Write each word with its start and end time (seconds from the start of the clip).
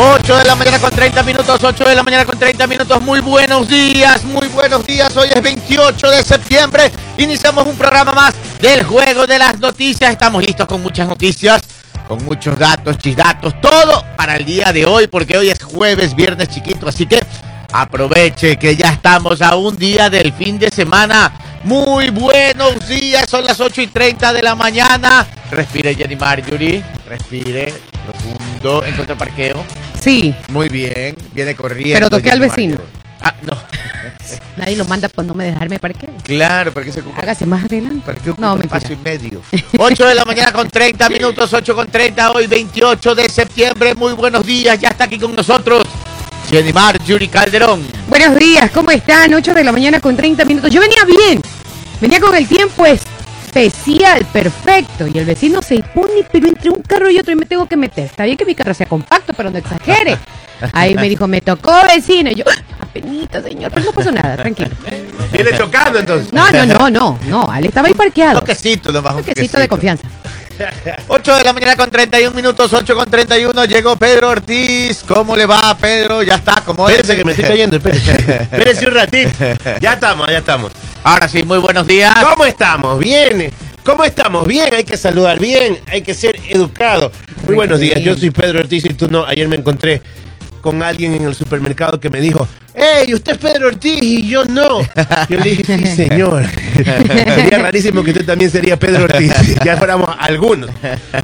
8 0.00 0.36
de 0.36 0.44
la 0.44 0.54
mañana 0.54 0.78
con 0.78 0.90
30 0.90 1.24
minutos, 1.24 1.58
8 1.60 1.84
de 1.84 1.96
la 1.96 2.04
mañana 2.04 2.24
con 2.24 2.38
30 2.38 2.68
minutos. 2.68 3.02
Muy 3.02 3.18
buenos 3.18 3.68
días, 3.68 4.22
muy 4.22 4.46
buenos 4.46 4.86
días. 4.86 5.16
Hoy 5.16 5.28
es 5.34 5.42
28 5.42 6.10
de 6.10 6.22
septiembre. 6.22 6.92
Iniciamos 7.16 7.66
un 7.66 7.76
programa 7.76 8.12
más 8.12 8.32
del 8.60 8.84
Juego 8.84 9.26
de 9.26 9.40
las 9.40 9.58
Noticias. 9.58 10.12
Estamos 10.12 10.46
listos 10.46 10.68
con 10.68 10.82
muchas 10.82 11.08
noticias, 11.08 11.62
con 12.06 12.24
muchos 12.24 12.56
datos, 12.56 12.96
chisdatos, 12.98 13.60
todo 13.60 14.04
para 14.16 14.36
el 14.36 14.44
día 14.44 14.72
de 14.72 14.86
hoy, 14.86 15.08
porque 15.08 15.36
hoy 15.36 15.50
es 15.50 15.64
jueves, 15.64 16.14
viernes 16.14 16.46
chiquito. 16.46 16.88
Así 16.88 17.04
que 17.04 17.20
aproveche 17.72 18.56
que 18.56 18.76
ya 18.76 18.90
estamos 18.90 19.42
a 19.42 19.56
un 19.56 19.76
día 19.76 20.08
del 20.08 20.32
fin 20.32 20.60
de 20.60 20.70
semana. 20.70 21.32
Muy 21.64 22.10
buenos 22.10 22.86
días, 22.86 23.28
son 23.28 23.44
las 23.44 23.58
8 23.58 23.82
y 23.82 23.86
30 23.88 24.32
de 24.32 24.42
la 24.44 24.54
mañana. 24.54 25.26
Respire, 25.50 25.92
Jenny 25.96 26.14
Marjorie. 26.14 26.84
Respire 27.08 27.74
profundo. 28.08 28.84
Encuentra 28.84 29.16
parqueo. 29.16 29.64
Sí, 30.00 30.34
Muy 30.50 30.68
bien, 30.68 31.16
viene 31.32 31.54
corriendo. 31.54 31.94
Pero 31.94 32.10
toqué 32.10 32.30
al 32.30 32.40
vecino. 32.40 32.78
Ah, 33.20 33.34
no. 33.42 33.52
nadie 34.56 34.76
lo 34.76 34.84
manda 34.84 35.08
por 35.08 35.24
no 35.24 35.34
me 35.34 35.44
dejarme 35.44 35.78
parquear. 35.78 36.12
Claro, 36.22 36.72
porque 36.72 36.92
se 36.92 37.00
ocupa. 37.00 37.20
Hágase 37.20 37.46
más 37.46 37.64
adelante. 37.64 38.02
¿Para 38.06 38.20
qué 38.20 38.30
ocupa 38.30 38.46
No, 38.46 38.54
un 38.54 38.62
espacio 38.62 38.94
y 38.94 39.04
medio? 39.04 39.42
8 39.76 40.06
de 40.06 40.14
la 40.14 40.24
mañana 40.24 40.52
con 40.52 40.68
30 40.68 41.08
minutos, 41.08 41.52
8 41.52 41.74
con 41.74 41.88
30, 41.88 42.32
hoy 42.32 42.46
28 42.46 43.14
de 43.14 43.28
septiembre. 43.28 43.94
Muy 43.94 44.12
buenos 44.12 44.44
días, 44.46 44.78
ya 44.80 44.88
está 44.88 45.04
aquí 45.04 45.18
con 45.18 45.34
nosotros 45.34 45.84
Jenny 46.48 46.72
Marjorie 46.72 47.28
Calderón. 47.28 47.82
Buenos 48.08 48.36
días, 48.36 48.70
¿cómo 48.70 48.90
están? 48.90 49.34
8 49.34 49.52
de 49.52 49.64
la 49.64 49.72
mañana 49.72 50.00
con 50.00 50.16
30 50.16 50.44
minutos. 50.46 50.70
Yo 50.70 50.80
venía 50.80 51.04
bien. 51.04 51.42
Venía 52.00 52.20
con 52.20 52.34
el 52.34 52.46
tiempo 52.46 52.86
especial, 53.48 54.24
perfecto. 54.32 55.06
Y 55.06 55.18
el 55.18 55.24
vecino 55.24 55.62
se 55.62 55.82
pone, 55.82 56.24
pero 56.30 56.48
entre 56.48 56.70
un 56.70 56.82
carro 56.82 57.10
y 57.10 57.18
otro 57.18 57.32
y 57.32 57.36
me 57.36 57.46
tengo 57.46 57.66
que 57.66 57.76
meter. 57.76 58.04
Está 58.04 58.24
bien 58.24 58.36
que 58.36 58.44
mi 58.44 58.54
carro 58.54 58.74
sea 58.74 58.86
compacto, 58.86 59.32
pero 59.34 59.50
no 59.50 59.58
exagere. 59.58 60.18
Ahí 60.72 60.94
me 60.94 61.08
dijo, 61.08 61.26
me 61.26 61.40
tocó 61.40 61.72
vecino. 61.86 62.30
Y 62.30 62.36
yo, 62.36 62.44
apenita, 62.80 63.42
señor, 63.42 63.70
pero 63.72 63.86
no 63.86 63.92
pasó 63.92 64.12
nada, 64.12 64.36
tranquilo. 64.36 64.70
Viene 65.32 65.50
chocando 65.56 65.98
entonces. 65.98 66.32
No, 66.32 66.50
no, 66.50 66.66
no, 66.66 66.90
no, 66.90 67.18
no. 67.26 67.54
Él 67.56 67.66
estaba 67.66 67.88
ahí 67.88 67.94
parqueado. 67.94 68.40
Toquecito 68.40 68.92
nomás. 68.92 69.14
Un 69.14 69.24
toquecito 69.24 69.58
de 69.58 69.68
confianza. 69.68 70.08
8 71.08 71.36
de 71.36 71.44
la 71.44 71.52
mañana 71.52 71.76
con 71.76 71.90
31 71.90 72.34
minutos, 72.34 72.72
8 72.72 72.94
con 72.94 73.10
31, 73.10 73.64
llegó 73.64 73.96
Pedro 73.96 74.30
Ortiz. 74.30 75.04
¿Cómo 75.06 75.36
le 75.36 75.46
va, 75.46 75.76
Pedro? 75.78 76.22
Ya 76.22 76.36
está, 76.36 76.62
como 76.64 76.88
Espérese 76.88 77.16
que 77.16 77.24
me 77.24 77.32
estoy 77.32 77.48
cayendo, 77.48 77.76
espérese. 77.76 78.12
Espérese 78.12 78.86
un 78.86 78.94
ratito. 78.94 79.30
Ya 79.80 79.94
estamos, 79.94 80.28
ya 80.28 80.38
estamos. 80.38 80.72
Ahora 81.04 81.28
sí, 81.28 81.42
muy 81.42 81.58
buenos 81.58 81.86
días. 81.86 82.14
¿Cómo 82.22 82.44
estamos? 82.44 82.98
Bien. 82.98 83.52
¿Cómo 83.84 84.04
estamos? 84.04 84.46
Bien, 84.46 84.74
hay 84.74 84.84
que 84.84 84.96
saludar 84.96 85.38
bien, 85.38 85.78
hay 85.86 86.02
que 86.02 86.12
ser 86.12 86.38
educado. 86.48 87.10
Muy 87.46 87.54
buenos 87.54 87.80
días, 87.80 88.00
yo 88.00 88.14
soy 88.16 88.30
Pedro 88.30 88.58
Ortiz 88.60 88.84
y 88.84 88.94
tú 88.94 89.08
no. 89.10 89.24
Ayer 89.24 89.48
me 89.48 89.56
encontré 89.56 90.02
con 90.60 90.82
alguien 90.82 91.14
en 91.14 91.22
el 91.24 91.34
supermercado 91.34 91.98
que 91.98 92.10
me 92.10 92.20
dijo, 92.20 92.46
¡Ey, 92.78 93.12
usted 93.14 93.32
es 93.32 93.38
Pedro 93.38 93.68
Ortiz 93.68 93.98
y 94.02 94.28
yo 94.28 94.44
no! 94.44 94.80
Yo 95.28 95.38
le 95.38 95.50
dije, 95.50 95.78
sí, 95.78 95.86
señor. 95.96 96.44
Sería 96.74 97.58
rarísimo 97.58 98.02
que 98.04 98.10
usted 98.12 98.24
también 98.24 98.50
sería 98.50 98.78
Pedro 98.78 99.04
Ortiz. 99.04 99.32
Ya 99.64 99.76
fuéramos 99.76 100.08
algunos. 100.18 100.70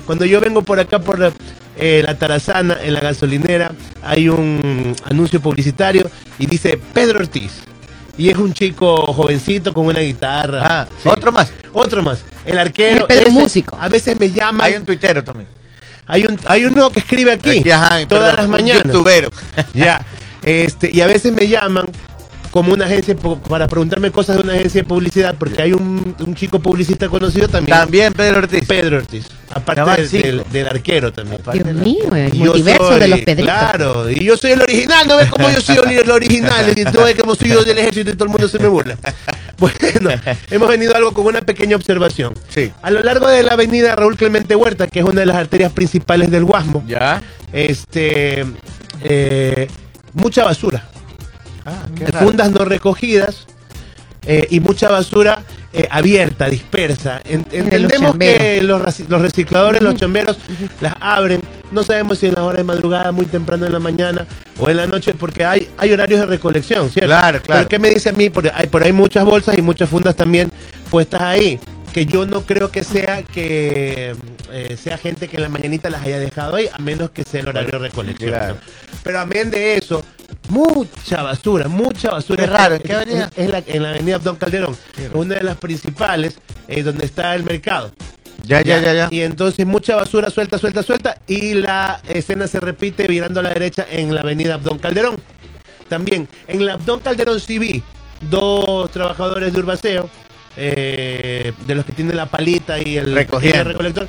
Cuando 0.07 0.25
yo 0.25 0.41
vengo 0.41 0.63
por 0.63 0.81
acá, 0.81 0.99
por 0.99 1.33
eh, 1.77 2.03
la 2.05 2.17
Tarazana, 2.17 2.79
en 2.83 2.95
la 2.95 3.01
gasolinera, 3.01 3.73
hay 4.03 4.29
un 4.29 4.95
anuncio 5.05 5.41
publicitario 5.41 6.11
y 6.39 6.47
dice 6.47 6.79
Pedro 6.93 7.21
Ortiz. 7.21 7.53
Y 8.17 8.31
es 8.31 8.37
un 8.37 8.53
chico 8.53 8.97
jovencito 9.13 9.73
con 9.75 9.87
una 9.87 10.01
guitarra. 10.01 10.61
Ah, 10.65 10.89
otro 11.05 11.33
más. 11.33 11.53
Otro 11.73 12.03
más. 12.03 12.21
El 12.45 12.59
arquero. 12.59 13.01
Es 13.01 13.05
Pedro 13.07 13.23
Ese- 13.29 13.31
Músico. 13.31 13.77
A 13.81 13.89
veces 13.89 14.19
me 14.19 14.31
llama. 14.31 14.65
Hay 14.65 14.75
un 14.75 14.85
tuitero 14.85 15.23
también. 15.25 15.49
Hay 16.07 16.25
un, 16.27 16.39
hay 16.47 16.65
uno 16.67 16.91
que 16.91 17.01
escribe 17.01 17.33
aquí, 17.33 17.61
Aquí, 17.61 17.71
ajá, 17.71 18.07
todas 18.07 18.35
perdón, 18.35 18.37
las 18.37 18.45
un 18.47 18.51
mañanas. 18.53 18.85
youtubero. 18.85 19.31
Ya. 19.73 20.05
Este, 20.45 20.91
y 20.93 21.01
a 21.01 21.07
veces 21.07 21.33
me 21.33 21.49
llaman 21.49 21.87
como 22.51 22.73
una 22.73 22.85
agencia 22.85 23.17
para 23.49 23.67
preguntarme 23.67 24.13
cosas 24.13 24.37
de 24.37 24.43
una 24.45 24.53
agencia 24.53 24.83
de 24.83 24.87
publicidad, 24.87 25.35
porque 25.37 25.61
hay 25.61 25.73
un, 25.73 26.15
un 26.25 26.35
chico 26.37 26.61
publicista 26.61 27.09
conocido 27.09 27.49
también. 27.49 27.77
También 27.77 28.13
Pedro 28.13 28.39
Ortiz. 28.39 28.65
Pedro 28.65 28.99
Ortiz. 28.99 29.27
Aparte 29.53 29.83
del, 29.97 30.09
cinco. 30.09 30.27
del- 30.29 30.45
del 30.53 30.69
arquero 30.69 31.13
también. 31.13 31.41
Dios 31.53 31.67
mío, 31.75 32.15
el 32.15 32.33
multiverso 32.35 32.89
soy- 32.91 33.01
de 33.01 33.09
los 33.09 33.21
Pedritos. 33.23 33.45
Claro, 33.55 34.09
y 34.11 34.23
yo 34.25 34.37
soy 34.37 34.53
el 34.53 34.63
original, 34.63 35.09
¿no 35.09 35.17
ves 35.17 35.31
cómo 35.31 35.51
yo 35.51 35.61
soy 35.61 35.79
el 35.97 36.11
original? 36.11 36.73
Y 36.79 36.85
no 36.85 37.03
ves 37.05 37.17
cómo 37.21 37.35
soy 37.35 37.49
yo 37.49 37.65
del 37.65 37.79
ejército 37.79 38.11
y 38.11 38.15
todo 38.15 38.25
el 38.25 38.31
mundo 38.31 38.47
se 38.49 38.59
me 38.61 38.69
burla. 38.69 38.97
Bueno, 39.57 40.11
hemos 40.51 40.69
venido 40.69 40.97
algo 40.97 41.15
con 41.15 41.27
una 41.27 41.41
pequeña 41.41 41.77
observación. 41.77 42.35
Sí. 42.49 42.73
A 42.83 42.91
lo 42.91 43.01
largo 43.05 43.29
de 43.29 43.45
la 43.45 43.53
avenida 43.53 43.95
Raúl 43.95 44.17
Clemente 44.17 44.57
Huerta, 44.57 44.89
que 44.89 44.99
es 44.99 45.05
una 45.05 45.21
de 45.21 45.27
las 45.27 45.37
arterias 45.37 45.73
principales 45.73 46.29
del 46.33 46.45
Guasmo, 46.45 46.83
Ya. 46.89 47.23
este, 47.53 48.45
eh, 49.05 49.69
mucha 50.15 50.45
basura. 50.45 50.85
Ah, 51.67 51.83
qué 51.97 52.07
fundas 52.13 52.51
no 52.51 52.65
recogidas 52.65 53.47
eh, 54.27 54.47
y 54.51 54.61
mucha 54.61 54.89
basura 54.91 55.43
eh, 55.73 55.89
abierta, 55.91 56.49
dispersa. 56.49 57.21
En- 57.25 57.43
De 57.45 57.59
los 57.59 57.93
entendemos 57.93 58.17
que 58.19 58.63
los, 58.63 59.01
los 59.09 59.21
recicladores, 59.23 59.83
los 59.83 59.95
chamberos, 59.97 60.37
las 60.81 60.95
abren. 61.01 61.41
No 61.73 61.83
sabemos 61.83 62.19
si 62.19 62.27
en 62.27 62.35
la 62.35 62.45
hora 62.45 62.59
de 62.59 62.65
madrugada, 62.65 63.11
muy 63.13 63.27
temprano 63.27 63.67
en 63.67 63.73
la 63.73 63.81
mañana 63.81 64.27
o 64.61 64.69
en 64.71 64.77
la 64.77 64.87
noche, 64.87 65.15
porque 65.15 65.45
hay, 65.45 65.69
hay 65.79 65.93
horarios 65.93 66.21
de 66.21 66.27
recolección, 66.27 66.89
¿cierto? 66.91 67.09
Claro, 67.09 67.41
claro. 67.43 67.61
Pero 67.63 67.69
¿qué 67.69 67.79
me 67.81 67.89
dice 67.91 68.11
a 68.11 68.13
mí? 68.13 68.31
Porque 68.31 68.51
hay, 68.55 68.69
por 68.69 68.83
ahí 68.85 68.93
muchas 68.93 69.25
bolsas 69.25 69.59
y 69.59 69.63
muchas 69.63 69.89
fundas 69.89 70.15
también 70.15 70.53
puestas 70.91 71.21
ahí. 71.23 71.59
Que 71.95 72.07
yo 72.07 72.27
no 72.27 72.43
creo 72.43 72.71
que 72.73 72.83
sea 72.83 73.23
que 73.23 74.17
eh, 74.51 74.77
sea 74.77 74.99
gente 74.99 75.29
que 75.29 75.37
en 75.37 75.43
la 75.45 75.49
mañanita 75.49 75.89
las 75.91 76.03
haya 76.03 76.19
dejado 76.19 76.57
ahí, 76.57 76.69
a 76.73 76.79
menos 76.79 77.11
que 77.11 77.23
sea 77.23 77.41
el 77.41 77.49
horario 77.49 77.71
de 77.71 77.79
recolección. 77.79 78.31
Claro. 78.31 78.55
¿no? 78.55 78.61
Pero 79.05 79.21
amén 79.21 79.51
de 79.51 79.77
eso, 79.77 80.03
mucha 80.49 81.23
basura, 81.23 81.69
mucha 81.69 82.11
basura. 82.11 82.45
Qué 82.45 82.51
raro, 82.51 82.75
¿en 82.75 82.83
qué 82.83 82.93
avenida? 82.95 83.31
Es, 83.37 83.45
es 83.45 83.51
la, 83.51 83.63
en 83.65 83.83
la 83.83 83.91
avenida 83.91 84.17
Abdón 84.17 84.37
Calderón, 84.37 84.77
una 85.13 85.37
de 85.37 85.45
las 85.45 85.57
principales, 85.57 86.39
eh, 86.67 86.83
donde 86.83 87.05
está 87.05 87.35
el 87.37 87.45
mercado. 87.45 87.93
Ya, 88.47 88.61
ya, 88.63 88.81
ya, 88.81 88.93
ya. 88.93 89.09
Y 89.11 89.21
entonces 89.21 89.65
mucha 89.65 89.97
basura 89.97 90.31
suelta, 90.31 90.59
suelta, 90.59 90.83
suelta. 90.83 91.19
Y 91.27 91.55
la 91.55 92.01
escena 92.09 92.47
se 92.47 92.61
repite 92.61 93.07
virando 93.07 93.41
a 93.41 93.43
la 93.45 93.51
derecha 93.51 93.87
en 93.91 94.15
la 94.15 94.21
avenida 94.21 94.55
Abdón 94.55 94.79
Calderón. 94.79 95.17
También 95.89 96.29
en 96.49 96.67
la 96.67 96.75
Abdón 96.75 97.01
Calderón 97.01 97.41
sí 97.41 97.59
vi 97.59 97.83
dos 98.31 98.91
trabajadores 98.91 99.53
de 99.53 99.59
Urbaceo, 99.61 100.11
eh, 100.57 101.53
de 101.67 101.75
los 101.75 101.85
que 101.85 101.93
tienen 101.93 102.17
la 102.17 102.27
palita 102.27 102.79
y 102.79 102.97
el, 102.97 103.15
Recogiendo. 103.15 103.57
y 103.57 103.61
el 103.61 103.67
recolector. 103.67 104.09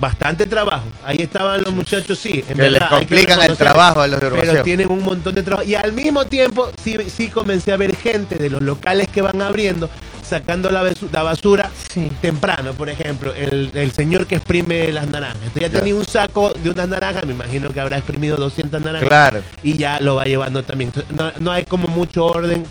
Bastante 0.00 0.46
trabajo. 0.46 0.84
Ahí 1.04 1.18
estaban 1.20 1.62
los 1.62 1.72
muchachos, 1.72 2.18
sí. 2.18 2.44
en 2.48 2.56
Que 2.56 2.62
les 2.68 2.72
verdad, 2.72 2.88
hay 2.90 3.06
que 3.06 3.14
complican 3.14 3.42
el 3.48 3.56
trabajo 3.56 4.00
a 4.00 4.08
los 4.08 4.20
de 4.20 4.28
Pero 4.28 4.62
tienen 4.64 4.90
un 4.90 5.02
montón 5.04 5.34
de 5.36 5.42
trabajo. 5.44 5.66
Y 5.68 5.76
al 5.76 5.92
mismo 5.92 6.24
tiempo, 6.26 6.68
sí, 6.82 6.96
sí 7.08 7.28
comencé 7.28 7.72
a 7.72 7.76
ver 7.76 7.94
gente 7.96 8.34
de 8.34 8.50
los 8.50 8.60
locales 8.60 9.06
que 9.08 9.22
van 9.22 9.40
abriendo, 9.40 9.88
sacando 10.28 10.68
la, 10.72 10.82
besu- 10.82 11.08
la 11.12 11.22
basura 11.22 11.70
Sí. 11.92 12.10
temprano. 12.20 12.72
Por 12.72 12.88
ejemplo, 12.90 13.32
el, 13.34 13.70
el 13.72 13.92
señor 13.92 14.26
que 14.26 14.34
exprime 14.34 14.90
las 14.90 15.06
naranjas. 15.06 15.38
Entonces 15.44 15.70
ya 15.70 15.78
tenía 15.78 15.94
un 15.94 16.04
saco 16.04 16.52
de 16.52 16.70
unas 16.70 16.88
naranjas, 16.88 17.24
me 17.24 17.32
imagino 17.32 17.70
que 17.72 17.80
habrá 17.80 17.96
exprimido 17.96 18.36
200 18.36 18.80
naranjas. 18.82 19.08
Claro. 19.08 19.42
Y 19.62 19.76
ya 19.78 20.00
lo 20.00 20.16
va 20.16 20.24
llevando 20.24 20.64
también. 20.64 20.88
Entonces, 20.92 21.14
no, 21.16 21.30
no 21.38 21.52
hay 21.52 21.64
como 21.64 21.86
mucho 21.86 22.26
orden. 22.26 22.64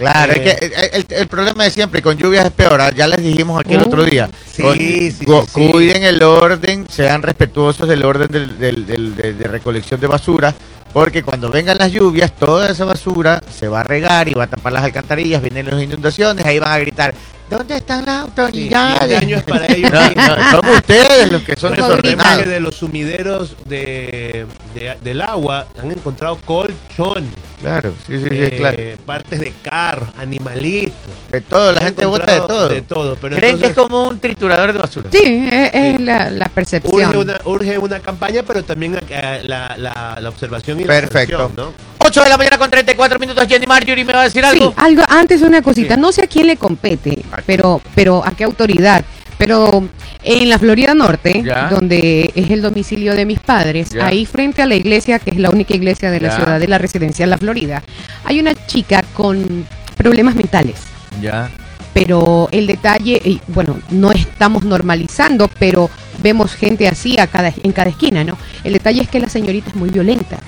Claro, 0.00 0.32
Eh, 0.32 0.36
es 0.36 0.58
que 0.58 0.66
el, 0.96 1.06
el- 1.10 1.28
problema 1.28 1.64
de 1.64 1.70
siempre 1.70 2.00
con 2.02 2.16
lluvias 2.16 2.46
es 2.46 2.52
peor. 2.52 2.80
ah, 2.80 2.90
Ya 2.90 3.06
les 3.06 3.22
dijimos 3.22 3.60
aquí 3.60 3.74
el 3.74 3.82
Uh, 3.82 3.86
otro 3.86 4.02
día. 4.04 4.28
sí, 4.50 4.62
Con- 4.62 4.76
sí, 4.78 5.10
sí, 5.12 5.24
cu- 5.26 5.46
sí. 5.54 5.68
Cuiden 5.70 6.02
el 6.04 6.22
orden, 6.22 6.86
sean 6.88 7.22
respetuosos 7.22 7.86
del 7.86 8.04
orden 8.04 8.28
del- 8.28 8.58
del- 8.58 8.86
del- 8.86 9.14
de, 9.14 9.34
de 9.34 9.44
recolección 9.46 10.00
de 10.00 10.06
basura. 10.06 10.54
Porque 10.92 11.22
cuando 11.22 11.50
vengan 11.50 11.78
las 11.78 11.92
lluvias, 11.92 12.32
toda 12.34 12.68
esa 12.70 12.84
basura 12.84 13.40
se 13.56 13.68
va 13.68 13.80
a 13.80 13.84
regar 13.84 14.26
y 14.28 14.32
va 14.34 14.44
a 14.44 14.46
tapar 14.48 14.72
las 14.72 14.82
alcantarillas, 14.82 15.40
vienen 15.40 15.66
las 15.70 15.80
inundaciones, 15.80 16.44
ahí 16.44 16.58
van 16.58 16.72
a 16.72 16.78
gritar, 16.78 17.14
¿dónde 17.50 17.76
están 17.76 18.06
las 18.06 18.24
Sí, 18.24 18.30
autoridades? 18.30 19.20
daño 19.20 19.36
es 19.36 19.42
para 19.42 19.66
ellos. 19.66 19.90
No, 19.92 20.36
no, 20.36 20.50
son 20.52 20.68
ustedes 20.70 21.32
los 21.32 21.42
que 21.42 21.56
son 21.56 21.74
desordenados. 21.74 22.42
que 22.44 22.48
de 22.48 22.60
los 22.60 22.74
sumideros 22.76 23.56
de, 23.66 24.46
de- 24.74 24.96
del 25.02 25.20
agua 25.20 25.66
han 25.80 25.90
encontrado 25.90 26.36
colchones, 26.44 27.30
Claro, 27.60 27.92
sí, 28.06 28.16
sí, 28.18 28.22
sí, 28.22 28.28
eh, 28.30 28.54
claro. 28.56 28.78
partes 29.04 29.38
de 29.40 29.52
carros, 29.62 30.08
animalitos. 30.16 30.94
De 31.30 31.42
todo, 31.42 31.72
la 31.72 31.80
Han 31.80 31.86
gente 31.88 32.06
vota 32.06 32.32
de 32.32 32.38
todo. 32.40 32.68
De 32.70 32.80
todo, 32.82 33.16
pero 33.20 33.36
¿Creen 33.36 33.58
que 33.58 33.66
es 33.66 33.74
como 33.74 34.04
un 34.08 34.18
triturador 34.18 34.72
de 34.72 34.78
basura? 34.78 35.10
Sí, 35.12 35.48
es, 35.52 35.70
es 35.74 35.96
Sí. 35.98 36.02
La, 36.02 36.30
la 36.30 36.44
urge 36.46 36.54
percepción. 36.54 37.16
una, 37.16 37.38
urge 37.44 37.76
una 37.78 38.00
campaña, 38.00 38.42
pero 38.46 38.62
también 38.64 38.98
eh, 39.10 39.40
la, 39.44 39.76
la- 39.76 40.18
la 40.20 40.28
observación 40.30 40.80
y 40.80 40.84
la 40.84 41.00
Perfecto. 41.00 41.50
¿no? 41.54 41.72
8 42.02 42.22
de 42.24 42.28
la 42.30 42.36
mañana 42.38 42.58
con 42.58 42.70
34 42.70 43.18
minutos, 43.18 43.46
Jenny 43.46 43.66
Marjorie 43.66 44.04
me 44.04 44.12
va 44.12 44.22
a 44.22 44.24
decir 44.24 44.44
algo. 44.44 44.68
Sí, 44.70 44.74
algo, 44.76 45.02
antes 45.08 45.42
una 45.42 45.60
cosita, 45.62 45.94
Sí. 45.96 46.00
no 46.00 46.12
sé 46.12 46.24
a 46.24 46.26
quién 46.26 46.46
le 46.46 46.56
compete, 46.56 47.22
pero, 47.46 47.80
pero 47.94 48.24
a 48.24 48.30
qué 48.32 48.44
autoridad. 48.44 49.04
Pero 49.36 49.88
en 50.22 50.48
la 50.50 50.58
Florida 50.58 50.94
Norte, 50.94 51.42
Ya. 51.42 51.68
donde 51.70 52.30
es 52.34 52.50
el 52.50 52.60
domicilio 52.62 53.14
de 53.14 53.24
mis 53.24 53.38
padres, 53.40 53.90
Ya. 53.90 54.06
ahí 54.06 54.26
frente 54.26 54.60
a 54.62 54.66
la 54.66 54.74
iglesia, 54.74 55.18
que 55.18 55.30
es 55.30 55.38
la 55.38 55.50
única 55.50 55.74
iglesia 55.74 56.10
de 56.10 56.20
la 56.20 56.28
Ya. 56.28 56.36
ciudad 56.36 56.60
de 56.60 56.68
la 56.68 56.78
residencia 56.78 57.24
en 57.24 57.30
la 57.30 57.38
Florida, 57.38 57.82
hay 58.24 58.38
una 58.40 58.54
chica 58.66 59.02
con 59.14 59.66
problemas 59.96 60.34
mentales. 60.34 60.76
Ya. 61.20 61.50
Pero 61.94 62.48
el 62.52 62.66
detalle, 62.66 63.40
bueno, 63.48 63.78
no 63.90 64.12
estamos 64.12 64.62
normalizando, 64.64 65.48
pero 65.58 65.90
vemos 66.22 66.54
gente 66.54 66.86
así 66.86 67.18
a 67.18 67.26
cada, 67.26 67.52
en 67.62 67.72
cada 67.72 67.90
esquina, 67.90 68.22
¿no? 68.24 68.38
El 68.62 68.74
detalle 68.74 69.02
es 69.02 69.08
que 69.08 69.20
la 69.20 69.28
señorita 69.28 69.70
es 69.70 69.74
muy 69.76 69.90
violenta. 69.90 70.38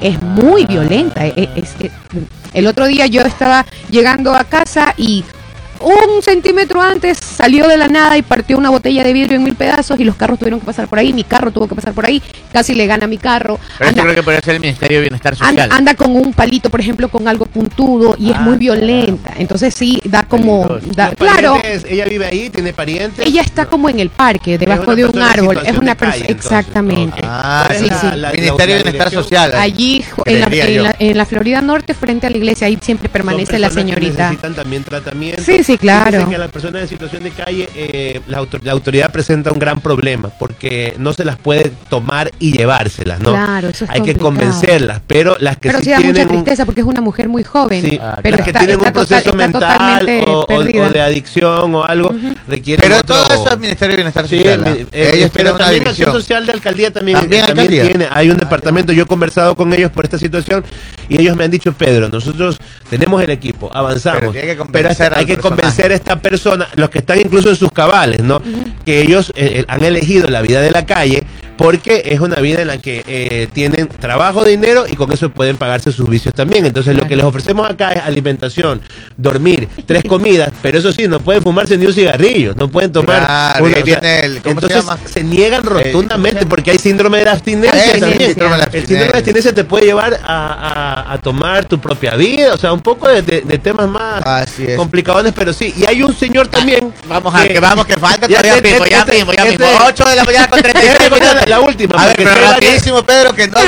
Es 0.00 0.20
muy 0.22 0.64
violenta. 0.66 1.26
e- 1.26 1.48
es- 1.56 1.74
es- 1.80 1.92
el 2.54 2.66
otro 2.66 2.86
día 2.86 3.06
yo 3.06 3.22
estaba 3.22 3.64
llegando 3.90 4.34
a 4.34 4.44
casa 4.44 4.94
y 4.96 5.24
un 5.86 6.22
centímetro 6.22 6.80
antes 6.82 7.18
salió 7.18 7.68
de 7.68 7.76
la 7.76 7.88
nada 7.88 8.16
y 8.18 8.22
partió 8.22 8.58
una 8.58 8.70
botella 8.70 9.04
de 9.04 9.12
vidrio 9.12 9.36
en 9.36 9.44
mil 9.44 9.54
pedazos 9.54 9.98
y 10.00 10.04
los 10.04 10.16
carros 10.16 10.38
tuvieron 10.38 10.60
que 10.60 10.66
pasar 10.66 10.88
por 10.88 10.98
ahí, 10.98 11.12
mi 11.12 11.24
carro 11.24 11.50
tuvo 11.52 11.68
que 11.68 11.74
pasar 11.74 11.92
por 11.92 12.06
ahí, 12.06 12.20
casi 12.52 12.74
le 12.74 12.86
gana 12.86 13.04
a 13.04 13.08
mi 13.08 13.18
carro. 13.18 13.58
Pero 13.78 13.90
Anda- 13.90 14.02
creo 14.02 14.14
que 14.16 14.22
podría 14.22 14.40
ser 14.40 14.54
el 14.56 14.60
Ministerio 14.60 14.98
de 14.98 15.02
Bienestar 15.02 15.36
Social. 15.36 15.68
anda 15.72 15.94
con 15.94 16.14
un 16.16 16.32
palito, 16.32 16.70
por 16.70 16.80
ejemplo, 16.80 17.08
con 17.08 17.28
algo 17.28 17.46
puntudo 17.46 18.16
y 18.18 18.30
es 18.30 18.36
Ah, 18.36 18.40
muy 18.40 18.56
violenta. 18.56 19.32
Entonces 19.38 19.74
sí, 19.74 20.00
da 20.04 20.24
como... 20.24 20.66
Da- 20.94 21.10
claro, 21.14 21.60
ella 21.88 22.04
vive 22.04 22.26
ahí, 22.26 22.50
tiene 22.50 22.72
parientes. 22.72 23.24
ella 23.26 23.42
está 23.42 23.66
como 23.66 23.88
en 23.88 24.00
el 24.00 24.10
parque, 24.10 24.58
debajo 24.58 24.94
de 24.96 25.04
un 25.06 25.18
árbol. 25.20 25.60
Es 25.64 25.76
una 25.78 25.94
persona... 25.94 26.26
Exactamente. 26.28 27.20
Ah, 27.22 27.64
¿Cuál 27.66 27.76
es 27.76 27.82
sí, 27.82 27.88
la- 27.90 28.00
sí. 28.00 28.06
la- 28.08 28.16
la- 28.16 28.32
Ministerio 28.32 28.76
de 28.76 28.82
Bienestar? 28.82 29.10
Social. 29.12 29.52
Allí, 29.56 30.04
en 30.24 30.40
la, 30.40 30.46
Creería 30.46 30.66
en, 30.68 30.74
yo. 30.76 30.82
la, 30.82 30.96
en 30.98 31.16
la 31.18 31.24
Florida 31.26 31.60
Norte, 31.62 31.94
frente 31.94 32.26
a 32.26 32.30
la 32.30 32.36
iglesia, 32.36 32.66
ahí 32.66 32.78
siempre 32.82 33.08
permanece 33.08 33.52
Son 33.52 33.60
la 33.60 33.68
que 33.68 33.74
señorita. 33.74 34.24
necesitan 34.24 34.54
también 34.54 34.82
tratamiento. 34.84 35.42
Sí, 35.42 35.62
sí, 35.64 35.75
claro. 35.78 36.10
Dicen 36.12 36.28
que 36.30 36.36
a 36.36 36.38
las 36.38 36.50
personas 36.50 36.82
en 36.82 36.88
situación 36.88 37.22
de 37.22 37.30
calle, 37.30 37.68
eh, 37.74 38.20
la, 38.28 38.38
autor- 38.38 38.62
la 38.62 38.72
autoridad 38.72 39.10
presenta 39.10 39.52
un 39.52 39.58
gran 39.58 39.80
problema 39.80 40.30
porque 40.38 40.94
no 40.98 41.12
se 41.12 41.24
las 41.24 41.36
puede 41.36 41.72
tomar 41.88 42.30
y 42.38 42.52
llevárselas, 42.52 43.20
¿no? 43.20 43.30
Claro, 43.32 43.68
eso 43.68 43.84
es 43.84 43.90
Hay 43.90 44.02
que 44.02 44.14
convencerlas, 44.16 45.00
pero 45.06 45.36
las 45.40 45.56
que 45.58 45.68
Pero 45.68 45.78
sí 45.78 45.84
sí 45.86 45.90
da 45.90 45.96
mucha 45.98 46.12
tienen 46.12 46.28
un, 46.28 46.44
tristeza 46.44 46.64
porque 46.64 46.80
es 46.80 46.86
una 46.86 47.00
mujer 47.00 47.28
muy 47.28 47.44
joven. 47.44 47.82
sí, 47.82 47.98
Ah, 48.02 48.18
pero 48.22 48.36
las 48.36 48.44
que 48.44 48.50
está- 48.50 48.60
tienen 48.60 48.76
está 48.78 48.88
un 48.88 48.92
proceso 48.94 49.22
total- 49.30 49.36
mental 49.36 50.08
o, 50.26 50.40
o- 50.40 50.46
perdida. 50.46 50.86
o 50.86 50.90
de 50.90 51.00
adicción 51.00 51.74
o 51.74 51.84
algo, 51.84 52.14
requieren 52.48 52.82
Pero 52.82 52.98
otro- 53.00 53.16
todo 53.16 53.34
eso 53.34 53.50
es 53.54 53.58
Ministerio 53.58 53.92
de 53.92 53.96
Bienestar 53.96 54.28
Sí, 54.28 54.36
Social. 54.38 54.66
el- 54.66 54.88
el- 54.92 55.14
Ellos 55.16 55.30
pero 55.32 55.50
también 55.56 55.82
Acción 55.82 55.94
división. 55.94 56.12
Social 56.12 56.46
de 56.46 56.52
Alcaldía 56.52 56.92
también, 56.92 57.18
También 57.18 57.44
eh, 57.44 57.46
también 57.46 57.68
Alcaldía. 57.72 57.88
tiene, 57.98 58.08
hay 58.12 58.30
un 58.30 58.36
departamento, 58.38 58.92
yo 58.92 59.02
he 59.04 59.06
conversado 59.06 59.54
con 59.56 59.72
ellos 59.72 59.90
por 59.90 60.04
esta 60.04 60.18
situación 60.18 60.64
y 61.08 61.20
ellos 61.20 61.36
me 61.36 61.44
han 61.44 61.50
dicho, 61.50 61.72
Pedro, 61.72 62.08
nosotros 62.08 62.58
tenemos 62.90 63.22
el 63.22 63.30
equipo, 63.30 63.70
avanzamos, 63.72 64.20
Pero 64.20 64.32
tiene 64.32 64.46
que 64.48 64.56
convencer 64.56 65.12
hay 65.16 65.26
que 65.26 65.36
a 65.66 65.94
esta 65.94 66.20
persona, 66.20 66.68
los 66.76 66.90
que 66.90 66.98
están 66.98 67.18
incluso 67.20 67.48
en 67.50 67.56
sus 67.56 67.70
cabales, 67.72 68.22
¿no? 68.22 68.40
Que 68.84 69.00
ellos 69.02 69.30
eh, 69.36 69.60
eh, 69.60 69.64
han 69.68 69.84
elegido 69.84 70.28
la 70.28 70.42
vida 70.42 70.60
de 70.60 70.70
la 70.70 70.86
calle 70.86 71.22
porque 71.56 72.02
es 72.04 72.20
una 72.20 72.36
vida 72.36 72.60
en 72.60 72.68
la 72.68 72.76
que 72.76 73.02
eh, 73.06 73.48
tienen 73.50 73.88
trabajo, 73.88 74.44
dinero 74.44 74.84
y 74.86 74.94
con 74.94 75.10
eso 75.10 75.30
pueden 75.30 75.56
pagarse 75.56 75.90
sus 75.90 76.06
vicios 76.06 76.34
también. 76.34 76.66
Entonces 76.66 76.94
lo 76.94 77.06
que 77.08 77.16
les 77.16 77.24
ofrecemos 77.24 77.66
acá 77.70 77.92
es 77.92 78.02
alimentación, 78.02 78.82
dormir, 79.16 79.66
tres 79.86 80.04
comidas, 80.04 80.50
pero 80.60 80.78
eso 80.78 80.92
sí, 80.92 81.08
no 81.08 81.18
pueden 81.20 81.42
fumarse 81.42 81.78
ni 81.78 81.86
un 81.86 81.94
cigarrillo, 81.94 82.52
no 82.54 82.68
pueden 82.68 82.92
tomar... 82.92 83.20
Claro, 83.24 83.64
una- 83.64 83.72
o 83.72 83.74
sea, 83.76 83.82
viene 83.84 84.20
el- 84.20 84.42
¿cómo 84.42 84.60
se 84.60 84.66
entonces 84.66 84.84
llama? 84.84 84.98
se 85.06 85.24
niegan 85.24 85.62
rotundamente 85.64 86.44
porque 86.44 86.72
hay 86.72 86.78
síndrome 86.78 87.20
de 87.24 87.30
abstinencia 87.30 87.84
Ese, 87.86 88.00
también. 88.00 88.20
el 88.20 88.28
síndrome 88.28 88.56
de 88.56 88.62
El 88.62 88.70
síndrome 88.70 88.76
de 88.76 88.82
abstinencia. 88.82 89.18
abstinencia 89.18 89.54
te 89.54 89.64
puede 89.64 89.86
llevar 89.86 90.20
a, 90.22 91.06
a- 91.06 91.12
a 91.14 91.18
tomar 91.22 91.64
tu 91.64 91.78
propia 91.80 92.16
vida, 92.16 92.52
o 92.52 92.58
sea, 92.58 92.74
un 92.74 92.82
poco 92.82 93.08
de, 93.08 93.22
de- 93.22 93.40
de 93.40 93.58
temas 93.58 93.88
más 93.88 94.22
complicados, 94.76 95.32
pero 95.34 95.54
sí. 95.58 95.74
Y 95.76 95.86
hay 95.86 96.02
un 96.02 96.14
señor 96.16 96.48
también... 96.48 96.92
Vamos 97.08 97.34
a 97.34 97.46
que 97.46 97.58
vamos, 97.60 97.86
que 97.86 97.94
falta 97.96 98.26
todavía 98.28 98.56
este- 98.56 98.70
mismo, 98.70 98.86
ya 98.86 98.98
este- 99.00 99.12
mismo, 99.12 99.32
ya 99.32 99.44
este- 99.46 99.64
mismo. 99.64 99.78
8 99.86 100.04
de 100.04 100.16
la 100.16 100.24
mañana 100.24 100.48
con 100.48 100.60
36 100.62 100.92
Esta 100.92 101.04
es 101.04 101.20
minutos. 101.22 101.48
la 101.48 101.60
última. 101.60 102.02
A 102.02 102.06
ver, 102.06 102.16
pero 102.16 102.30
rapidísimo, 102.34 103.02
Pedro, 103.04 103.32
que 103.34 103.48
no 103.48 103.58
hay 103.58 103.66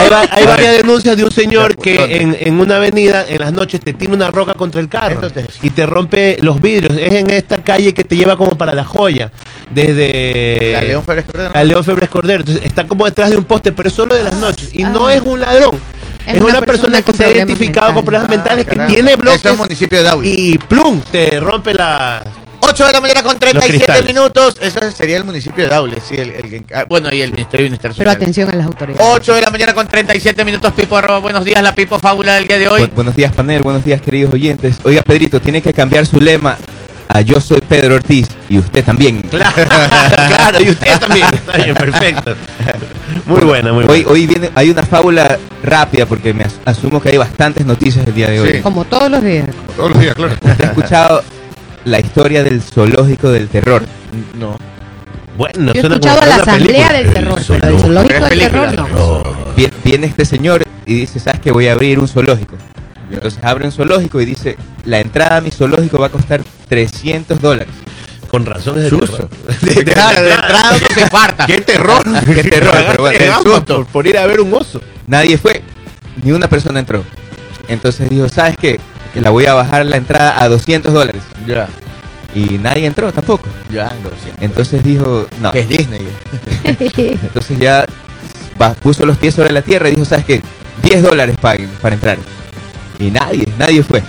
hay, 0.00 0.08
va- 0.08 0.26
hay 0.30 0.44
varias 0.46 0.76
denuncias 0.78 1.16
de 1.16 1.24
un 1.24 1.30
señor 1.30 1.76
que 1.76 2.16
en, 2.20 2.36
en 2.38 2.60
una 2.60 2.76
avenida 2.76 3.24
en 3.28 3.40
las 3.40 3.52
noches 3.52 3.80
te 3.80 3.92
tira 3.92 4.12
una 4.12 4.30
roca 4.30 4.54
contra 4.54 4.80
el 4.80 4.88
carro 4.88 5.14
Entonces. 5.26 5.46
y 5.62 5.70
te 5.70 5.86
rompe 5.86 6.36
los 6.40 6.60
vidrios. 6.60 6.96
Es 6.98 7.12
en 7.14 7.30
esta 7.30 7.56
calle 7.58 7.94
que 7.94 8.04
te 8.04 8.16
lleva 8.16 8.36
como 8.36 8.56
para 8.56 8.74
la 8.74 8.84
joya, 8.84 9.30
desde 9.70 10.72
La 10.72 10.82
León 10.82 11.04
Férez 11.04 11.24
Cordero. 11.26 11.50
a 11.54 11.64
León 11.64 11.84
Febres 11.84 12.08
Cordero. 12.08 12.40
Entonces 12.40 12.64
está 12.64 12.86
como 12.86 13.04
detrás 13.04 13.30
de 13.30 13.36
un 13.36 13.44
poste, 13.44 13.72
pero 13.72 13.88
es 13.88 13.94
solo 13.94 14.14
de 14.14 14.24
las 14.24 14.34
noches. 14.34 14.70
Y 14.72 14.82
no 14.84 15.06
Ah. 15.08 15.14
es 15.14 15.22
un 15.22 15.40
ladrón. 15.40 15.78
Es 16.28 16.34
Es, 16.36 16.42
una 16.42 16.60
persona 16.60 17.02
que 17.02 17.12
se 17.12 17.24
ha 17.24 17.30
identificado 17.30 17.94
con 17.94 18.04
problemas 18.04 18.28
mentales. 18.28 18.66
mentales, 18.66 18.84
Ah, 18.84 18.86
que 18.86 18.94
tiene 18.94 19.10
Eso 19.12 19.20
bloques 19.20 19.44
es 19.44 19.56
municipio 19.58 19.98
de 19.98 20.04
Dawi. 20.04 20.28
y 20.28 20.58
plum, 20.58 21.00
te 21.10 21.40
rompe 21.40 21.74
la... 21.74 22.22
8 22.60 22.86
de 22.86 22.92
la 22.92 23.00
mañana 23.00 23.22
con 23.22 23.38
37 23.38 23.76
cristales. 23.78 24.04
minutos. 24.14 24.56
Eso 24.60 24.80
sería 24.90 25.16
el 25.16 25.24
municipio 25.24 25.64
de 25.64 25.70
Daule, 25.70 25.96
sí, 26.06 26.16
el, 26.16 26.30
el- 26.30 26.64
ah, 26.74 26.84
bueno, 26.88 27.08
y 27.14 27.22
el 27.22 27.30
Ministerio 27.32 27.64
de 27.64 27.70
Bienestar 27.70 27.92
Pero 27.96 28.10
atención 28.10 28.50
a 28.50 28.54
las 28.56 28.66
autoridades. 28.66 29.06
8 29.10 29.34
de 29.36 29.40
la 29.40 29.50
mañana 29.50 29.72
con 29.74 29.86
37 29.88 30.44
minutos, 30.44 30.72
Pipo, 30.74 30.96
arroba, 30.96 31.18
buenos 31.20 31.44
días, 31.44 31.62
la 31.62 31.74
Pipo 31.74 31.98
Fábula 31.98 32.34
del 32.34 32.46
día 32.46 32.58
de 32.58 32.68
hoy. 32.68 32.82
Bu- 32.82 32.90
buenos 32.94 33.14
días, 33.16 33.32
panel. 33.32 33.62
Buenos 33.62 33.84
días, 33.84 34.02
queridos 34.02 34.34
oyentes. 34.34 34.76
Oiga, 34.84 35.02
Pedrito, 35.02 35.40
tiene 35.40 35.62
que 35.62 35.72
cambiar 35.72 36.04
su 36.04 36.20
lema 36.20 36.58
a 37.08 37.20
Yo 37.22 37.40
soy 37.40 37.60
Pedro 37.60 37.96
Ortiz 37.96 38.28
y 38.48 38.58
usted 38.58 38.84
también. 38.84 39.22
Claro, 39.30 39.54
claro, 39.66 40.60
y 40.62 40.70
usted 40.70 40.98
también. 40.98 41.26
Está 41.32 41.56
bien, 41.58 41.74
perfecto. 41.74 42.34
Muy 43.26 43.40
buena, 43.42 43.72
muy 43.72 43.84
Hoy, 43.84 44.02
buena. 44.04 44.08
hoy 44.10 44.26
viene, 44.26 44.50
hay 44.54 44.70
una 44.70 44.82
fábula 44.82 45.38
rápida 45.62 46.06
porque 46.06 46.32
me 46.32 46.44
as- 46.44 46.58
asumo 46.64 47.00
que 47.00 47.10
hay 47.10 47.16
bastantes 47.18 47.64
noticias 47.66 48.06
el 48.06 48.14
día 48.14 48.28
de 48.30 48.40
hoy. 48.40 48.52
Sí. 48.54 48.60
Como 48.60 48.84
todos 48.84 49.10
los 49.10 49.22
días. 49.22 49.46
Todos 49.76 49.90
los 49.90 50.00
días, 50.00 50.14
claro. 50.14 50.32
¿Usted 50.34 50.60
ha 50.64 50.66
escuchado 50.68 51.22
la 51.84 52.00
historia 52.00 52.42
del 52.44 52.62
zoológico 52.62 53.30
del 53.30 53.48
terror? 53.48 53.82
No. 54.38 54.56
Bueno, 55.36 55.72
Yo 55.72 55.80
he 55.82 55.86
escuchado 55.86 56.20
a 56.20 56.26
la 56.26 56.36
asamblea 56.36 56.88
película. 56.88 56.92
del 56.92 57.12
terror, 57.12 57.40
pero 57.46 57.68
el 57.68 57.78
zoológico 57.80 58.24
del 58.26 58.38
terror 58.40 58.74
no. 58.74 59.22
Viene, 59.56 59.72
viene 59.84 60.06
este 60.08 60.24
señor 60.24 60.64
y 60.86 60.94
dice, 60.94 61.20
¿sabes 61.20 61.40
que 61.40 61.50
voy 61.52 61.68
a 61.68 61.72
abrir 61.72 61.98
un 61.98 62.08
zoológico? 62.08 62.56
Entonces 63.10 63.40
abre 63.42 63.64
un 63.66 63.72
zoológico 63.72 64.20
y 64.20 64.24
dice, 64.26 64.56
la 64.84 65.00
entrada 65.00 65.36
a 65.38 65.40
mi 65.40 65.50
zoológico 65.50 65.98
va 65.98 66.06
a 66.06 66.10
costar 66.10 66.42
300 66.68 67.40
dólares. 67.40 67.72
Con 68.30 68.44
razón 68.44 68.78
es 68.78 68.90
terror. 68.90 69.28
De- 69.62 69.84
Claro, 69.84 70.22
de 70.22 70.30
entrada 70.32 70.72
no 70.72 70.86
se 70.94 71.06
parta. 71.10 71.46
¡Qué 71.46 71.60
terror! 71.62 72.02
Qué 72.26 72.44
terror, 72.44 72.74
pero 72.90 73.02
bueno, 73.02 73.18
el 73.18 73.32
susto. 73.42 73.86
por, 73.90 74.06
ir 74.06 74.18
a 74.18 74.26
ver 74.26 74.40
un 74.40 74.52
oso. 74.52 74.80
Nadie 75.06 75.38
fue, 75.38 75.62
ni 76.22 76.32
una 76.32 76.46
persona 76.48 76.78
entró. 76.80 77.02
Entonces 77.68 78.08
dijo, 78.10 78.28
¿sabes 78.28 78.56
qué? 78.60 78.78
Que 79.14 79.20
la 79.22 79.30
voy 79.30 79.46
a 79.46 79.54
bajar 79.54 79.86
la 79.86 79.96
entrada 79.96 80.42
a 80.42 80.48
200 80.48 80.92
dólares. 80.92 81.22
Ya, 81.46 81.68
Y 82.34 82.58
nadie 82.58 82.84
entró 82.86 83.10
tampoco. 83.12 83.48
ya, 83.72 83.92
no 84.02 84.10
sé. 84.10 84.32
Entonces 84.44 84.84
dijo, 84.84 85.26
no. 85.40 85.50
Que 85.52 85.60
es 85.60 85.68
Disney. 85.68 86.06
Entonces 86.96 87.58
ya 87.58 87.86
va- 88.60 88.74
puso 88.74 89.06
los 89.06 89.16
pies 89.16 89.34
sobre 89.34 89.52
la 89.52 89.62
tierra 89.62 89.88
y 89.88 89.92
dijo, 89.92 90.04
¿sabes 90.04 90.24
qué? 90.26 90.42
10 90.82 91.02
dólares 91.02 91.36
paguen 91.40 91.68
para 91.80 91.94
entrar. 91.94 92.18
Y 92.98 93.10
nadie, 93.10 93.46
nadie 93.58 93.82
fue. 93.82 94.02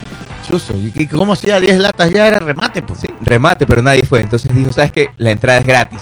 Chuzo. 0.48 0.74
¿Y 0.76 1.06
cómo 1.08 1.34
hacía 1.34 1.60
10 1.60 1.80
latas 1.80 2.12
ya 2.12 2.28
era 2.28 2.40
remate? 2.40 2.82
Pues? 2.82 3.02
Sí, 3.02 3.08
remate, 3.22 3.68
pero 3.68 3.82
nadie 3.82 4.04
fue. 4.04 4.22
Entonces 4.22 4.54
dijo, 4.54 4.72
¿sabes 4.72 4.92
qué? 4.92 5.10
La 5.18 5.32
entrada 5.32 5.60
es 5.60 5.66
gratis. 5.66 6.02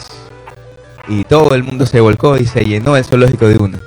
Y 1.09 1.23
todo 1.23 1.53
el 1.55 1.63
mundo 1.63 1.85
se 1.85 1.99
volcó 1.99 2.37
y 2.37 2.45
se 2.45 2.63
llenó 2.65 2.95
el 2.97 3.03
zoológico 3.03 3.47
de 3.47 3.57
una. 3.57 3.79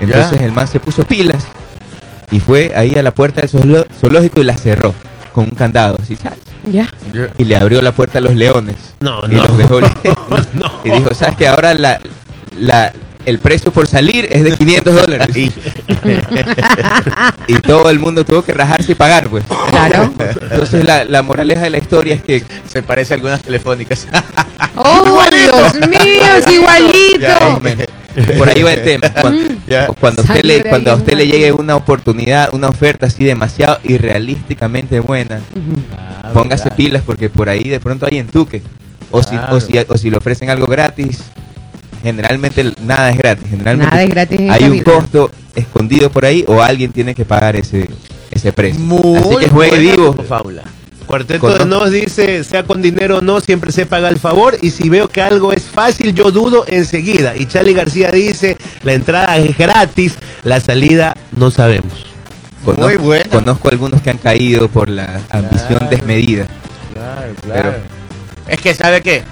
Entonces 0.00 0.40
el 0.40 0.52
man 0.52 0.66
se 0.66 0.80
puso 0.80 1.04
pilas 1.04 1.46
y 2.30 2.40
fue 2.40 2.72
ahí 2.74 2.94
a 2.96 3.02
la 3.02 3.12
puerta 3.12 3.42
del 3.42 3.50
zoológico 4.00 4.40
y 4.40 4.44
la 4.44 4.56
cerró 4.56 4.94
con 5.32 5.44
un 5.44 5.50
candado. 5.50 5.98
Así, 6.02 6.16
¿sabes? 6.16 6.38
Ya. 6.70 6.88
y 7.38 7.44
le 7.44 7.56
abrió 7.56 7.82
la 7.82 7.92
puerta 7.92 8.18
a 8.18 8.20
los 8.20 8.34
leones. 8.34 8.76
No, 9.00 9.20
y 9.26 9.34
no. 9.34 9.44
los 9.44 9.58
dejó 9.58 9.80
No. 10.54 10.70
Y 10.84 10.90
dijo, 10.90 11.12
¿sabes 11.14 11.36
que 11.36 11.48
ahora 11.48 11.74
la, 11.74 12.00
la, 12.58 12.92
el 13.26 13.38
precio 13.38 13.72
por 13.72 13.86
salir 13.86 14.28
es 14.30 14.44
de 14.44 14.52
500 14.56 14.94
dólares? 14.94 15.36
y 17.46 17.54
todo 17.56 17.90
el 17.90 17.98
mundo 17.98 18.24
tuvo 18.24 18.42
que 18.42 18.52
rajarse 18.52 18.92
y 18.92 18.94
pagar, 18.94 19.28
pues. 19.28 19.44
Claro. 19.70 20.12
Entonces 20.50 20.84
la, 20.84 21.04
la 21.04 21.22
moraleja 21.22 21.62
de 21.62 21.70
la 21.70 21.78
historia 21.78 22.14
es 22.14 22.22
que 22.22 22.42
Se 22.68 22.82
parece 22.82 23.14
a 23.14 23.16
algunas 23.16 23.42
telefónicas. 23.42 24.06
¡Oh, 24.76 25.22
Dios 25.30 25.88
mío! 25.88 26.22
¡Es 26.38 26.44
Ya, 26.46 26.52
igualito! 26.52 27.60
por 28.36 28.48
ahí 28.48 28.62
va 28.62 28.72
el 28.72 28.82
tema. 28.82 29.08
Cuando, 29.20 29.54
Ya. 29.66 29.86
cuando, 29.98 30.22
usted 30.22 30.42
le, 30.44 30.62
cuando 30.64 30.92
a 30.92 30.96
usted 30.96 31.14
le 31.14 31.26
llegue 31.26 31.52
una 31.52 31.76
oportunidad, 31.76 32.52
una 32.52 32.68
oferta 32.68 33.06
así 33.06 33.24
demasiado 33.24 33.78
irrealísticamente 33.84 35.00
buena, 35.00 35.40
póngase 36.34 36.70
pilas 36.72 37.02
porque 37.04 37.28
por 37.30 37.48
ahí 37.48 37.64
de 37.64 37.80
pronto 37.80 38.06
hay 38.10 38.18
entuque. 38.18 38.62
O, 39.10 39.22
si, 39.22 39.36
o, 39.50 39.60
si, 39.60 39.78
o 39.78 39.98
si 39.98 40.10
le 40.10 40.16
ofrecen 40.16 40.48
algo 40.48 40.66
gratis, 40.66 41.20
generalmente 42.02 42.72
nada 42.82 43.10
es 43.10 43.18
gratis. 43.18 43.46
Generalmente 43.50 43.90
Nada 43.90 44.02
es 44.02 44.10
gratis 44.10 44.40
en 44.40 44.50
hay 44.50 44.64
un 44.64 44.72
vida. 44.72 44.84
costo 44.84 45.30
escondido 45.54 46.10
por 46.10 46.24
ahí 46.24 46.44
o 46.48 46.62
alguien 46.62 46.92
tiene 46.92 47.14
que 47.14 47.24
pagar 47.24 47.56
ese, 47.56 47.88
ese 48.30 48.52
precio. 48.52 48.80
Muy 48.80 49.18
Así 49.18 49.36
que 49.36 49.48
juegue 49.48 49.78
vivo. 49.78 50.12
Fábula. 50.28 50.62
Cuarteto 51.06 51.58
de 51.58 51.66
Nos 51.66 51.90
dice, 51.90 52.42
sea 52.44 52.62
con 52.62 52.80
dinero 52.80 53.18
o 53.18 53.20
no, 53.20 53.40
siempre 53.40 53.72
se 53.72 53.84
paga 53.86 54.08
el 54.08 54.18
favor. 54.18 54.56
Y 54.62 54.70
si 54.70 54.88
veo 54.88 55.08
que 55.08 55.20
algo 55.20 55.52
es 55.52 55.62
fácil, 55.64 56.14
yo 56.14 56.30
dudo 56.30 56.64
enseguida. 56.68 57.36
Y 57.36 57.46
Charlie 57.46 57.74
García 57.74 58.10
dice, 58.10 58.56
la 58.82 58.94
entrada 58.94 59.36
es 59.36 59.56
gratis, 59.58 60.14
la 60.44 60.60
salida 60.60 61.14
no 61.36 61.50
sabemos. 61.50 62.06
Conozco, 62.64 62.86
Muy 62.86 62.96
buena. 62.96 63.28
conozco 63.30 63.68
algunos 63.68 64.00
que 64.00 64.10
han 64.10 64.18
caído 64.18 64.68
por 64.68 64.88
la 64.88 65.20
ambición 65.30 65.78
Claro. 65.80 65.88
desmedida. 65.90 66.46
Claro, 66.94 67.32
Pero- 67.52 67.74
Es 68.48 68.60
que, 68.60 68.74
¿sabe 68.74 69.02
qué? 69.02 69.22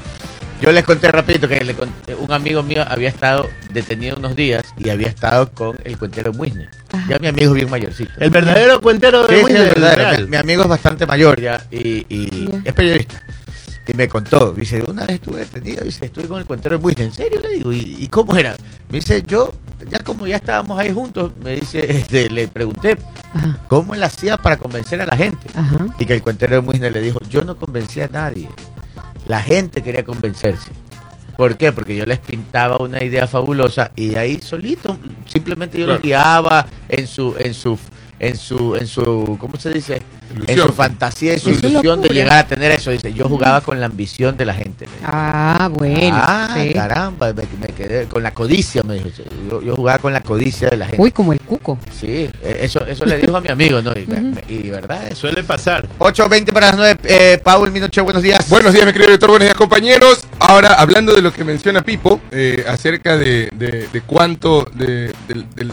Yo 0.61 0.73
les 0.73 0.85
conté 0.85 1.11
rapidito 1.11 1.49
que 1.49 1.65
le 1.65 1.75
conté- 1.75 2.15
un 2.19 2.31
amigo 2.33 2.63
mío 2.63 2.85
había 2.87 3.09
estado 3.09 3.49
detenido 3.73 4.17
unos 4.19 4.37
días 4.37 4.63
y 4.77 4.91
había 4.91 5.09
estado 5.09 5.51
con 5.53 5.77
el 5.85 5.97
cuentero 5.97 6.33
Muisne. 6.35 6.69
Ya 7.09 7.19
mi 7.19 7.29
amigo 7.29 7.49
es 7.53 7.55
bien 7.55 7.71
mayorcito. 7.71 8.11
El 8.19 8.29
verdadero 8.31 8.81
cuentero 8.81 9.27
de 9.27 9.37
sí, 9.37 9.43
Muisne, 9.43 9.59
es 9.61 9.69
el 9.69 9.75
verdadero. 9.75 10.03
real. 10.11 10.25
Mi, 10.25 10.31
mi 10.31 10.37
amigo 10.37 10.63
es 10.65 10.69
bastante 10.69 11.07
mayor 11.07 11.41
ya 11.41 11.65
y, 11.71 12.05
es 12.65 12.75
periodista. 12.75 13.23
Y 13.87 13.95
me 13.95 14.07
contó, 14.07 14.53
dice, 14.53 14.85
una 14.87 15.07
vez 15.07 15.17
estuve 15.17 15.41
detenido, 15.41 15.83
dice, 15.83 16.05
estuve 16.05 16.29
con 16.29 16.39
el 16.39 16.45
cuentero 16.45 16.77
de 16.77 16.83
Muisne. 16.83 17.05
¿En 17.05 17.13
serio? 17.13 17.41
Le 17.41 17.49
digo, 17.55 17.73
¿y, 17.73 17.97
y 17.99 18.09
cómo 18.09 18.37
era? 18.37 18.55
Me 18.91 18.99
dice, 18.99 19.23
yo 19.27 19.53
ya 19.89 19.99
como 20.01 20.27
ya 20.27 20.37
estábamos 20.37 20.79
ahí 20.79 20.93
juntos, 20.93 21.33
me 21.43 21.57
dice, 21.57 21.91
este, 21.97 22.29
le 22.29 22.47
pregunté 22.49 22.99
Ajá, 23.33 23.59
cómo 23.67 23.95
él 23.95 24.03
hacía 24.03 24.37
para 24.37 24.59
convencer 24.59 25.01
a 25.01 25.07
la 25.07 25.17
gente. 25.17 25.47
ajá. 25.55 25.87
Y 25.99 26.05
que 26.05 26.13
el 26.15 26.23
cuentero 26.23 26.57
de 26.57 26.61
Muisne 26.61 26.91
le 26.91 27.01
dijo, 27.01 27.19
yo 27.31 27.43
no 27.45 27.57
convencí 27.57 28.01
a 28.03 28.09
nadie. 28.09 28.49
La 29.29 29.41
gente 29.43 29.83
quería 29.83 30.05
convencerse. 30.05 30.71
¿Por 31.37 31.57
qué? 31.57 31.73
Porque 31.73 31.97
yo 31.97 32.05
les 32.05 32.19
pintaba 32.19 32.77
una 32.79 33.03
idea 33.03 33.27
fabulosa 33.27 33.93
y 33.97 34.15
ahí 34.17 34.41
solito, 34.43 34.99
simplemente 35.27 35.79
yo 35.79 35.87
los 35.87 36.01
Claro. 36.01 36.03
guiaba 36.07 36.67
en 36.89 37.07
su, 37.07 37.35
en 37.39 37.55
su, 37.55 37.79
en 38.21 38.37
su, 38.37 38.77
en 38.77 38.87
su, 38.87 39.37
¿cómo 39.41 39.59
se 39.59 39.71
dice? 39.71 40.03
En 40.47 40.59
su 40.59 40.69
fantasía, 40.73 41.33
en 41.33 41.41
su 41.41 41.51
ilusión 41.51 42.01
de 42.03 42.11
llegar 42.11 42.39
a 42.39 42.47
tener 42.47 42.71
eso. 42.71 42.91
Dice, 42.93 43.13
yo 43.13 43.29
jugaba 43.29 43.63
con 43.63 43.81
la 43.81 43.87
ambición 43.87 44.37
de 44.37 44.45
la 44.45 44.55
gente. 44.55 44.87
me 44.87 44.93
dijo. 44.99 45.11
Ah, 45.13 45.69
bueno. 45.73 46.11
ah, 46.21 46.57
sí. 46.63 46.73
caramba, 46.75 47.33
me, 47.33 47.43
me 47.59 47.67
quedé 47.75 48.05
con 48.07 48.23
la 48.23 48.33
codicia, 48.33 48.83
me 48.85 48.95
dijo. 48.95 49.09
Yo, 49.51 49.63
yo 49.63 49.75
jugaba 49.75 49.99
con 49.99 50.13
la 50.13 50.23
codicia 50.23 50.69
de 50.69 50.77
la 50.77 50.87
gente. 50.87 51.03
Uy, 51.03 51.11
como 51.11 51.33
el 51.33 51.41
cuco. 51.41 51.79
Sí, 51.99 52.29
eh, 52.43 52.59
eso, 52.61 52.87
eso 52.87 53.05
le 53.07 53.17
dijo 53.19 53.37
a 53.37 53.41
mi 53.41 53.49
amigo, 53.49 53.81
¿no? 53.83 53.93
Y, 53.93 54.55
y 54.55 54.71
verdad, 54.71 55.07
eso. 55.09 55.23
Suele 55.23 55.43
pasar. 55.43 55.89
8.20 55.99 56.53
para 56.53 56.67
las 56.69 56.77
9. 56.77 57.01
Eh, 57.05 57.41
Paul 57.43 57.73
Minucho, 57.73 58.05
buenos 58.05 58.23
días. 58.23 58.49
Buenos 58.51 58.73
días, 58.73 58.85
mi 58.87 58.93
querido 58.93 59.09
director, 59.09 59.31
buenos 59.31 59.47
días, 59.47 59.57
compañeros. 59.57 60.27
Ahora, 60.39 60.75
hablando 60.75 61.13
de 61.15 61.23
lo 61.23 61.33
que 61.33 61.43
menciona 61.43 61.83
Pipo, 61.83 62.21
eh, 62.31 62.65
acerca 62.69 63.17
de, 63.17 63.49
de- 63.55 63.89
de 63.93 64.01
cuánto 64.03 64.65
de- 64.75 65.13
del 65.27 65.73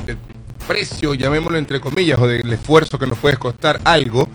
precio, 0.68 1.14
llamémoslo 1.14 1.58
entre 1.58 1.80
comillas, 1.80 2.20
o 2.20 2.28
del 2.28 2.52
esfuerzo 2.54 3.00
que 3.00 3.08
nos 3.08 3.18
puede 3.18 3.38
costar 3.38 3.80
algo, 3.84 4.28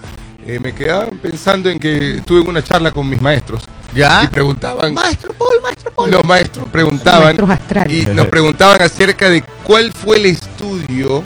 eh, 0.46 0.58
me 0.60 0.74
quedaba 0.74 1.06
pensando 1.22 1.70
en 1.70 1.78
que 1.78 2.20
tuve 2.26 2.40
una 2.40 2.62
charla 2.64 2.90
con 2.90 3.08
mis 3.08 3.20
maestros 3.20 3.62
¿Ya? 3.94 4.22
y 4.24 4.26
preguntaban, 4.28 4.92
Maestro 4.94 5.32
Paul, 5.34 5.60
maestro 5.62 5.92
Paul. 5.92 6.10
los 6.10 6.24
maestros 6.24 6.66
preguntaban 6.72 7.36
Maestros 7.46 7.86
y 7.92 8.06
nos 8.06 8.26
preguntaban 8.26 8.82
acerca 8.82 9.28
de 9.30 9.44
cuál 9.64 9.92
fue 9.92 10.16
el 10.16 10.26
estudio 10.26 11.22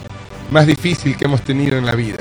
más 0.50 0.66
difícil 0.66 1.16
que 1.16 1.24
hemos 1.24 1.40
tenido 1.42 1.78
en 1.78 1.86
la 1.86 1.94
vida. 1.94 2.18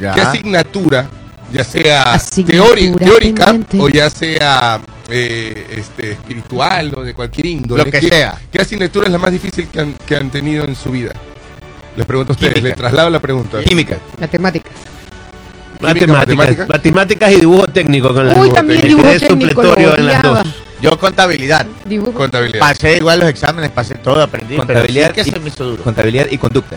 Ya. 0.00 0.12
¿Qué 0.14 0.20
asignatura, 0.22 1.08
ya 1.52 1.62
sea 1.62 2.02
Asignatura 2.14 2.74
teori- 2.80 2.98
teórica 2.98 3.44
pendiente. 3.46 3.78
o 3.80 3.88
ya 3.88 4.10
sea 4.10 4.80
eh, 5.08 5.66
este, 5.78 6.12
espiritual 6.12 6.92
o 6.96 7.02
de 7.04 7.14
cualquier 7.14 7.46
índole? 7.46 7.84
Lo 7.84 7.90
que 7.90 8.00
¿qué, 8.00 8.08
sea. 8.08 8.36
¿Qué 8.50 8.58
asignatura 8.60 9.06
es 9.06 9.12
la 9.12 9.18
más 9.18 9.30
difícil 9.30 9.68
que 9.68 9.78
han, 9.80 9.92
que 10.06 10.16
han 10.16 10.30
tenido 10.30 10.64
en 10.64 10.74
su 10.74 10.90
vida? 10.90 11.12
Les 11.96 12.06
pregunto 12.06 12.32
a 12.32 12.34
ustedes, 12.34 12.54
Química. 12.54 12.68
les 12.68 12.76
traslado 12.76 13.10
la 13.10 13.20
pregunta. 13.20 13.62
Química. 13.62 13.98
Matemáticas. 14.20 14.72
Química, 15.78 16.06
Matemáticas, 16.06 16.36
matemática. 16.38 16.66
matemáticas 16.68 17.32
y 17.32 17.36
dibujo 17.40 17.66
técnico 17.66 18.14
con 18.14 18.26
las 18.26 18.36
Uy, 18.38 18.46
dos. 18.48 18.54
también 18.54 18.80
Me 18.82 18.88
dibujo 18.88 19.08
técnico, 19.08 19.62
lo 19.62 19.68
supletorio 19.70 19.96
en 19.98 20.06
las 20.06 20.22
dos. 20.22 20.46
Yo 20.82 20.98
contabilidad. 20.98 21.66
Dibujo. 21.86 22.12
Contabilidad. 22.12 22.60
Pasé 22.60 22.96
igual 22.98 23.20
los 23.20 23.28
exámenes, 23.30 23.70
pasé 23.70 23.94
todo, 23.96 24.22
aprendí. 24.22 24.56
Contabilidad 24.56 25.12
pero 25.14 25.24
sí 25.24 25.30
y- 25.30 25.32
que 25.32 25.38
se 25.38 25.40
me 25.42 25.48
hizo 25.48 25.64
duro. 25.64 25.82
Contabilidad 25.82 26.26
y 26.30 26.38
conducta. 26.38 26.76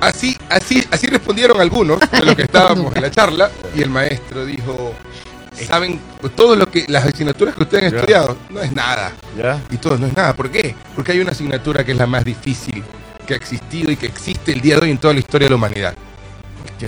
Así, 0.00 0.36
así, 0.50 0.84
así 0.90 1.06
respondieron 1.06 1.58
algunos 1.60 1.98
de 2.00 2.20
los 2.24 2.34
que 2.34 2.42
estábamos 2.50 2.94
en 2.94 3.02
la 3.02 3.10
charla 3.10 3.50
y 3.74 3.80
el 3.80 3.88
maestro 3.88 4.44
dijo, 4.44 4.94
saben, 5.66 5.98
todo 6.36 6.54
lo 6.56 6.66
que, 6.70 6.84
las 6.88 7.06
asignaturas 7.06 7.54
que 7.54 7.62
ustedes 7.62 7.84
han 7.92 7.94
estudiado, 7.98 8.36
no 8.50 8.60
es 8.60 8.72
nada. 8.72 9.12
Y 9.70 9.76
todo 9.78 9.96
no 9.96 10.06
es 10.06 10.14
nada. 10.14 10.34
¿Por 10.34 10.50
qué? 10.50 10.74
Porque 10.94 11.12
hay 11.12 11.20
una 11.20 11.30
asignatura 11.30 11.84
que 11.84 11.92
es 11.92 11.98
la 11.98 12.06
más 12.06 12.24
difícil 12.24 12.82
que 13.24 13.34
ha 13.34 13.36
existido 13.36 13.90
y 13.90 13.96
que 13.96 14.06
existe 14.06 14.52
el 14.52 14.60
día 14.60 14.76
de 14.76 14.82
hoy 14.82 14.90
en 14.90 14.98
toda 14.98 15.14
la 15.14 15.20
historia 15.20 15.46
de 15.46 15.50
la 15.50 15.56
humanidad. 15.56 15.94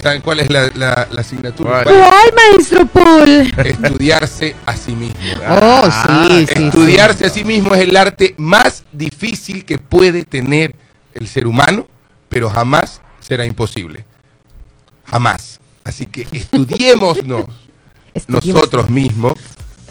¿Saben 0.02 0.20
cuál 0.20 0.40
es 0.40 0.50
la, 0.50 0.70
la- 0.74 1.08
la 1.10 1.20
asignatura? 1.22 1.82
¿Cuál? 1.84 1.94
¿Cuál, 1.96 2.32
maestro 2.34 2.86
Paul? 2.86 3.50
Estudiarse 3.64 4.54
a 4.66 4.76
sí 4.76 4.92
mismo. 4.94 5.16
Oh, 5.48 5.90
sí, 5.90 6.46
sí. 6.46 6.54
sí. 6.54 6.64
Estudiarse 6.66 7.26
a 7.26 7.30
sí 7.30 7.44
mismo 7.44 7.74
es 7.74 7.80
el 7.82 7.96
arte 7.96 8.34
más 8.36 8.84
difícil 8.92 9.64
que 9.64 9.78
puede 9.78 10.24
tener 10.24 10.74
el 11.14 11.26
ser 11.28 11.46
humano, 11.46 11.86
pero 12.28 12.50
jamás 12.50 13.00
será 13.20 13.46
imposible. 13.46 14.04
Jamás. 15.06 15.60
Así 15.84 16.04
que 16.06 16.22
estudiémonos 16.32 17.46
Estudiemos. 18.12 18.44
nosotros 18.54 18.90
mismos 18.90 19.34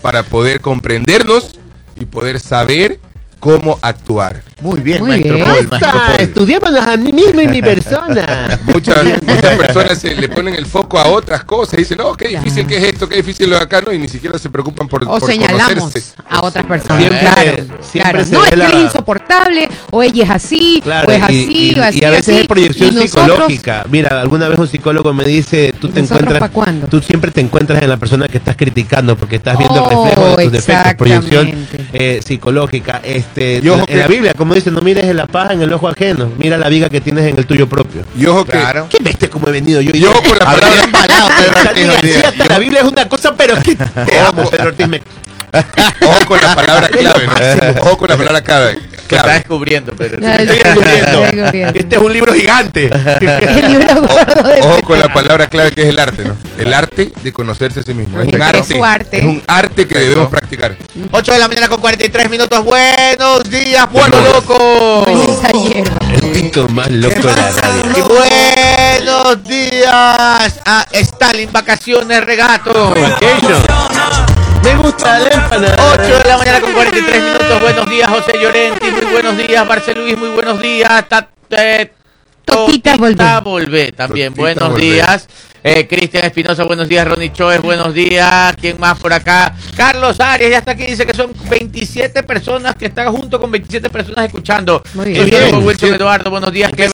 para 0.01 0.21
poder 0.23 0.61
comprendernos 0.61 1.57
y 1.99 2.05
poder 2.05 2.39
saber 2.39 2.99
cómo 3.45 3.77
actuar. 3.79 4.41
Muy 4.61 4.79
bien, 4.79 5.01
Muy 5.01 5.09
maestro 5.09 5.33
bien. 5.35 5.45
Paul, 5.45 5.67
maestro 5.67 5.91
Paul. 5.91 6.15
estudiémonos 6.19 6.87
a 6.87 6.97
mí 6.97 7.11
mismo 7.11 7.41
y 7.41 7.47
mi 7.47 7.61
persona. 7.61 8.59
Muchas, 8.65 9.03
muchas 9.21 9.57
personas 9.57 9.99
se 9.99 10.15
le 10.15 10.29
ponen 10.29 10.55
el 10.55 10.65
foco 10.65 10.97
a 10.97 11.05
otras 11.07 11.43
cosas 11.43 11.75
y 11.75 11.77
dicen, 11.83 11.99
no, 11.99 12.13
qué 12.15 12.29
difícil 12.29 12.65
que 12.65 12.77
es 12.77 12.83
esto, 12.85 13.07
qué 13.07 13.17
difícil 13.17 13.49
lo 13.51 13.57
de 13.57 13.61
acá, 13.61 13.81
no, 13.81 13.91
y 13.93 13.99
ni 13.99 14.07
siquiera 14.07 14.39
se 14.39 14.49
preocupan 14.49 14.87
por, 14.87 15.03
O 15.03 15.19
por 15.19 15.29
señalamos 15.29 15.73
conocerse. 15.75 16.13
a 16.27 16.41
otras 16.43 16.65
personas. 16.65 16.97
Siempre- 16.97 17.19
claro, 17.19 17.63
siempre 17.81 18.11
claro. 18.23 18.25
No, 18.31 18.43
es 18.45 18.49
que 18.49 18.55
la- 18.57 18.67
es 18.69 18.73
insoportable, 18.75 19.69
o 19.91 20.01
ella 20.01 20.23
es 20.23 20.29
así, 20.31 20.79
Claro, 20.83 21.07
o 21.07 21.11
es 21.11 21.19
y, 21.19 21.21
así, 21.21 21.45
y- 21.75 21.79
o 21.79 21.83
así. 21.83 21.99
y 21.99 22.03
a 22.05 22.09
veces 22.09 22.29
así. 22.29 22.41
es 22.41 22.47
proyección 22.47 22.95
nosotros- 22.95 23.25
psicológica. 23.27 23.85
Mira, 23.91 24.21
alguna 24.21 24.47
vez 24.49 24.57
un 24.57 24.67
psicólogo 24.67 25.13
me 25.13 25.25
dice, 25.25 25.71
tú 25.79 25.89
te 25.89 26.01
¿Nosotros 26.01 26.33
encuentras, 26.41 26.89
tú 26.89 26.99
siempre 27.01 27.29
te 27.29 27.41
encuentras 27.41 27.83
en 27.83 27.89
la 27.89 27.97
persona 27.97 28.27
que 28.27 28.37
estás 28.39 28.55
criticando 28.55 29.15
porque 29.15 29.35
estás 29.35 29.57
viendo 29.59 29.83
Oh, 29.83 29.89
el 29.89 30.09
reflejo 30.09 30.37
de 30.37 30.43
tus 30.45 30.51
defectos, 30.53 30.93
proyección 30.95 31.47
exactamente. 31.49 31.89
eh, 32.17 32.21
psicológica. 32.25 33.01
Este, 33.03 33.34
Y 33.35 33.67
ojo 33.69 33.79
en 33.81 33.85
que- 33.85 33.95
la 33.97 34.07
Biblia, 34.07 34.33
como 34.33 34.53
dice, 34.53 34.71
no 34.71 34.81
mires 34.81 35.03
en 35.05 35.17
la 35.17 35.27
paja 35.27 35.53
en 35.53 35.61
el 35.61 35.71
ojo 35.73 35.87
ajeno, 35.87 36.31
mira 36.37 36.57
la 36.57 36.69
viga 36.69 36.89
que 36.89 37.01
tienes 37.01 37.25
en 37.31 37.37
el 37.37 37.45
tuyo 37.45 37.67
propio. 37.67 38.03
Y 38.17 38.25
ojo 38.25 38.45
que, 38.45 38.51
Claro. 38.51 38.87
¿Qué 38.89 38.97
viste 39.01 39.29
cómo 39.29 39.47
he 39.47 39.51
venido 39.51 39.81
yo? 39.81 39.91
y 39.93 40.05
ojo 40.05 40.21
con 40.23 40.37
la 40.37 40.45
palabra, 40.45 40.83
embalado, 40.83 41.27
Pedro 41.73 41.93
Ortiz, 41.95 42.47
la 42.49 42.59
Biblia 42.59 42.81
es 42.81 42.87
una 42.91 43.07
cosa, 43.09 43.33
pero 43.35 43.55
que 43.61 43.75
te 44.05 44.19
amo, 44.19 44.49
Pedro 44.49 44.67
Ortiz. 44.69 44.87
ojo 46.01 46.25
con 46.27 46.41
la 46.41 46.55
palabra 46.55 46.87
clave, 46.89 47.27
¿no? 47.27 47.81
ojo 47.81 47.97
con 47.97 48.09
la 48.09 48.17
palabra 48.17 48.41
clave. 48.41 48.77
Que 49.07 49.15
está 49.17 49.33
descubriendo, 49.33 49.93
pero. 49.95 50.17
Estoy 50.17 50.45
descubriendo. 50.57 51.25
Este 51.77 51.95
es 51.95 52.01
un 52.01 52.11
libro 52.11 52.33
gigante. 52.33 52.89
El 53.21 53.67
libro 53.67 54.01
gordo 54.01 54.49
de 54.49 54.61
Ojo 54.61 54.81
con 54.81 54.99
la 54.99 55.13
palabra 55.13 55.47
clave 55.47 55.71
que 55.71 55.83
es 55.83 55.89
el 55.89 55.99
arte, 55.99 56.23
¿no? 56.25 56.35
El 56.57 56.73
arte 56.73 57.11
de 57.21 57.33
conocerse 57.33 57.81
a 57.81 57.83
sí 57.83 57.93
mismo. 57.93 58.19
Es 58.21 58.33
un 58.33 58.41
arte, 58.41 59.17
es 59.17 59.23
un 59.23 59.43
arte 59.47 59.87
que 59.87 59.99
debemos 59.99 60.29
practicar. 60.29 60.75
8 61.11 61.33
de 61.33 61.39
la 61.39 61.47
mañana 61.47 61.67
con 61.67 61.79
43 61.81 62.29
minutos. 62.29 62.63
Buenos 62.63 63.43
días, 63.49 63.85
pueblo 63.87 64.21
loco. 64.21 65.05
El 65.07 66.31
pito 66.31 66.67
más 66.69 66.89
loco 66.89 67.15
de 67.15 67.35
la 67.35 67.51
radio. 67.51 67.83
Y 67.95 68.01
buenos 68.01 69.43
días 69.43 70.59
a 70.65 70.85
Stalin 70.91 71.51
Vacaciones 71.51 72.23
Regato. 72.23 72.93
Me 74.65 74.75
gusta 74.75 75.19
la 75.19 75.27
empanada. 75.29 75.93
8 75.93 76.17
de 76.19 76.23
la 76.29 76.37
mañana 76.37 76.61
con 76.61 76.73
43 76.73 77.23
minutos. 77.23 77.61
Buenos 77.61 77.89
días, 77.89 78.09
José 78.09 78.33
Llorenti. 78.41 78.91
Muy 78.91 79.05
buenos 79.13 79.37
días, 79.37 79.67
Barceluis. 79.67 80.17
Muy 80.17 80.29
buenos 80.29 80.59
días. 80.61 81.07
Ta- 81.07 81.29
eh, 81.51 81.91
Totita 82.43 82.95
Volvé. 82.97 83.39
Volvé 83.43 83.91
también. 83.91 84.33
Totita 84.33 84.41
buenos 84.41 84.69
Volvé. 84.71 84.81
días. 84.85 85.27
Eh, 85.67 85.87
Cristian 85.87 86.23
Espinosa, 86.25 86.63
buenos 86.63 86.87
días. 86.87 87.07
Ronnie 87.07 87.33
Choes, 87.33 87.59
buenos 87.59 87.91
días. 87.91 88.55
¿Quién 88.61 88.79
más 88.79 88.99
por 88.99 89.11
acá? 89.11 89.51
Carlos 89.75 90.19
Arias, 90.19 90.51
ya 90.51 90.57
está 90.59 90.73
aquí. 90.73 90.85
Dice 90.85 91.07
que 91.07 91.15
son 91.15 91.33
27 91.49 92.21
personas 92.21 92.75
que 92.75 92.85
están 92.85 93.11
junto 93.11 93.39
con 93.41 93.49
27 93.49 93.89
personas 93.89 94.25
escuchando. 94.27 94.83
Muy 94.93 95.05
bien. 95.13 95.25
bien. 95.25 95.63
Wilson 95.65 95.89
Sí. 95.89 95.95
Eduardo, 95.95 96.29
buenos 96.29 96.51
días. 96.51 96.69
¿En 96.69 96.75
qué? 96.75 96.87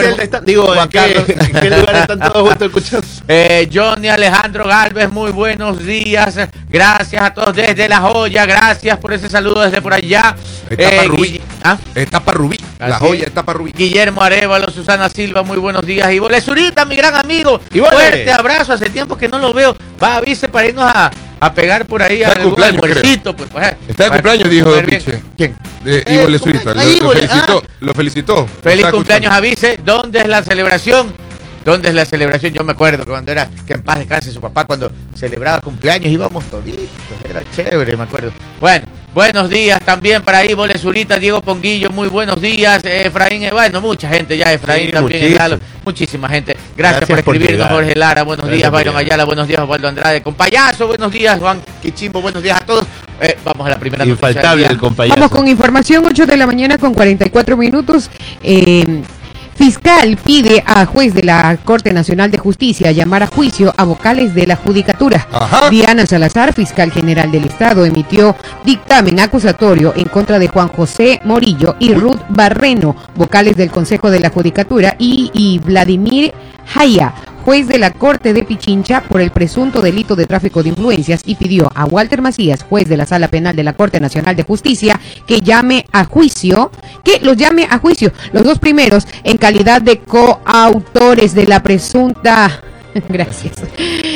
Digo, 0.45 0.67
Juan 0.67 0.79
¿en 0.83 0.87
qué, 0.89 0.97
Carlos. 0.99 1.23
en 1.27 1.51
qué 1.61 1.69
lugar 1.69 1.95
están 1.97 2.19
todos 2.19 2.47
juntos 2.49 2.67
escuchando? 2.69 3.07
Eh, 3.27 3.69
Johnny 3.73 4.07
Alejandro 4.07 4.63
Galvez, 4.65 5.11
muy 5.11 5.31
buenos 5.31 5.83
días. 5.85 6.39
Gracias 6.69 7.21
a 7.21 7.33
todos 7.33 7.53
desde 7.53 7.89
La 7.89 7.97
Joya. 7.99 8.45
Gracias 8.45 8.97
por 8.99 9.11
ese 9.11 9.27
saludo 9.27 9.63
desde 9.63 9.81
por 9.81 9.93
allá. 9.93 10.33
Etapa 10.69 11.03
Rubí. 11.07 11.21
Guille- 11.27 11.41
¿Ah? 11.63 11.77
Etapa 11.93 12.31
Rubí, 12.31 12.57
la 12.79 12.95
Así 12.95 13.05
joya 13.05 13.27
etapa 13.27 13.53
Rubí. 13.53 13.71
Guillermo 13.71 14.23
Arevalo, 14.23 14.71
Susana 14.71 15.09
Silva, 15.09 15.43
muy 15.43 15.57
buenos 15.57 15.85
días. 15.85 16.09
Y 16.11 16.19
Zurita, 16.41 16.85
mi 16.85 16.95
gran 16.95 17.13
amigo. 17.15 17.59
Ivole. 17.71 17.91
Fuerte 17.91 18.31
abrazo, 18.31 18.60
hace 18.69 18.89
tiempo 18.89 19.17
que 19.17 19.27
no 19.27 19.39
lo 19.39 19.53
veo. 19.53 19.75
Va, 20.01 20.17
avise 20.17 20.47
para 20.47 20.67
irnos 20.67 20.85
a, 20.85 21.11
a 21.39 21.53
pegar 21.53 21.85
por 21.85 22.01
ahí 22.01 22.21
Está 22.21 22.39
algún 22.41 22.61
almuercito, 22.63 23.35
pues, 23.35 23.49
pues, 23.49 23.75
Está 23.87 24.05
de 24.05 24.09
cumpleaños, 24.11 24.49
dijo. 24.49 24.71
Piche. 24.83 25.21
¿Quién? 25.37 25.55
De 25.83 25.99
Eh, 25.99 26.13
Ivo 26.15 26.27
Lesurita. 26.27 26.73
Lo, 26.73 26.81
cumpleaños. 26.81 26.99
lo 27.01 27.05
Ivole, 27.05 27.19
felicitó, 27.27 27.63
lo 27.79 27.93
felicitó. 27.93 28.47
Feliz 28.61 28.85
Está 28.85 28.91
cumpleaños, 28.91 29.33
avise. 29.33 29.79
¿Dónde 29.83 30.19
es 30.19 30.27
la 30.27 30.43
celebración? 30.43 31.13
¿Dónde 31.65 31.89
es 31.89 31.95
la 31.95 32.05
celebración? 32.05 32.53
Yo 32.53 32.63
me 32.63 32.71
acuerdo 32.71 33.03
que 33.03 33.09
cuando 33.11 33.31
era, 33.31 33.47
que 33.67 33.73
en 33.73 33.83
paz 33.83 33.99
descanse 33.99 34.31
su 34.31 34.41
papá, 34.41 34.65
cuando 34.65 34.91
celebraba 35.15 35.61
cumpleaños 35.61 36.11
íbamos 36.11 36.43
toditos, 36.45 36.87
era 37.29 37.43
chévere, 37.55 37.95
me 37.95 38.03
acuerdo. 38.03 38.31
Bueno, 38.59 38.85
buenos 39.13 39.49
días 39.49 39.79
también 39.83 40.21
para 40.21 40.45
Ivo 40.45 40.65
Zurita, 40.77 41.19
Diego 41.19 41.41
Ponguillo, 41.41 41.89
muy 41.89 42.07
buenos 42.07 42.39
días, 42.41 42.81
Efraín, 42.83 43.43
eh, 43.43 43.51
bueno, 43.51 43.81
mucha 43.81 44.09
gente 44.09 44.37
ya, 44.37 44.51
Efraín 44.53 44.87
Sí, 44.87 44.91
también, 44.93 45.19
muchísimo. 45.19 45.39
Lalo, 45.39 45.59
muchísima 45.85 46.29
gente. 46.29 46.57
Gracias, 46.75 47.07
Gracias 47.07 47.23
por 47.23 47.35
escribirnos. 47.35 47.67
Jorge 47.69 47.95
Lara, 47.95 48.23
buenos 48.23 48.45
Gracias 48.45 48.71
días, 48.71 48.71
Byron. 48.71 48.97
Ayala, 48.97 49.25
buenos 49.25 49.47
días, 49.47 49.61
Osvaldo 49.61 49.87
Andrade, 49.87 50.21
compayazo, 50.21 50.87
buenos 50.87 51.11
días, 51.11 51.39
Juan 51.39 51.61
Quichimbo, 51.81 52.21
buenos 52.21 52.41
días 52.41 52.59
a 52.61 52.65
todos. 52.65 52.85
Eh, 53.19 53.37
vamos 53.43 53.67
a 53.67 53.69
la 53.69 53.79
primera 53.79 54.05
noticia 54.05 54.29
Infaltable 54.29 54.65
el 54.65 54.77
compañero. 54.77 55.15
Vamos 55.15 55.31
con 55.31 55.47
información, 55.47 56.05
8 56.05 56.25
de 56.25 56.37
la 56.37 56.47
mañana 56.47 56.77
con 56.77 56.93
44 56.93 57.57
minutos. 57.57 58.09
Eh, 58.41 59.03
fiscal 59.61 60.17
pide 60.17 60.63
a 60.65 60.87
juez 60.87 61.13
de 61.13 61.21
la 61.21 61.55
Corte 61.63 61.93
Nacional 61.93 62.31
de 62.31 62.39
Justicia 62.39 62.91
llamar 62.91 63.21
a 63.21 63.27
juicio 63.27 63.71
a 63.77 63.83
vocales 63.83 64.33
de 64.33 64.47
la 64.47 64.55
Judicatura. 64.55 65.27
Ajá. 65.31 65.69
Diana 65.69 66.07
Salazar, 66.07 66.51
fiscal 66.53 66.91
general 66.91 67.31
del 67.31 67.45
Estado, 67.45 67.85
emitió 67.85 68.35
dictamen 68.65 69.19
acusatorio 69.19 69.93
en 69.95 70.05
contra 70.05 70.39
de 70.39 70.47
Juan 70.47 70.69
José 70.69 71.21
Morillo 71.25 71.75
y 71.77 71.93
Ruth 71.93 72.21
Barreno, 72.29 72.95
vocales 73.13 73.55
del 73.55 73.69
Consejo 73.69 74.09
de 74.09 74.19
la 74.19 74.31
Judicatura, 74.31 74.95
y, 74.97 75.29
y 75.31 75.59
Vladimir 75.59 76.33
Jaya, 76.65 77.13
juez 77.43 77.67
de 77.67 77.77
la 77.77 77.91
Corte 77.91 78.33
de 78.33 78.43
Pichincha, 78.43 79.01
por 79.01 79.21
el 79.21 79.31
presunto 79.31 79.81
delito 79.81 80.15
de 80.15 80.25
tráfico 80.25 80.63
de 80.63 80.69
influencias 80.69 81.21
y 81.25 81.35
pidió 81.35 81.71
a 81.75 81.85
Walter 81.85 82.21
Macías, 82.21 82.63
juez 82.63 82.87
de 82.87 82.97
la 82.97 83.05
Sala 83.05 83.27
Penal 83.27 83.55
de 83.55 83.63
la 83.63 83.73
Corte 83.73 83.99
Nacional 83.99 84.35
de 84.35 84.43
Justicia, 84.43 84.99
que 85.25 85.41
llame 85.41 85.85
a 85.91 86.05
juicio, 86.05 86.71
que 87.03 87.19
los 87.19 87.37
llame 87.37 87.67
a 87.69 87.79
juicio, 87.79 88.11
los 88.31 88.43
dos 88.43 88.59
primeros 88.59 89.07
en 89.23 89.37
calidad 89.37 89.81
de 89.81 89.99
coautores 89.99 91.33
de 91.33 91.47
la 91.47 91.61
presunta 91.61 92.61
Gracias. 93.09 93.55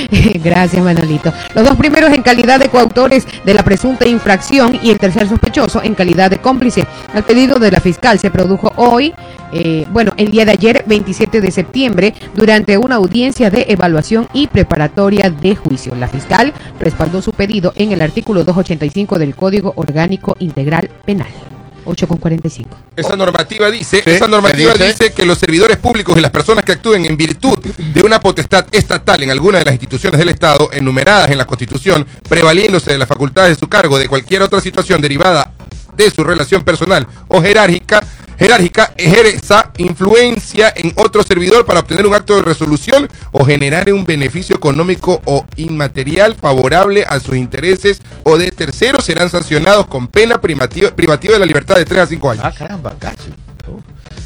Gracias, 0.43 0.83
Manolito. 0.83 1.33
Los 1.53 1.65
dos 1.65 1.75
primeros 1.75 2.13
en 2.13 2.21
calidad 2.21 2.59
de 2.59 2.69
coautores 2.69 3.25
de 3.43 3.53
la 3.53 3.63
presunta 3.63 4.07
infracción 4.07 4.79
y 4.81 4.91
el 4.91 4.99
tercer 4.99 5.27
sospechoso 5.27 5.81
en 5.83 5.95
calidad 5.95 6.29
de 6.29 6.37
cómplice. 6.37 6.85
El 7.13 7.23
pedido 7.23 7.59
de 7.59 7.71
la 7.71 7.79
fiscal 7.79 8.19
se 8.19 8.31
produjo 8.31 8.71
hoy, 8.75 9.13
eh, 9.51 9.85
bueno, 9.91 10.13
el 10.17 10.31
día 10.31 10.45
de 10.45 10.51
ayer, 10.51 10.83
27 10.85 11.41
de 11.41 11.51
septiembre, 11.51 12.13
durante 12.35 12.77
una 12.77 12.95
audiencia 12.95 13.49
de 13.49 13.65
evaluación 13.69 14.27
y 14.33 14.47
preparatoria 14.47 15.29
de 15.29 15.55
juicio. 15.55 15.95
La 15.95 16.07
fiscal 16.07 16.53
respaldó 16.79 17.21
su 17.21 17.31
pedido 17.31 17.73
en 17.75 17.91
el 17.91 18.01
artículo 18.01 18.43
285 18.43 19.19
del 19.19 19.35
Código 19.35 19.73
Orgánico 19.75 20.35
Integral 20.39 20.89
Penal. 21.05 21.54
8 21.85 22.07
con 22.07 22.17
45. 22.17 22.69
Esa 22.95 23.15
normativa 23.15 23.69
dice, 23.71 24.01
Sí, 24.03 24.09
esa 24.11 24.27
normativa 24.27 24.73
dice? 24.73 25.13
que 25.13 25.25
los 25.25 25.37
servidores 25.37 25.77
públicos 25.77 26.17
y 26.17 26.21
las 26.21 26.31
personas 26.31 26.65
que 26.65 26.73
actúen 26.73 27.05
en 27.05 27.15
virtud 27.15 27.57
de 27.59 28.01
una 28.01 28.19
potestad 28.19 28.65
estatal 28.71 29.21
en 29.23 29.31
alguna 29.31 29.59
de 29.59 29.65
las 29.65 29.73
instituciones 29.73 30.19
del 30.19 30.29
Estado 30.29 30.69
enumeradas 30.73 31.31
en 31.31 31.37
la 31.37 31.45
Constitución, 31.45 32.05
prevaliéndose 32.27 32.91
de 32.91 32.97
las 32.97 33.07
facultades 33.07 33.55
de 33.55 33.59
su 33.59 33.67
cargo 33.67 33.97
de 33.99 34.07
cualquier 34.07 34.41
otra 34.41 34.59
situación 34.59 35.01
derivada 35.01 35.51
de 35.95 36.11
su 36.11 36.23
relación 36.23 36.63
personal 36.63 37.07
o 37.27 37.41
jerárquica, 37.41 38.03
jerárquica 38.37 38.93
ejerza 38.97 39.71
influencia 39.77 40.71
en 40.75 40.93
otro 40.95 41.23
servidor 41.23 41.65
para 41.65 41.81
obtener 41.81 42.05
un 42.07 42.13
acto 42.15 42.35
de 42.35 42.41
resolución 42.41 43.09
o 43.31 43.45
generar 43.45 43.91
un 43.91 44.05
beneficio 44.05 44.55
económico 44.55 45.21
o 45.25 45.45
inmaterial 45.57 46.35
favorable 46.35 47.05
a 47.07 47.19
sus 47.19 47.35
intereses 47.35 48.01
o 48.23 48.37
de 48.37 48.51
terceros 48.51 49.05
serán 49.05 49.29
sancionados 49.29 49.87
con 49.87 50.07
pena 50.07 50.41
privativa, 50.41 50.91
privativa 50.95 51.33
de 51.33 51.39
la 51.39 51.45
libertad 51.45 51.75
de 51.75 51.85
3 51.85 52.01
a 52.01 52.07
5 52.07 52.31
años. 52.31 52.43
Ah, 52.45 52.53
caramba, 52.53 52.95
cárcel. 52.99 53.33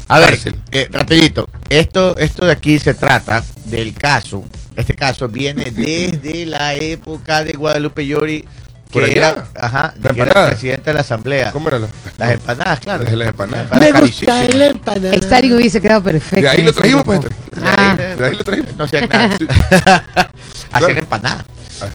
A 0.08 0.18
ver, 0.18 0.30
Cárcel. 0.30 0.56
eh, 0.72 0.88
rapidito, 0.90 1.48
esto, 1.68 2.16
esto 2.18 2.44
de 2.46 2.52
aquí 2.52 2.78
se 2.78 2.94
trata 2.94 3.44
del 3.66 3.94
caso, 3.94 4.44
este 4.76 4.94
caso 4.94 5.28
viene 5.28 5.70
desde 5.70 6.46
la 6.46 6.74
época 6.74 7.44
de 7.44 7.52
Guadalupe 7.52 8.06
Llori, 8.06 8.44
que 8.90 9.04
allá. 9.04 9.12
era, 9.30 9.46
ajá, 9.54 9.94
La 10.02 10.10
que 10.12 10.20
era 10.20 10.46
presidente 10.48 10.90
de 10.90 10.94
la 10.94 11.00
asamblea. 11.00 11.52
¿Cómo 11.52 11.68
era 11.68 11.78
la? 11.78 11.88
Las 12.18 12.30
empanadas, 12.32 12.80
claro. 12.80 13.04
Las 13.04 13.28
empanadas. 13.28 13.68
carísimas. 13.92 14.48
empanada. 14.50 15.14
Estadio 15.14 15.56
hubiese 15.56 15.80
quedado 15.80 16.02
perfecto. 16.02 16.42
De 16.42 16.48
ahí 16.48 16.60
en 16.60 16.66
lo 16.66 16.72
trajimos, 16.72 17.04
pues. 17.04 17.20
Ah. 17.62 17.96
De 17.96 18.26
ahí 18.26 18.34
lo 18.36 18.44
trajimos. 18.44 18.76
No 18.76 18.84
hacían 18.84 19.08
nada. 19.08 19.36
Hacían 20.72 20.98
empanadas. 20.98 21.44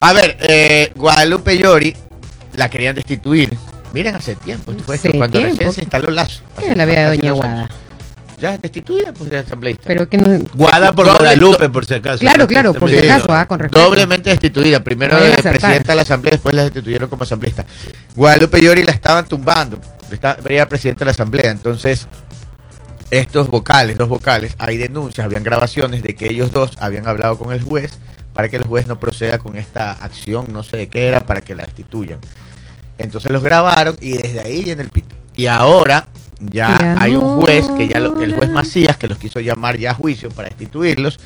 A 0.00 0.12
ver, 0.12 0.36
eh, 0.40 0.92
Guadalupe 0.94 1.56
Llori 1.58 1.94
la 2.54 2.68
querían 2.68 2.94
destituir. 2.94 3.56
Miren, 3.92 4.14
hace 4.16 4.34
tiempo. 4.34 4.72
Esto 4.72 4.84
fue 4.84 4.96
Hace 4.96 5.10
cuando 5.12 5.38
tiempo. 5.38 5.54
recién 5.56 5.72
se 5.72 5.80
instaló 5.82 6.10
Lazo. 6.10 6.42
Era 6.62 6.74
la 6.74 6.84
vida 6.84 7.10
de 7.10 7.16
Doña 7.16 7.32
Guada. 7.32 7.70
Ya 8.38 8.58
destituida, 8.58 9.12
pues, 9.12 9.30
de 9.30 9.38
asambleísta. 9.38 9.84
Pero 9.86 10.08
que 10.08 10.18
no. 10.18 10.38
Guada 10.54 10.92
por 10.92 11.06
Doble- 11.06 11.18
Guadalupe, 11.18 11.68
por 11.70 11.86
si 11.86 11.94
acaso. 11.94 12.18
Claro, 12.18 12.46
claro, 12.46 12.74
por 12.74 12.90
si 12.90 12.98
acaso, 12.98 13.32
ah, 13.32 13.46
con 13.46 13.58
respeto. 13.58 13.82
Doblemente 13.82 14.30
destituida. 14.30 14.80
Primero 14.84 15.16
de 15.18 15.32
presidenta 15.42 15.92
de 15.92 15.96
la 15.96 16.02
asamblea, 16.02 16.32
después 16.32 16.54
la 16.54 16.64
destituyeron 16.64 17.08
como 17.08 17.22
asambleísta. 17.22 17.64
Guadalupe 18.14 18.60
Llori 18.60 18.82
la 18.84 18.92
estaban 18.92 19.26
tumbando. 19.26 19.80
Estaba, 20.10 20.36
era 20.48 20.68
presidenta 20.68 21.00
de 21.00 21.04
la 21.06 21.10
asamblea. 21.12 21.50
Entonces, 21.50 22.06
estos 23.10 23.48
vocales, 23.48 23.96
dos 23.96 24.08
vocales, 24.08 24.54
hay 24.58 24.76
denuncias, 24.76 25.24
habían 25.24 25.42
grabaciones 25.42 26.02
de 26.02 26.14
que 26.14 26.28
ellos 26.28 26.52
dos 26.52 26.72
habían 26.78 27.06
hablado 27.08 27.38
con 27.38 27.52
el 27.52 27.62
juez 27.62 27.98
para 28.34 28.48
que 28.50 28.56
el 28.56 28.64
juez 28.64 28.86
no 28.86 29.00
proceda 29.00 29.38
con 29.38 29.56
esta 29.56 29.92
acción, 29.92 30.46
no 30.52 30.62
sé 30.62 30.76
de 30.76 30.88
qué 30.88 31.06
era, 31.08 31.20
para 31.20 31.40
que 31.40 31.54
la 31.54 31.64
destituyan. 31.64 32.18
Entonces 32.98 33.30
los 33.32 33.42
grabaron 33.42 33.96
y 34.00 34.12
desde 34.18 34.40
ahí 34.40 34.62
viene 34.62 34.82
el 34.82 34.90
pito. 34.90 35.14
Y 35.36 35.46
ahora 35.46 36.06
ya 36.40 36.96
hay 37.00 37.14
un 37.16 37.40
juez, 37.40 37.66
que 37.76 37.88
ya 37.88 38.00
lo- 38.00 38.20
el 38.20 38.34
juez 38.34 38.50
Macías, 38.50 38.96
que 38.96 39.08
los 39.08 39.18
quiso 39.18 39.40
llamar 39.40 39.78
ya 39.78 39.92
a 39.92 39.94
juicio 39.94 40.28
para 40.30 40.48
destituirlos. 40.48 41.18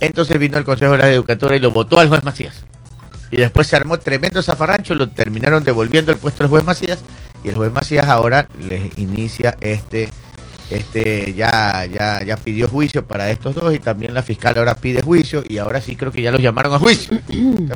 Entonces 0.00 0.38
vino 0.38 0.58
el 0.58 0.64
Consejo 0.64 0.92
de 0.92 0.98
la 0.98 1.10
Educatura 1.10 1.56
y 1.56 1.60
lo 1.60 1.70
votó 1.70 1.98
al 2.00 2.08
juez 2.08 2.24
Macías. 2.24 2.64
Y 3.30 3.36
después 3.36 3.66
se 3.66 3.76
armó 3.76 3.98
tremendo 3.98 4.42
zafarrancho, 4.42 4.94
lo 4.94 5.08
terminaron 5.10 5.62
devolviendo 5.64 6.12
el 6.12 6.18
puesto 6.18 6.44
al 6.44 6.48
juez 6.50 6.64
Macías. 6.64 7.00
Y 7.44 7.48
el 7.50 7.54
juez 7.56 7.72
Macías 7.72 8.06
ahora 8.08 8.48
les 8.68 8.96
inicia 8.98 9.56
este, 9.60 10.08
este, 10.70 11.34
ya, 11.34 11.86
ya, 11.86 12.22
ya 12.24 12.36
pidió 12.36 12.68
juicio 12.68 13.06
para 13.06 13.30
estos 13.30 13.54
dos 13.54 13.74
y 13.74 13.78
también 13.78 14.12
la 14.14 14.22
fiscal 14.22 14.56
ahora 14.58 14.74
pide 14.74 15.02
juicio 15.02 15.42
y 15.48 15.58
ahora 15.58 15.80
sí 15.80 15.94
creo 15.96 16.10
que 16.12 16.20
ya 16.22 16.30
los 16.32 16.40
llamaron 16.42 16.74
a 16.74 16.78
juicio. 16.78 17.18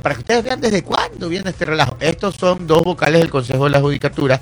para 0.03 0.15
que 0.15 0.21
ustedes 0.21 0.45
vean 0.45 0.61
desde 0.61 0.83
cuándo 0.83 1.29
viene 1.29 1.51
este 1.51 1.65
relajo. 1.65 1.97
Estos 2.01 2.35
son 2.37 2.67
dos 2.67 2.83
vocales 2.83 3.21
del 3.21 3.31
Consejo 3.31 3.65
de 3.65 3.71
la 3.71 3.81
Judicatura 3.81 4.41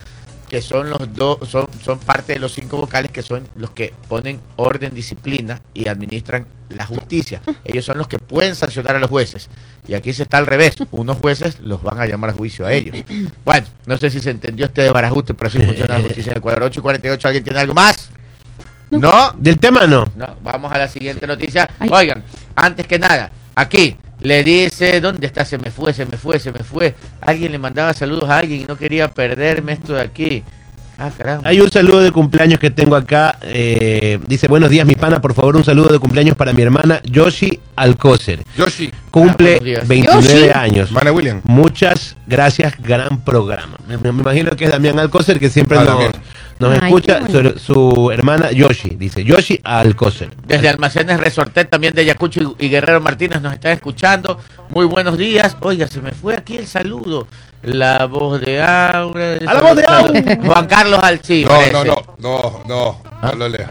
que 0.50 0.60
son 0.60 0.90
los 0.90 1.14
dos, 1.14 1.48
son, 1.48 1.68
son 1.80 2.00
parte 2.00 2.32
de 2.32 2.40
los 2.40 2.52
cinco 2.52 2.76
vocales 2.76 3.12
que 3.12 3.22
son 3.22 3.46
los 3.54 3.70
que 3.70 3.94
ponen 4.08 4.40
orden, 4.56 4.92
disciplina 4.92 5.62
y 5.72 5.86
administran 5.86 6.44
la 6.70 6.84
justicia. 6.86 7.40
Ellos 7.64 7.84
son 7.84 7.98
los 7.98 8.08
que 8.08 8.18
pueden 8.18 8.56
sancionar 8.56 8.96
a 8.96 8.98
los 8.98 9.08
jueces. 9.08 9.48
Y 9.86 9.94
aquí 9.94 10.12
se 10.12 10.24
está 10.24 10.38
al 10.38 10.46
revés. 10.46 10.74
Unos 10.90 11.18
jueces 11.18 11.60
los 11.60 11.80
van 11.84 12.00
a 12.00 12.06
llamar 12.06 12.30
a 12.30 12.32
juicio 12.32 12.66
a 12.66 12.72
ellos. 12.72 12.96
Bueno, 13.44 13.68
no 13.86 13.96
sé 13.96 14.10
si 14.10 14.18
se 14.18 14.30
entendió 14.30 14.66
este 14.66 14.82
de 14.82 14.90
barajuste, 14.90 15.34
pero 15.34 15.46
así 15.50 15.60
funciona 15.60 15.98
la 15.98 16.02
justicia 16.02 16.32
en 16.32 16.38
Ecuador. 16.38 16.64
8 16.64 16.80
y 16.80 16.82
48, 16.82 17.28
¿alguien 17.28 17.44
tiene 17.44 17.60
algo 17.60 17.74
más? 17.74 18.10
No. 18.90 19.32
Del 19.38 19.56
tema 19.60 19.86
no. 19.86 20.10
No, 20.16 20.36
vamos 20.42 20.72
a 20.72 20.78
la 20.78 20.88
siguiente 20.88 21.28
noticia. 21.28 21.70
Ay. 21.78 21.90
Oigan, 21.92 22.24
antes 22.56 22.88
que 22.88 22.98
nada, 22.98 23.30
aquí 23.54 23.96
le 24.22 24.44
dice, 24.44 25.00
¿dónde 25.00 25.26
está? 25.26 25.44
Se 25.44 25.58
me 25.58 25.70
fue, 25.70 25.92
se 25.92 26.06
me 26.06 26.16
fue, 26.16 26.38
se 26.38 26.52
me 26.52 26.60
fue. 26.60 26.94
Alguien 27.20 27.52
le 27.52 27.58
mandaba 27.58 27.92
saludos 27.94 28.28
a 28.28 28.38
alguien 28.38 28.62
y 28.62 28.64
no 28.64 28.76
quería 28.76 29.08
perderme 29.08 29.72
esto 29.72 29.94
de 29.94 30.02
aquí. 30.02 30.42
Ah, 30.98 31.10
caramba. 31.16 31.48
Hay 31.48 31.60
un 31.60 31.70
saludo 31.70 32.00
de 32.00 32.12
cumpleaños 32.12 32.58
que 32.58 32.70
tengo 32.70 32.94
acá. 32.94 33.38
eh, 33.42 34.18
dice, 34.26 34.48
buenos 34.48 34.68
días, 34.68 34.86
mi 34.86 34.94
pana. 34.94 35.20
Por 35.20 35.32
favor, 35.32 35.56
un 35.56 35.64
saludo 35.64 35.90
de 35.92 35.98
cumpleaños 35.98 36.36
para 36.36 36.52
mi 36.52 36.60
hermana 36.60 37.00
Yoshi 37.04 37.58
Alcócer. 37.80 38.42
Yoshi, 38.56 38.90
Cumple 39.10 39.58
días. 39.60 39.88
29 39.88 40.22
Yoshi. 40.22 40.50
años. 40.54 40.90
Mana 40.92 41.12
William. 41.12 41.40
Muchas 41.44 42.16
gracias, 42.26 42.74
gran 42.80 43.20
programa. 43.24 43.76
Me, 43.88 43.96
me 43.96 44.08
imagino 44.10 44.50
que 44.56 44.64
es 44.66 44.70
Damián 44.70 44.98
Alcócer 44.98 45.38
que 45.40 45.48
siempre 45.50 45.78
Ah, 45.78 45.84
nos, 45.84 46.10
nos 46.58 46.78
Ay, 46.82 46.88
escucha. 46.88 47.20
bueno. 47.20 47.52
Su, 47.58 47.74
su 47.94 48.10
hermana 48.10 48.52
Yoshi, 48.52 48.90
dice 48.96 49.24
Yoshi 49.24 49.60
Alcócer. 49.64 50.30
Desde 50.46 50.68
Almacenes 50.68 51.18
Resortet, 51.18 51.70
también 51.70 51.94
de 51.94 52.04
Yacucho 52.04 52.54
y 52.58 52.66
y 52.66 52.68
Guerrero 52.68 53.00
Martínez 53.00 53.40
nos 53.40 53.54
están 53.54 53.72
escuchando. 53.72 54.38
Muy 54.68 54.84
buenos 54.86 55.16
días. 55.16 55.56
Oiga, 55.60 55.86
se 55.88 56.00
me 56.00 56.12
fue 56.12 56.34
aquí 56.36 56.56
el 56.56 56.66
saludo. 56.66 57.26
La 57.62 58.06
voz 58.06 58.40
de 58.40 58.62
Aura. 58.62 59.34
¡A 59.46 59.54
la 59.54 59.60
voz 59.60 59.76
de 59.76 59.84
Aura! 59.86 60.38
Juan 60.46 60.66
Carlos 60.66 61.00
Alcí. 61.02 61.44
No, 61.44 61.60
no, 61.72 61.84
no, 61.84 62.02
no, 62.18 62.62
no, 62.66 63.02
no 63.22 63.32
lo 63.34 63.48
lea. 63.48 63.70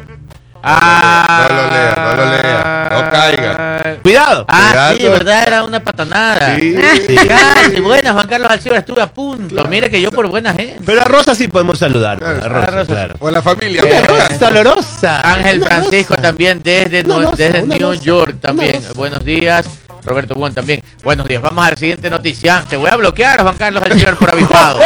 Ah, 0.62 1.48
No 1.50 1.56
lo 1.56 1.70
lea, 1.70 1.96
no 1.98 2.16
lo 2.16 2.32
lea, 2.32 2.90
no 2.92 3.10
caiga. 3.12 3.98
Cuidado. 4.02 4.46
Ah, 4.48 4.94
sí, 4.98 5.04
verdad, 5.04 5.44
era 5.48 5.64
una 5.64 5.80
patanada. 5.80 6.56
Sí, 6.58 6.76
sí. 7.08 7.16
Casi, 7.16 7.80
buena, 7.82 8.14
Juan 8.14 8.28
Carlos 8.28 8.52
Alcibar, 8.52 8.80
estuve 8.80 9.02
a 9.02 9.08
punto. 9.08 9.66
Mire 9.66 9.90
que 9.90 10.02
yo 10.02 10.12
por 10.12 10.28
buena 10.28 10.54
gente. 10.54 10.82
Pero 10.86 11.02
a 11.02 11.06
Rosa 11.06 11.34
sí 11.36 11.48
podemos 11.48 11.80
saludar. 11.80 12.18
Claro, 12.20 12.44
a 12.44 12.48
Rosa, 12.50 12.68
a 12.68 12.72
Rosa. 12.72 12.94
claro. 12.94 13.16
O 13.20 13.32
la 13.32 13.42
familia. 13.42 13.82
Eh, 13.86 14.04
Rosa, 14.08 14.48
olorosa. 14.50 15.22
Ángel 15.34 15.58
Una 15.60 15.68
Francisco 15.68 16.14
rosa. 16.16 16.22
también 16.22 16.62
desde, 16.64 17.02
Una 17.04 17.16
rosa, 17.30 17.36
desde 17.38 17.64
una 17.64 17.76
New 17.78 17.90
rosa, 17.92 18.04
York 18.04 18.30
una 18.32 18.40
también. 18.42 18.74
rosa. 18.76 18.94
Buenos 18.96 19.24
días. 19.26 19.66
Roberto 20.10 20.34
Juan 20.36 20.54
también. 20.54 20.82
Buenos 21.04 21.28
días. 21.28 21.42
Vamos 21.42 21.64
a 21.66 21.70
la 21.70 21.76
siguiente 21.78 22.10
noticia. 22.10 22.66
Te 22.68 22.76
voy 22.76 22.90
a 22.90 22.96
bloquear, 22.98 23.42
Juan 23.44 23.56
Carlos 23.58 23.84
Alcibar, 23.84 24.18
por 24.18 24.32
avisado. 24.32 24.80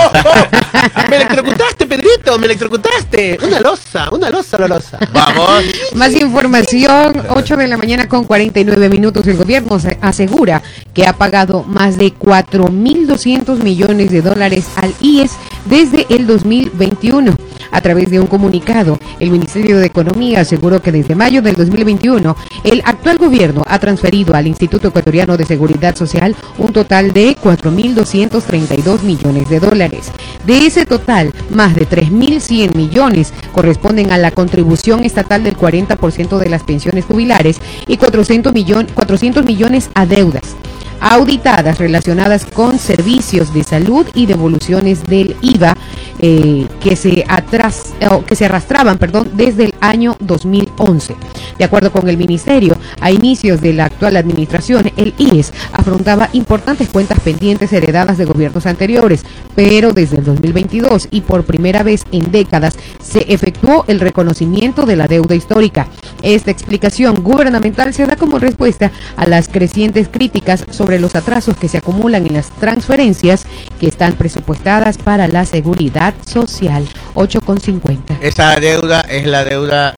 me 1.09 1.15
electrocutaste, 1.15 1.85
Pedrito, 1.87 2.37
me 2.37 2.45
electrocutaste. 2.45 3.39
Una 3.41 3.59
losa, 3.61 4.09
una 4.11 4.29
losa 4.29 4.57
olorosa. 4.57 4.99
Vamos. 5.13 5.63
Más 5.95 6.13
información, 6.13 7.23
8 7.29 7.55
de 7.55 7.67
la 7.69 7.77
mañana 7.77 8.09
con 8.09 8.25
49 8.25 8.89
minutos. 8.89 9.25
El 9.25 9.37
gobierno 9.37 9.79
se- 9.79 9.97
asegura 10.01 10.61
que 10.93 11.07
ha 11.07 11.13
pagado 11.13 11.63
más 11.63 11.97
de 11.97 12.13
4.200 12.13 13.63
millones 13.63 14.11
de 14.11 14.21
dólares 14.21 14.65
al 14.75 14.93
IES 14.99 15.31
desde 15.65 16.05
el 16.09 16.27
2021. 16.27 17.33
A 17.71 17.81
través 17.81 18.11
de 18.11 18.19
un 18.19 18.27
comunicado, 18.27 18.99
el 19.19 19.31
Ministerio 19.31 19.77
de 19.79 19.87
Economía 19.87 20.41
aseguró 20.41 20.79
que 20.81 20.91
desde 20.91 21.15
mayo 21.15 21.41
del 21.41 21.55
2021, 21.55 22.35
el 22.65 22.83
actual 22.85 23.17
gobierno 23.17 23.63
ha 23.65 23.79
transferido 23.79 24.35
al 24.35 24.45
Instituto 24.45 24.89
Ecuatoriano 24.89 25.12
de 25.13 25.45
Seguridad 25.45 25.95
Social 25.95 26.35
un 26.57 26.73
total 26.73 27.13
de 27.13 27.35
4.232 27.37 29.03
millones 29.03 29.47
de 29.47 29.59
dólares. 29.59 30.11
De 30.45 30.65
ese 30.65 30.85
total, 30.85 31.31
Más 31.51 31.75
de 31.75 31.87
3.100 31.87 32.75
millones 32.75 33.31
corresponden 33.51 34.11
a 34.11 34.17
la 34.17 34.31
contribución 34.31 35.03
estatal 35.03 35.43
del 35.43 35.55
40% 35.55 36.39
de 36.39 36.49
las 36.49 36.63
pensiones 36.63 37.05
jubilares 37.05 37.59
y 37.85 37.97
400, 37.97 38.53
millon- 38.53 38.87
400 38.93 39.45
millones 39.45 39.89
a 39.93 40.05
deudas 40.07 40.55
auditadas 41.03 41.79
relacionadas 41.79 42.45
con 42.45 42.79
servicios 42.79 43.53
de 43.53 43.63
salud 43.63 44.07
y 44.13 44.25
devoluciones 44.25 45.03
del 45.05 45.35
IVA 45.41 45.75
eh, 46.19 46.65
que, 46.81 46.95
se 46.95 47.25
atras- 47.27 47.91
que 48.25 48.35
se 48.35 48.45
arrastraban 48.45 48.97
perdón, 48.97 49.29
desde 49.33 49.65
el 49.65 49.73
año 49.81 50.15
2011. 50.21 51.15
De 51.57 51.65
acuerdo 51.65 51.91
con 51.91 52.07
el 52.07 52.17
Ministerio, 52.17 52.77
a 53.01 53.11
inicios 53.11 53.59
de 53.59 53.73
la 53.73 53.85
actual 53.85 54.15
administración, 54.15 54.91
el 54.95 55.13
IES 55.17 55.51
afrontaba 55.73 56.29
importantes 56.31 56.87
cuentas 56.89 57.19
pendientes 57.19 57.73
heredadas 57.73 58.17
de 58.17 58.25
gobiernos 58.25 58.65
anteriores, 58.65 59.25
pero 59.55 59.91
desde 59.91 60.17
el 60.17 60.23
2022 60.23 61.09
y 61.11 61.21
por 61.21 61.43
primera 61.43 61.83
vez 61.83 62.05
en 62.13 62.31
décadas 62.31 62.77
se 63.03 63.25
efectuó 63.33 63.83
el 63.87 63.99
reconocimiento 63.99 64.85
de 64.85 64.95
la 64.95 65.07
deuda 65.07 65.35
histórica. 65.35 65.87
Esta 66.21 66.51
explicación 66.51 67.21
gubernamental 67.21 67.93
se 67.93 68.05
da 68.05 68.15
como 68.15 68.39
respuesta 68.39 68.91
a 69.17 69.27
las 69.27 69.49
crecientes 69.49 70.07
críticas 70.09 70.65
sobre 70.71 70.92
los 70.99 71.15
atrasos 71.15 71.57
que 71.57 71.67
se 71.67 71.77
acumulan 71.77 72.25
en 72.25 72.33
las 72.33 72.49
transferencias 72.49 73.45
que 73.79 73.87
están 73.87 74.13
presupuestadas 74.13 74.97
para 74.97 75.27
la 75.27 75.45
seguridad 75.45 76.13
social. 76.25 76.87
8,50. 77.15 78.19
Esa 78.21 78.55
deuda 78.59 79.01
es 79.01 79.25
la 79.25 79.43
deuda 79.43 79.95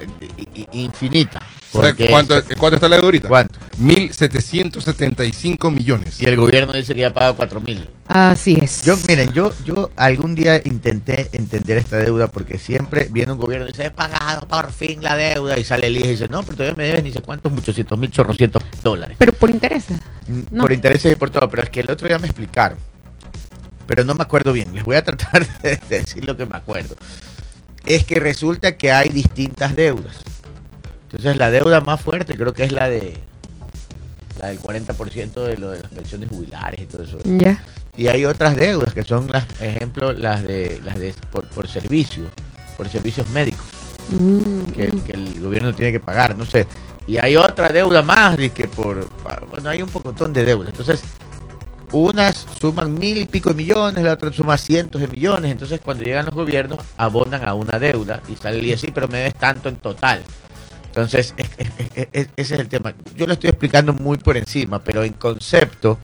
infinita. 0.72 1.42
¿Sabe 1.76 1.90
Porque- 1.90 2.10
¿Cuánto, 2.10 2.36
¿Cuánto 2.58 2.76
está 2.76 2.88
la 2.90 2.96
deuda 2.96 3.06
ahorita? 3.08 3.28
¿Cuánto? 3.28 3.60
1.775 3.80 5.72
millones. 5.72 6.22
Y 6.22 6.26
el 6.26 6.38
gobierno 6.38 6.74
dice 6.74 6.94
que 6.94 7.02
ya 7.02 7.14
paga 7.14 7.34
4 7.34 7.62
mil. 7.62 7.90
Así 8.08 8.58
es. 8.62 8.84
Yo, 8.84 8.96
miren, 9.08 9.32
yo, 9.34 9.52
yo 9.66 9.90
algún 9.96 10.36
día 10.36 10.62
intenté 10.64 11.30
entender 11.34 11.78
esta 11.78 11.98
deuda 11.98 12.28
porque 12.28 12.58
siempre 12.58 13.08
viene 13.12 13.34
un 13.34 13.38
gobierno 13.40 13.68
y 13.68 13.72
dice, 13.72 13.86
he 13.86 13.92
pagado 13.92 14.48
por 14.48 14.72
fin 14.72 15.02
la 15.04 15.16
deuda. 15.16 15.58
Y 15.58 15.64
sale 15.64 15.88
el 15.88 15.98
IES 15.98 16.06
y 16.06 16.10
dice, 16.10 16.28
no, 16.30 16.44
pero 16.44 16.58
todavía 16.58 16.76
me 16.78 16.84
debes 16.86 17.04
ni 17.04 17.12
sé 17.12 17.22
cuántos, 17.22 17.52
muchocientos 17.52 17.98
mil, 17.98 18.12
chorrocientos 18.12 18.64
dólares. 18.84 19.16
Pero 19.20 19.34
por 19.34 19.50
interés. 19.50 19.86
No. 20.52 20.64
Por 20.64 20.72
intereses 20.74 21.12
y 21.12 21.16
por 21.16 21.30
todo. 21.30 21.50
Pero 21.50 21.64
es 21.64 21.70
que 21.70 21.82
el 21.82 21.92
otro 21.92 22.08
día 22.08 22.20
me 22.20 22.28
explicaron. 22.28 22.78
Pero 23.88 24.04
no 24.04 24.16
me 24.16 24.24
acuerdo 24.24 24.54
bien. 24.54 24.74
Les 24.74 24.84
voy 24.84 24.96
a 24.96 25.04
tratar 25.04 25.46
de 25.62 25.80
decir 25.90 26.26
lo 26.26 26.38
que 26.38 26.46
me 26.46 26.56
acuerdo. 26.58 26.96
Es 27.86 28.04
que 28.04 28.16
resulta 28.20 28.78
que 28.78 28.92
hay 28.92 29.10
distintas 29.10 29.76
deudas. 29.76 30.16
Entonces 31.16 31.38
la 31.38 31.52
deuda 31.52 31.82
más 31.82 32.02
fuerte 32.02 32.36
creo 32.36 32.54
que 32.54 32.64
es 32.64 32.72
la 32.72 32.90
de 32.90 33.18
la 34.40 34.48
del 34.50 34.60
40% 34.60 35.34
de 35.34 35.58
lo 35.58 35.72
de 35.72 35.82
las 35.82 35.92
pensiones 35.92 36.30
jubilares 36.30 36.82
y 36.82 36.86
todo 36.86 37.04
eso. 37.04 37.18
Ya. 37.24 37.64
Y 37.98 38.08
hay 38.08 38.26
otras 38.26 38.56
deudas 38.56 38.94
que 38.94 39.04
son 39.04 39.28
las, 39.32 39.46
ejemplo, 39.62 40.12
las 40.12 40.44
de 40.44 40.82
las 40.84 41.00
de 41.00 41.14
por, 41.32 41.48
por 41.50 41.68
servicio, 41.68 42.26
por 42.78 42.90
servicios 42.90 43.30
médicos 43.30 43.66
Mm, 44.10 44.66
que, 44.72 44.88
que 45.06 45.12
el 45.14 45.42
gobierno 45.42 45.74
tiene 45.74 45.92
que 45.92 46.00
pagar, 46.00 46.38
no 46.38 46.46
sé. 46.46 46.68
Y 47.08 47.18
hay 47.18 47.36
otra 47.36 47.70
deuda 47.70 48.02
más 48.02 48.38
de 48.38 48.50
que 48.50 48.68
por 48.68 49.08
bueno, 49.50 49.70
hay 49.70 49.82
un 49.82 49.90
pocotón 49.90 50.34
de 50.34 50.44
deudas. 50.46 50.70
Entonces, 50.70 51.02
unas 51.92 52.46
suman 52.60 52.94
mil 52.94 53.18
y 53.18 53.26
pico 53.26 53.50
de 53.50 53.56
millones, 53.56 54.04
la 54.04 54.14
otra 54.14 54.32
suma 54.32 54.58
cientos 54.58 55.02
de 55.02 55.08
millones. 55.08 55.52
Entonces, 55.52 55.80
cuando 55.84 56.04
llegan 56.04 56.26
los 56.26 56.36
gobiernos, 56.36 56.80
abonan 56.98 57.48
a 57.48 57.54
una 57.54 57.80
deuda 57.80 58.22
y 58.28 58.36
sale 58.36 58.60
el 58.60 58.74
así, 58.74 58.92
pero 58.94 59.08
me 59.08 59.20
debes 59.20 59.36
tanto 59.36 59.70
en 59.70 59.78
total. 59.78 60.22
Entonces, 60.96 61.34
es- 61.36 61.50
es- 61.58 61.70
es- 61.96 62.08
es- 62.14 62.30
ese 62.38 62.54
es 62.56 62.60
el 62.62 62.70
tema. 62.70 62.94
Yo 63.18 63.28
lo 63.28 63.34
estoy 63.34 63.50
explicando 63.50 63.92
muy 63.94 64.18
por 64.18 64.38
encima, 64.38 64.82
pero 64.82 65.04
en 65.04 65.12
concepto, 65.14 66.00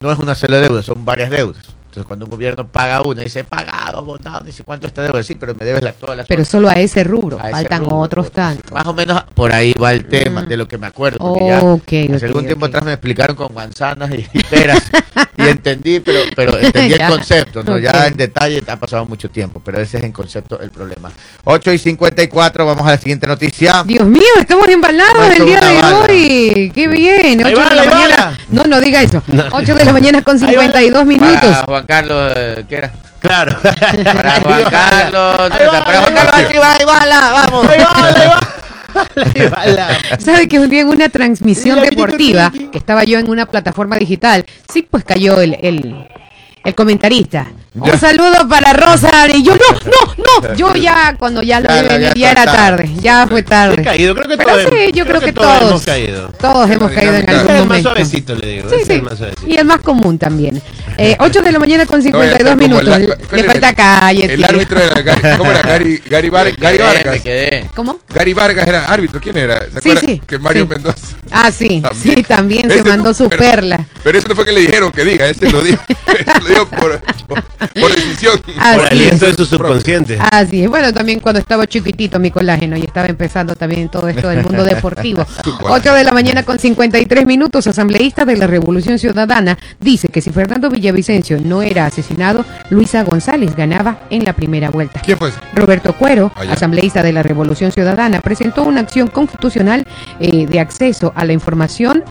no 0.00 0.10
es 0.10 0.18
una 0.18 0.34
sola 0.34 0.58
deuda, 0.60 0.82
son 0.82 1.04
varias 1.04 1.30
deudas. 1.30 1.64
Entonces, 1.94 2.08
cuando 2.08 2.24
un 2.26 2.30
gobierno 2.32 2.66
paga 2.66 3.02
una, 3.02 3.22
dice, 3.22 3.44
pagado, 3.44 3.98
abonado, 3.98 4.44
dice 4.44 4.64
cuánto 4.64 4.88
está 4.88 5.02
deuda, 5.02 5.22
sí, 5.22 5.36
pero 5.36 5.54
me 5.54 5.64
debes 5.64 5.80
la, 5.80 5.92
todas 5.92 6.16
las 6.16 6.26
Pero 6.26 6.44
solo 6.44 6.68
a 6.68 6.72
ese 6.72 7.04
rubro. 7.04 7.38
a 7.38 7.42
ese 7.44 7.50
Faltan 7.52 7.84
rubro, 7.84 7.98
otros 7.98 8.32
tantos. 8.32 8.72
Más 8.72 8.84
o 8.84 8.92
menos 8.92 9.22
por 9.32 9.52
ahí 9.52 9.72
va 9.80 9.92
el 9.92 10.06
tema, 10.06 10.42
Mm. 10.42 10.48
de 10.48 10.56
lo 10.56 10.66
que 10.66 10.76
me 10.76 10.88
acuerdo. 10.88 11.18
Porque 11.18 11.46
ya 11.46 11.60
Ok, 11.62 11.92
hace 12.16 12.26
algún 12.26 12.46
tiempo 12.46 12.66
atrás 12.66 12.82
me 12.84 12.92
explicaron 12.94 13.36
con 13.36 13.54
manzanas 13.54 14.10
y, 14.10 14.26
y 14.32 14.42
peras 14.42 14.82
y 15.38 15.42
entendí, 15.42 16.00
pero, 16.00 16.18
pero 16.34 16.58
entendí 16.58 16.94
el 16.94 17.06
concepto, 17.08 17.62
¿no? 17.62 17.78
Ya 17.78 18.08
en 18.08 18.16
detalle 18.16 18.60
ha 18.66 18.76
pasado 18.76 19.04
mucho 19.06 19.30
tiempo, 19.30 19.62
pero 19.64 19.80
ese 19.80 19.98
es 19.98 20.02
en 20.04 20.10
concepto 20.10 20.58
el 20.60 20.70
problema. 20.70 21.12
8 21.44 21.72
y 21.72 21.78
54, 21.78 22.66
vamos 22.66 22.84
a 22.88 22.90
la 22.90 22.98
siguiente 22.98 23.28
noticia. 23.28 23.84
Dios 23.86 24.04
mío, 24.06 24.22
estamos 24.40 24.66
embalados 24.68 25.28
el 25.38 25.46
día 25.46 25.60
de 25.60 25.74
bala. 25.80 25.98
hoy. 26.00 26.72
Qué 26.74 26.88
bien. 26.88 27.44
Ahí 27.46 27.54
8 27.54 27.62
va, 27.62 27.68
de 27.70 27.76
la 27.76 27.84
mañana. 27.84 28.38
No, 28.48 28.64
no 28.64 28.80
diga 28.80 29.00
eso. 29.02 29.22
8 29.52 29.74
de 29.76 29.84
la 29.84 29.92
mañana 29.92 30.22
con 30.22 30.36
52 30.40 31.06
minutos. 31.06 31.56
Para 31.66 31.83
Juan 31.84 31.86
Carlos, 31.86 32.32
eh, 32.36 32.64
¿qué 32.68 32.76
era? 32.76 32.92
Claro. 33.20 33.56
Para 33.62 34.40
Juan 34.40 34.64
Carlos, 34.70 35.40
Ahí 35.52 35.66
va, 35.66 35.84
para 35.84 36.00
Juan. 36.00 36.14
Carlos, 36.14 36.34
ahí 36.50 36.58
va, 36.58 36.72
ahí 36.72 36.84
va, 36.84 37.06
la- 37.06 37.30
vamos. 37.32 37.68
Ahí 37.68 37.78
va, 37.78 37.92
ahí 39.62 39.74
va. 39.76 40.18
¿Sabe 40.20 40.46
que 40.48 40.58
un 40.60 40.70
día 40.70 40.82
en 40.82 40.88
una 40.88 41.08
transmisión 41.08 41.80
deportiva, 41.80 42.52
que 42.70 42.78
estaba 42.78 43.02
yo 43.04 43.18
en 43.18 43.28
una 43.28 43.46
plataforma 43.46 43.96
digital, 43.96 44.44
sí, 44.72 44.86
pues 44.88 45.04
cayó 45.04 45.40
el, 45.40 45.54
el, 45.60 46.06
el 46.64 46.74
comentarista. 46.74 47.46
Un 47.76 47.82
Ya. 47.90 47.98
saludo 47.98 48.48
para 48.48 48.72
Rosa. 48.72 49.10
Y 49.34 49.42
yo, 49.42 49.52
no, 49.56 49.80
no, 49.90 50.48
no. 50.48 50.54
Yo 50.54 50.74
ya, 50.76 51.16
cuando 51.18 51.42
ya 51.42 51.58
lo 51.58 51.68
Ya 51.68 51.82
vi 51.82 51.88
venir, 51.88 52.14
ya 52.14 52.30
era 52.30 52.44
tarde. 52.44 52.88
Ya 53.00 53.26
fue 53.26 53.40
He 53.40 53.42
tarde. 53.42 53.82
caído, 53.82 54.14
creo 54.14 54.28
que 54.28 54.36
Pero 54.36 54.48
todos. 54.50 54.62
sí, 54.70 54.92
yo 54.92 55.04
creo 55.04 55.20
que 55.20 55.32
todos 55.32 55.58
todos. 55.58 55.70
hemos 55.70 55.82
caído. 55.84 56.28
Todos 56.40 56.70
hemos 56.70 56.90
La 56.90 56.94
caído 56.94 57.14
en 57.16 57.28
algún 57.30 57.34
es 57.34 57.40
el 57.50 57.54
más 57.56 57.66
momento. 57.66 57.88
suavecito, 57.90 58.34
le 58.36 58.46
digo. 58.46 58.70
Sí, 58.70 58.76
sí. 58.86 58.92
el 58.92 59.02
más 59.02 59.18
suavecito. 59.18 59.46
Y 59.48 59.56
el 59.56 59.64
más 59.64 59.80
común 59.80 60.18
también. 60.18 60.62
Eh, 60.96 61.16
8 61.18 61.42
de 61.42 61.50
la 61.50 61.58
mañana 61.58 61.86
con 61.86 61.98
No, 61.98 62.04
ya 62.04 62.10
52 62.12 62.38
está 62.38 62.50
como 62.54 62.56
minutos. 62.68 62.96
el- 62.96 63.02
Le- 63.08 63.16
¿cuál 63.16 63.28
Le 63.32 63.40
era 63.40 63.50
falta 63.52 63.68
el- 63.70 63.74
calle, 63.74 64.24
El 64.26 64.36
tío. 64.36 64.46
árbitro 64.46 64.80
era 64.80 65.02
Gary, 65.02 65.20
¿cómo 65.38 65.50
era? 65.50 65.62
Gary, 65.62 66.02
Gary, 66.08 66.30
Me 66.30 66.36
Gary 66.52 66.56
quedé, 67.20 67.50
Vargas. 67.50 67.72
¿Cómo? 67.74 67.98
Gary 68.14 68.32
Vargas 68.32 68.68
era 68.68 68.84
árbitro. 68.84 69.20
¿Quién 69.20 69.36
era? 69.38 69.66
¿Se 69.72 69.80
Sí, 69.80 69.90
sí, 70.00 70.22
Que 70.24 70.38
Mario 70.38 70.62
sí. 70.62 70.68
Mendoza. 70.68 71.16
Ah, 71.32 71.50
sí, 71.50 71.80
También. 71.82 72.16
sí, 72.16 72.22
también 72.22 72.70
se 72.70 72.84
mandó 72.84 73.12
su 73.12 73.28
perla. 73.28 73.84
Pero 74.04 74.16
eso 74.16 74.28
no 74.28 74.36
fue 74.36 74.44
que 74.44 74.52
le 74.52 74.60
dijeron 74.60 74.92
que 74.92 75.04
diga, 75.04 75.26
ese 75.26 75.50
lo 75.50 75.62
dijo, 75.62 75.82
ese 76.06 76.40
lo 76.40 76.46
dijo 76.46 76.68
por, 76.68 77.02
por, 77.80 77.94
decisión. 77.94 78.40
Ah, 78.58 78.74
Por 78.76 78.88
sí. 78.88 78.94
aliento 78.94 79.26
de 79.26 79.34
su 79.34 79.44
subconsciente. 79.46 80.18
Así 80.30 80.62
es, 80.64 80.68
bueno, 80.70 80.92
también 80.92 81.20
cuando 81.20 81.40
estaba 81.40 81.66
chiquitito 81.66 82.18
mi 82.18 82.30
colágeno 82.30 82.76
y 82.76 82.82
estaba 82.82 83.06
empezando 83.06 83.54
también 83.54 83.88
todo 83.88 84.08
esto 84.08 84.28
del 84.28 84.42
mundo 84.42 84.64
deportivo. 84.64 85.24
Su 85.44 85.56
colágeno. 85.56 85.74
8 85.74 85.94
de 85.94 86.04
la 86.04 86.12
mañana 86.12 86.42
con 86.42 86.58
53 86.58 87.26
minutos, 87.26 87.66
asambleísta 87.66 88.24
de 88.24 88.36
la 88.36 88.46
Revolución 88.46 88.98
Ciudadana 88.98 89.58
dice 89.80 90.08
que 90.08 90.20
si 90.20 90.30
Fernando 90.30 90.70
Villavicencio 90.70 91.38
no 91.40 91.62
era 91.62 91.86
asesinado, 91.86 92.44
Luisa 92.70 93.02
González 93.04 93.54
ganaba 93.56 94.00
en 94.10 94.24
la 94.24 94.32
primera 94.32 94.70
vuelta. 94.70 95.00
¿Quién 95.04 95.18
fue 95.18 95.30
ese? 95.30 95.38
Roberto 95.54 95.92
Cuero, 95.94 96.32
Ah, 96.36 96.42
asambleísta 96.52 97.02
de 97.02 97.12
la 97.12 97.22
Revolución 97.22 97.70
Ciudadana, 97.72 98.20
presentó 98.20 98.62
una 98.64 98.80
acción 98.80 99.08
constitucional 99.08 99.84
eh, 100.20 100.46
de 100.46 100.60
acceso 100.60 101.12
a 101.14 101.24
la 101.24 101.32
información 101.32 102.02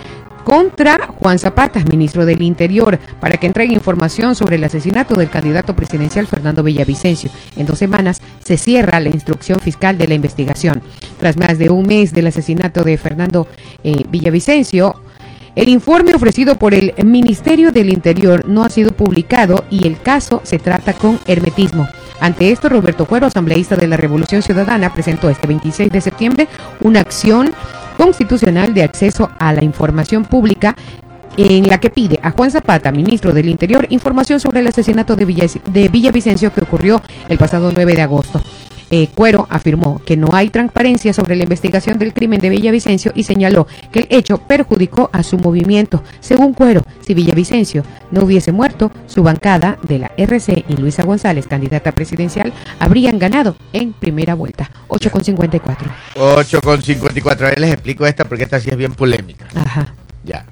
contra 0.43 1.07
Juan 1.07 1.39
Zapata, 1.39 1.83
ministro 1.89 2.25
del 2.25 2.41
Interior, 2.41 2.99
para 3.19 3.37
que 3.37 3.47
entregue 3.47 3.73
información 3.73 4.35
sobre 4.35 4.57
el 4.57 4.63
asesinato 4.63 5.15
del 5.15 5.29
candidato 5.29 5.75
presidencial 5.75 6.27
Fernando 6.27 6.63
Villavicencio. 6.63 7.29
En 7.55 7.65
dos 7.65 7.79
semanas 7.79 8.21
se 8.43 8.57
cierra 8.57 8.99
la 8.99 9.09
instrucción 9.09 9.59
fiscal 9.59 9.97
de 9.97 10.07
la 10.07 10.13
investigación. 10.13 10.81
Tras 11.19 11.37
más 11.37 11.57
de 11.57 11.69
un 11.69 11.85
mes 11.85 12.13
del 12.13 12.27
asesinato 12.27 12.83
de 12.83 12.97
Fernando 12.97 13.47
eh, 13.83 14.03
Villavicencio, 14.09 14.95
el 15.55 15.69
informe 15.69 16.15
ofrecido 16.15 16.55
por 16.55 16.73
el 16.73 16.93
Ministerio 17.05 17.71
del 17.71 17.91
Interior 17.91 18.47
no 18.47 18.63
ha 18.63 18.69
sido 18.69 18.91
publicado 18.91 19.65
y 19.69 19.85
el 19.87 20.01
caso 20.01 20.41
se 20.43 20.57
trata 20.57 20.93
con 20.93 21.19
hermetismo. 21.27 21.87
Ante 22.19 22.51
esto, 22.51 22.69
Roberto 22.69 23.05
Cuero, 23.05 23.27
asambleísta 23.27 23.75
de 23.75 23.87
la 23.87 23.97
Revolución 23.97 24.41
Ciudadana, 24.41 24.93
presentó 24.93 25.29
este 25.29 25.45
26 25.45 25.91
de 25.91 26.01
septiembre 26.01 26.47
una 26.81 27.01
acción 27.01 27.53
constitucional 27.97 28.73
de 28.73 28.83
acceso 28.83 29.29
a 29.39 29.53
la 29.53 29.63
información 29.63 30.25
pública 30.25 30.75
en 31.35 31.67
la 31.67 31.79
que 31.79 31.89
pide 31.89 32.19
a 32.21 32.31
Juan 32.31 32.51
Zapata, 32.51 32.91
ministro 32.91 33.33
del 33.33 33.49
Interior, 33.49 33.87
información 33.89 34.39
sobre 34.39 34.59
el 34.59 34.67
asesinato 34.67 35.15
de, 35.15 35.25
Villa- 35.25 35.47
de 35.65 35.87
Villavicencio 35.89 36.53
que 36.53 36.61
ocurrió 36.61 37.01
el 37.27 37.37
pasado 37.39 37.71
9 37.73 37.95
de 37.95 38.01
agosto. 38.03 38.41
Eh, 38.95 39.09
Cuero 39.15 39.47
afirmó 39.49 39.99
que 40.05 40.15
no 40.15 40.35
hay 40.35 40.51
transparencia 40.51 41.13
sobre 41.13 41.35
la 41.35 41.41
investigación 41.41 41.97
del 41.97 42.13
crimen 42.13 42.39
de 42.39 42.49
Villavicencio 42.49 43.11
y 43.15 43.23
señaló 43.23 43.65
que 43.91 44.01
el 44.01 44.07
hecho 44.11 44.37
perjudicó 44.37 45.09
a 45.11 45.23
su 45.23 45.39
movimiento. 45.39 46.03
Según 46.19 46.53
Cuero, 46.53 46.83
si 47.01 47.15
Villavicencio 47.15 47.83
no 48.11 48.23
hubiese 48.23 48.51
muerto, 48.51 48.91
su 49.07 49.23
bancada 49.23 49.79
de 49.81 49.97
la 49.97 50.11
RC 50.15 50.65
y 50.69 50.77
Luisa 50.77 51.01
González, 51.01 51.47
candidata 51.47 51.91
presidencial, 51.93 52.53
habrían 52.77 53.17
ganado 53.17 53.55
en 53.73 53.93
primera 53.93 54.35
vuelta. 54.35 54.69
8,54. 54.89 55.75
8 56.13 56.61
con 56.61 56.79
54. 56.79 57.47
A 57.47 57.49
ver, 57.49 57.59
les 57.61 57.73
explico 57.73 58.05
esta 58.05 58.25
porque 58.25 58.43
esta 58.43 58.59
sí 58.59 58.69
es 58.69 58.77
bien 58.77 58.93
polémica. 58.93 59.47
Ajá. 59.55 59.91
Ya. 60.23 60.45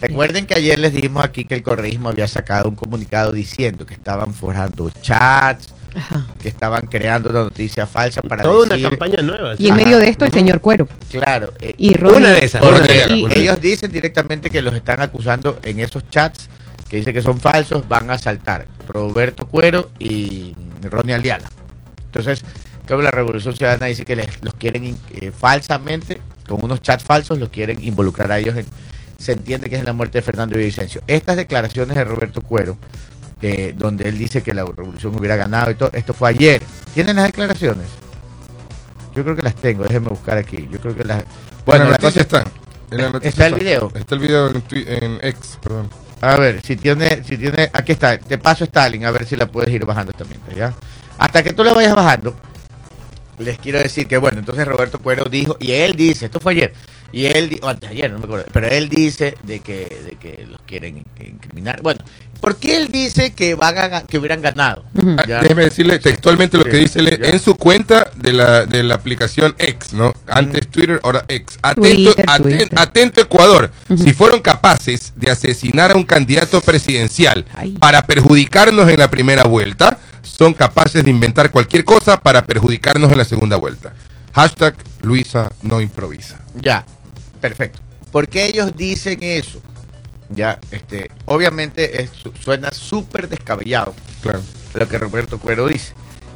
Recuerden 0.00 0.46
que 0.46 0.54
ayer 0.54 0.78
les 0.78 0.92
dijimos 0.92 1.24
aquí 1.24 1.44
que 1.44 1.56
el 1.56 1.64
correísmo 1.64 2.08
había 2.08 2.28
sacado 2.28 2.68
un 2.68 2.76
comunicado 2.76 3.32
diciendo 3.32 3.84
que 3.84 3.94
estaban 3.94 4.32
forjando 4.32 4.90
chats, 5.02 5.73
Ajá. 5.94 6.26
que 6.40 6.48
estaban 6.48 6.86
creando 6.86 7.30
una 7.30 7.44
noticia 7.44 7.86
falsa 7.86 8.20
para 8.22 8.42
Toda 8.42 8.76
una 8.76 8.88
campaña 8.90 9.22
nueva. 9.22 9.54
Y 9.58 9.68
en 9.68 9.76
medio 9.76 9.98
de 9.98 10.08
esto, 10.08 10.24
el 10.24 10.32
señor 10.32 10.60
Cuero. 10.60 10.88
claro, 11.10 11.52
eh, 11.60 11.74
Y 11.78 11.96
Una 12.02 12.30
de 12.30 12.44
esas. 12.44 12.62
Una 12.62 12.70
una 12.72 12.80
de 12.80 12.86
de 12.88 12.94
ellas, 12.94 13.06
esas. 13.06 13.16
y- 13.18 13.24
una 13.24 13.34
de 13.34 13.40
ellos 13.40 13.60
dicen 13.60 13.92
directamente 13.92 14.50
que 14.50 14.62
los 14.62 14.74
están 14.74 15.00
acusando 15.00 15.58
en 15.62 15.80
esos 15.80 16.08
chats 16.10 16.48
que 16.88 16.96
dice 16.98 17.12
que 17.12 17.22
son 17.22 17.40
falsos, 17.40 17.88
van 17.88 18.10
a 18.10 18.18
saltar 18.18 18.66
Roberto 18.88 19.46
Cuero 19.46 19.90
y 19.98 20.54
Ronnie 20.82 21.14
Aliana. 21.14 21.44
Entonces, 22.06 22.44
creo 22.86 22.98
que 22.98 23.04
la 23.04 23.10
Revolución 23.10 23.56
Ciudadana 23.56 23.86
dice 23.86 24.04
que 24.04 24.16
les- 24.16 24.42
los 24.42 24.54
quieren 24.54 24.96
eh, 25.12 25.30
falsamente, 25.36 26.20
con 26.48 26.62
unos 26.62 26.82
chats 26.82 27.02
falsos, 27.04 27.38
los 27.38 27.48
quieren 27.48 27.82
involucrar 27.82 28.30
a 28.30 28.38
ellos 28.38 28.56
en, 28.56 28.66
se 29.18 29.32
entiende 29.32 29.68
que 29.70 29.76
es 29.76 29.80
en 29.80 29.86
la 29.86 29.92
muerte 29.94 30.18
de 30.18 30.22
Fernando 30.22 30.56
Villavicencio. 30.56 31.00
Estas 31.06 31.36
declaraciones 31.36 31.96
de 31.96 32.04
Roberto 32.04 32.42
Cuero, 32.42 32.76
eh, 33.46 33.74
donde 33.76 34.08
él 34.08 34.16
dice 34.16 34.42
que 34.42 34.54
la 34.54 34.64
revolución 34.64 35.14
hubiera 35.18 35.36
ganado 35.36 35.70
y 35.70 35.74
todo, 35.74 35.90
esto 35.92 36.14
fue 36.14 36.30
ayer. 36.30 36.62
¿Tienen 36.94 37.16
las 37.16 37.26
declaraciones? 37.26 37.88
Yo 39.14 39.22
creo 39.22 39.36
que 39.36 39.42
las 39.42 39.54
tengo, 39.54 39.84
déjenme 39.84 40.08
buscar 40.08 40.38
aquí. 40.38 40.66
Yo 40.70 40.80
creo 40.80 40.96
que 40.96 41.04
las... 41.04 41.24
Bueno, 41.66 41.84
Bueno, 41.84 41.84
la 41.84 41.90
la 41.90 41.98
cosa 41.98 42.20
noticia 42.20 42.22
está. 42.22 42.44
En 42.90 42.98
la 43.02 43.08
¿Está 43.20 43.46
noticia 43.46 43.46
el 43.48 43.54
video? 43.54 43.92
Está 43.94 44.14
el 44.14 44.20
video 44.22 44.48
en, 44.48 44.64
en 45.04 45.18
X, 45.22 45.58
perdón. 45.62 45.90
A 46.22 46.36
ver, 46.36 46.62
si 46.62 46.76
tiene, 46.76 47.22
si 47.24 47.36
tiene, 47.36 47.70
aquí 47.72 47.92
está, 47.92 48.18
te 48.18 48.38
paso 48.38 48.64
Stalin, 48.64 49.04
a 49.04 49.10
ver 49.10 49.26
si 49.26 49.36
la 49.36 49.46
puedes 49.46 49.70
ir 49.74 49.84
bajando 49.84 50.12
también, 50.14 50.40
¿ya? 50.56 50.72
Hasta 51.18 51.42
que 51.42 51.52
tú 51.52 51.62
la 51.64 51.74
vayas 51.74 51.94
bajando, 51.94 52.34
les 53.38 53.58
quiero 53.58 53.78
decir 53.78 54.06
que, 54.06 54.16
bueno, 54.18 54.38
entonces 54.38 54.66
Roberto 54.66 54.98
Cuero 55.00 55.24
dijo, 55.24 55.56
y 55.60 55.72
él 55.72 55.94
dice, 55.96 56.26
esto 56.26 56.40
fue 56.40 56.52
ayer, 56.52 56.72
y 57.12 57.26
él, 57.26 57.58
o 57.62 57.68
antes 57.68 57.90
de 57.90 57.96
ayer, 57.96 58.10
no 58.10 58.18
me 58.18 58.24
acuerdo, 58.24 58.46
pero 58.52 58.68
él 58.68 58.88
dice 58.88 59.36
de 59.44 59.60
que, 59.60 59.74
de 60.04 60.16
que 60.20 60.46
los 60.50 60.60
quieren 60.66 60.98
in- 60.98 61.26
incriminar. 61.26 61.80
Bueno, 61.80 62.00
¿por 62.40 62.56
qué 62.56 62.76
él 62.76 62.88
dice 62.90 63.32
que 63.32 63.54
van 63.54 63.78
a, 63.78 64.02
que 64.02 64.18
hubieran 64.18 64.42
ganado? 64.42 64.84
Ya. 65.28 65.40
Déjeme 65.40 65.64
decirle 65.64 65.98
textualmente 66.00 66.58
lo 66.58 66.64
que 66.64 66.76
dice 66.76 66.98
él 66.98 67.20
en 67.22 67.38
su 67.38 67.54
cuenta 67.54 68.10
de 68.16 68.32
la, 68.32 68.66
de 68.66 68.82
la 68.82 68.96
aplicación 68.96 69.54
X, 69.58 69.92
¿no? 69.92 70.12
Antes 70.26 70.66
Twitter, 70.68 70.98
ahora 71.04 71.24
X. 71.28 71.56
Atento, 71.62 71.80
Twitter, 71.88 72.26
aten- 72.26 72.42
Twitter. 72.42 72.68
atento 72.76 73.20
Ecuador. 73.20 73.70
Si 73.96 74.12
fueron 74.12 74.40
capaces 74.40 75.12
de 75.14 75.30
asesinar 75.30 75.92
a 75.92 75.94
un 75.94 76.04
candidato 76.04 76.60
presidencial 76.62 77.44
Ay. 77.54 77.72
para 77.78 78.02
perjudicarnos 78.06 78.88
en 78.88 78.98
la 78.98 79.08
primera 79.10 79.44
vuelta, 79.44 79.98
son 80.24 80.54
capaces 80.54 81.04
de 81.04 81.10
inventar 81.10 81.50
cualquier 81.50 81.84
cosa 81.84 82.20
para 82.20 82.44
perjudicarnos 82.44 83.12
en 83.12 83.18
la 83.18 83.24
segunda 83.24 83.56
vuelta. 83.56 83.92
Hashtag 84.32 84.74
Luisa 85.02 85.52
no 85.62 85.80
improvisa. 85.80 86.40
Ya, 86.60 86.84
perfecto. 87.40 87.80
¿Por 88.10 88.26
qué 88.28 88.46
ellos 88.46 88.74
dicen 88.76 89.18
eso? 89.22 89.60
Ya, 90.30 90.58
este, 90.70 91.10
obviamente 91.26 92.02
es- 92.02 92.10
su- 92.10 92.32
suena 92.42 92.70
súper 92.72 93.28
descabellado 93.28 93.94
Claro. 94.22 94.40
lo 94.74 94.88
que 94.88 94.98
Roberto 94.98 95.38
Cuero 95.38 95.66
dice. 95.68 95.94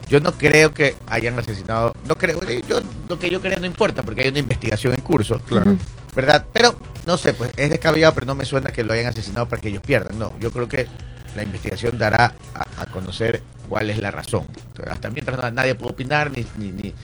Yo 0.09 0.20
no 0.20 0.33
creo 0.33 0.72
que 0.72 0.94
hayan 1.09 1.38
asesinado, 1.38 1.94
no 2.07 2.16
creo, 2.16 2.40
eh, 2.48 2.62
yo, 2.68 2.81
lo 3.09 3.18
que 3.18 3.29
yo 3.31 3.40
creo 3.40 3.59
no 3.59 3.66
importa 3.66 4.03
porque 4.03 4.22
hay 4.22 4.29
una 4.29 4.38
investigación 4.38 4.94
en 4.94 5.01
curso, 5.01 5.38
Claro. 5.40 5.77
¿verdad? 6.14 6.46
Pero 6.53 6.79
no 7.07 7.16
sé, 7.18 7.33
pues 7.35 7.51
es 7.57 7.70
descabellado, 7.70 8.14
pero 8.14 8.27
no 8.27 8.35
me 8.35 8.44
suena 8.44 8.70
que 8.70 8.85
lo 8.85 8.92
hayan 8.92 9.07
asesinado 9.07 9.48
para 9.48 9.61
que 9.61 9.68
ellos 9.68 9.83
pierdan. 9.85 10.18
No, 10.18 10.33
yo 10.40 10.51
creo 10.51 10.68
que 10.68 10.87
la 11.37 11.42
investigación 11.42 11.98
dará 11.98 12.35
a, 12.55 12.83
a 12.83 12.87
conocer 12.87 13.42
cuál 13.68 13.90
es 13.90 13.98
la 13.98 14.11
razón. 14.11 14.44
Entonces, 14.68 14.92
hasta 14.92 15.11
mientras 15.11 15.37
no- 15.38 15.50
nadie 15.50 15.74
puede 15.74 15.92
opinar 15.92 16.31
ni, 16.31 16.44
ni, 16.57 16.72
ni, 16.72 16.94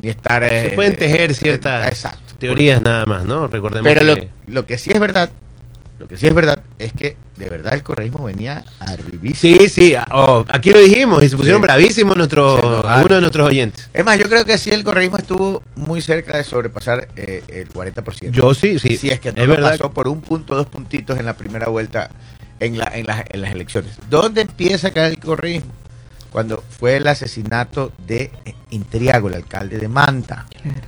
ni 0.00 0.08
estar... 0.08 0.46
Se 0.48 0.68
eh, 0.68 0.70
pueden 0.74 0.96
tejer 0.96 1.34
ciertas 1.34 1.88
exacto. 1.88 2.34
teorías 2.38 2.80
nada 2.82 3.06
más, 3.06 3.24
¿no? 3.24 3.46
Recordemos 3.48 3.90
Pero 3.92 4.04
lo, 4.04 4.14
que- 4.16 4.28
lo 4.46 4.66
que 4.66 4.78
sí 4.78 4.90
es 4.92 5.00
verdad, 5.00 5.30
lo 5.98 6.08
que 6.08 6.16
sí 6.16 6.26
es 6.26 6.34
verdad 6.34 6.62
es 6.78 6.92
que 6.94 7.16
de 7.36 7.48
verdad 7.48 7.74
el 7.74 7.82
correísmo 7.82 8.24
venía 8.24 8.64
a 8.80 8.96
revivir. 8.96 9.34
Sí, 9.36 9.68
sí, 9.68 9.94
oh, 10.12 10.44
aquí 10.48 10.70
lo 10.70 10.78
dijimos 10.78 11.22
y 11.22 11.28
se 11.28 11.36
pusieron 11.36 11.60
Sí. 11.60 11.66
bravísimos 11.66 12.16
nuestros, 12.16 12.58
enojaron. 12.58 12.90
algunos 12.90 13.16
de 13.16 13.20
nuestros 13.20 13.46
oyentes. 13.48 13.90
Es 13.94 14.04
más, 14.04 14.18
yo 14.18 14.28
creo 14.28 14.44
que 14.44 14.56
sí 14.58 14.70
el 14.70 14.84
correísmo 14.84 15.16
estuvo 15.18 15.62
muy 15.76 16.00
cerca 16.02 16.36
de 16.36 16.44
sobrepasar 16.44 17.08
eh, 17.16 17.42
el 17.48 17.68
40%. 17.70 18.30
Yo 18.30 18.52
sí, 18.54 18.78
sí. 18.78 18.96
Si 18.96 19.08
es 19.10 19.20
que 19.20 19.32
no 19.32 19.40
es 19.42 19.48
lo 19.48 19.54
verdad. 19.54 19.70
pasó 19.72 19.90
por 19.92 20.08
un 20.08 20.20
punto, 20.20 20.54
dos 20.54 20.66
puntitos 20.66 21.18
en 21.18 21.24
la 21.26 21.34
primera 21.34 21.68
vuelta 21.68 22.10
en, 22.60 22.76
la, 22.78 22.90
en, 22.94 23.06
las, 23.06 23.24
en 23.30 23.40
las 23.40 23.52
elecciones. 23.52 23.92
¿Dónde 24.10 24.42
empieza 24.42 24.88
a 24.88 24.90
caer 24.90 25.12
el 25.12 25.18
correísmo? 25.18 25.72
Cuando 26.30 26.62
fue 26.78 26.96
el 26.96 27.06
asesinato 27.06 27.92
de 28.06 28.30
Intriago, 28.70 29.28
el 29.28 29.34
alcalde 29.34 29.78
de 29.78 29.88
Manta. 29.88 30.46
Claro. 30.62 30.80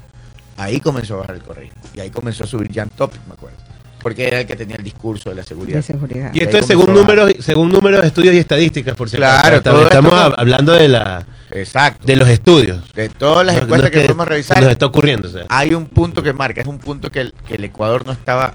Ahí 0.57 0.81
comenzó 0.81 1.15
a 1.15 1.19
bajar 1.19 1.37
el 1.37 1.43
correísmo. 1.43 1.81
Y 1.95 2.01
ahí 2.01 2.11
comenzó 2.11 2.45
a 2.45 2.47
subir 2.47 2.73
Jan 2.73 2.89
Topic, 2.91 3.21
me 3.27 3.35
acuerdo. 3.35 3.57
Porque 4.01 4.27
era 4.27 4.41
el 4.41 4.47
que 4.47 4.57
tenía 4.57 4.77
el 4.77 4.83
discurso 4.83 5.31
de 5.31 5.37
la 5.37 5.45
seguridad. 5.45 5.77
De 5.79 5.83
seguridad. 5.83 6.31
Y 6.35 6.41
esto 6.43 6.59
es 6.59 6.67
según 6.67 6.93
números, 6.93 7.33
según 7.41 7.71
números 7.71 8.01
de 8.03 8.09
estudios 8.09 8.35
y 8.35 8.39
estadísticas, 8.39 8.97
por 8.97 9.09
cierto. 9.09 9.27
Claro, 9.27 9.57
Estamos, 9.83 10.13
hablando 10.37 10.73
de 10.73 10.89
la 10.89 11.25
Exacto. 11.53 12.05
de 12.07 12.17
los 12.17 12.29
estudios. 12.29 12.93
De 12.95 13.09
todas 13.09 13.47
las 13.47 13.55
No- 13.55 13.61
no 13.61 13.67
encuestas 13.67 13.91
es 13.91 13.97
que, 13.97 14.03
podemos 14.07 14.27
revisar, 14.29 14.61
Nos 14.63 14.73
está 14.73 14.87
ocurriendo. 14.87 15.29
o 15.29 15.31
sea. 15.31 15.45
hay 15.49 15.73
un 15.75 15.87
punto 15.87 16.21
que 16.23 16.33
marca, 16.33 16.61
es 16.61 16.67
un 16.67 16.79
punto 16.79 17.11
que 17.11 17.21
el, 17.21 17.35
que 17.47 17.55
el 17.55 17.65
Ecuador 17.65 18.05
no 18.05 18.11
estaba 18.13 18.55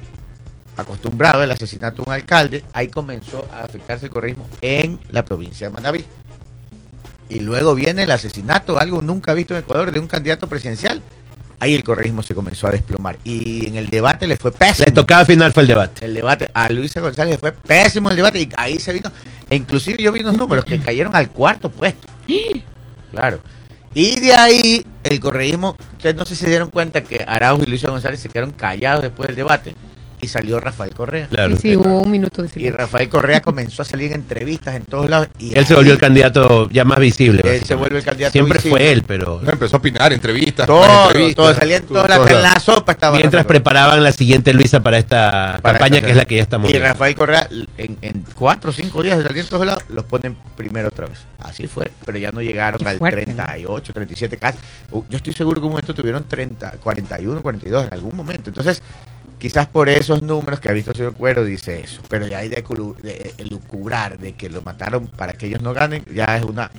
acostumbrado, 0.76 1.42
el 1.44 1.52
asesinato 1.52 2.04
de 2.04 2.10
un 2.10 2.14
alcalde, 2.14 2.64
ahí 2.74 2.90
comenzó 2.90 3.48
a 3.54 3.62
afectarse 3.64 4.06
el 4.08 4.12
correísmo 4.12 4.48
en 4.62 5.00
la 5.12 5.24
provincia 5.26 5.68
de 5.68 5.74
Manabí. 5.74 6.04
Y 7.30 7.42
luego 7.42 7.76
viene 7.76 8.04
el 8.04 8.12
asesinato, 8.12 8.80
algo 8.80 9.02
nunca 9.02 9.34
visto 9.34 9.54
en 9.54 9.62
Ecuador, 9.62 9.92
de 9.92 10.00
un 10.00 10.08
candidato 10.08 10.48
presidencial. 10.48 11.02
Ahí 11.60 11.74
el 11.74 11.84
correísmo 11.84 12.22
se 12.22 12.36
comenzó 12.36 12.68
a 12.68 12.72
desplomar. 12.72 13.18
Y 13.24 13.68
en 13.68 13.76
el 13.78 13.90
debate 13.90 14.28
le 14.28 14.38
fue 14.38 14.52
pésimo. 14.52 14.86
Le 14.86 14.92
tocaba 14.92 15.26
final 15.26 15.52
fue 15.52 15.64
el 15.64 15.68
debate. 15.68 16.06
El 16.06 16.14
debate 16.14 16.50
a 16.54 16.70
Luisa 16.70 17.02
González 17.02 17.34
le 17.34 17.38
fue 17.40 17.52
pésimo 17.52 18.10
el 18.12 18.16
debate 18.16 18.40
y 18.40 18.50
ahí 18.56 18.80
se 18.80 18.94
vino. 18.94 19.12
E 19.50 19.56
inclusive 19.56 20.02
yo 20.02 20.12
vi 20.12 20.22
unos 20.22 20.38
números 20.38 20.66
que 20.66 20.80
cayeron 20.80 21.16
al 21.16 21.30
cuarto 21.30 21.70
puesto. 21.70 22.08
Claro. 23.12 23.40
Y 23.94 24.20
de 24.20 24.34
ahí 24.34 24.86
el 25.04 25.20
correísmo, 25.20 25.76
ustedes 25.94 26.16
no 26.16 26.26
sé 26.26 26.36
si 26.36 26.44
se 26.44 26.50
dieron 26.50 26.70
cuenta 26.70 27.04
que 27.04 27.26
Araujo 27.28 27.64
y 27.64 27.66
Luisa 27.66 27.90
González 27.90 28.20
se 28.20 28.30
quedaron 28.30 28.52
callados 28.52 29.02
después 29.02 29.28
del 29.28 29.38
debate 29.38 29.76
y 30.20 30.28
salió 30.28 30.60
Rafael 30.60 30.94
Correa. 30.96 31.28
Claro. 31.28 31.56
Sí, 31.56 31.62
sí, 31.72 31.76
hubo 31.76 32.02
un 32.02 32.10
minuto 32.10 32.42
de 32.42 32.48
Y 32.48 32.52
silencio. 32.52 32.78
Rafael 32.78 33.08
Correa 33.10 33.42
comenzó 33.42 33.84
a 33.84 33.86
salir 33.86 34.08
en 34.12 34.22
entrevistas 34.22 34.76
en 34.76 34.84
todos 34.86 35.10
lados. 35.10 35.28
Y 35.38 35.58
Él 35.58 35.66
se 35.66 35.76
volvió 35.76 35.94
el 35.94 36.00
candidato 36.00 36.70
ya 36.72 36.84
más 36.86 36.98
visible. 37.00 37.42
Él 37.46 37.64
se 37.64 37.76
vuelve 37.76 38.00
el 38.00 38.04
candidato 38.04 38.32
Siempre 38.32 38.58
visible. 38.58 38.78
fue 38.80 38.92
él, 38.92 39.04
pero 39.06 39.40
Empezó 39.48 39.76
a 39.76 39.80
opinar, 39.80 40.12
entrevistas. 40.14 40.66
Todo, 40.66 41.06
entrevistas, 41.08 41.36
todo, 41.36 41.54
salía 41.54 41.78
en 41.78 41.84
todas 41.86 42.10
las 42.10 42.18
todos 42.18 42.32
en 42.32 42.42
lados. 42.42 42.54
la 42.54 42.60
sopa 42.60 42.92
estaba 42.94 43.18
mientras 43.18 43.44
Rafael 43.44 43.48
preparaban 43.62 44.04
la 44.04 44.12
siguiente 44.12 44.54
Luisa 44.54 44.82
para 44.82 44.98
esta 44.98 45.60
Para 45.62 45.78
campaña, 45.78 45.96
esta- 45.98 46.06
que 46.08 46.12
es 46.12 46.18
la 46.18 46.26
que 46.26 46.36
ya 46.38 46.42
estamos 46.42 46.70
Y 46.70 46.74
viendo. 46.74 46.90
Rafael 46.90 47.16
Correa, 47.16 47.48
en, 47.78 47.98
en 48.02 48.26
cuatro 48.36 48.72
o 48.72 48.74
cinco 48.74 49.04
días 49.04 49.18
de 49.20 49.24
salir 49.24 49.44
en 49.44 49.50
todos 49.50 49.66
lados, 49.66 49.84
los 49.90 50.04
ponen 50.06 50.36
primero 50.56 50.88
otra 50.88 51.06
vez. 51.08 51.20
Así 51.40 51.68
fue, 51.68 51.92
pero 52.06 52.18
ya 52.18 52.32
no 52.32 52.42
llegaron 52.42 52.80
Qué 52.80 52.90
al 52.90 52.98
fuerte, 52.98 53.24
38, 53.24 53.94
37 53.94 54.38
casi. 54.38 54.58
Uh, 54.92 55.04
Yo 55.10 55.18
estoy 55.18 55.34
seguro 55.34 55.62
que 55.62 55.66
en 55.66 55.66
un 55.66 55.72
momento 55.74 55.94
tuvieron 55.94 56.24
30, 56.28 56.72
41, 56.84 57.42
42 57.44 57.86
en 57.88 57.94
algún 57.94 58.16
momento. 58.16 58.50
Entonces, 58.50 58.82
quizás 59.40 59.68
por 59.68 59.90
esos 59.90 60.22
números 60.22 60.60
que 60.60 60.70
ha 60.70 60.74
visto 60.74 60.92
el 60.92 60.98
señor 60.98 61.14
Cuero 61.14 61.44
dice 61.46 61.82
eso. 61.82 62.02
Pero 62.10 62.28
ya 62.28 62.40
hay 62.40 62.50
de, 62.50 62.64
culu- 62.64 62.96
de 62.98 63.34
elucubrar 63.38 64.18
de 64.18 64.34
que 64.34 64.50
lo 64.50 64.62
mataron 64.62 65.08
para 65.08 65.34
que 65.34 65.48
ellos 65.48 65.62
no 65.62 65.74
ganen, 65.74 66.04
ya 66.14 66.38
es 66.38 66.44
una 66.44 66.72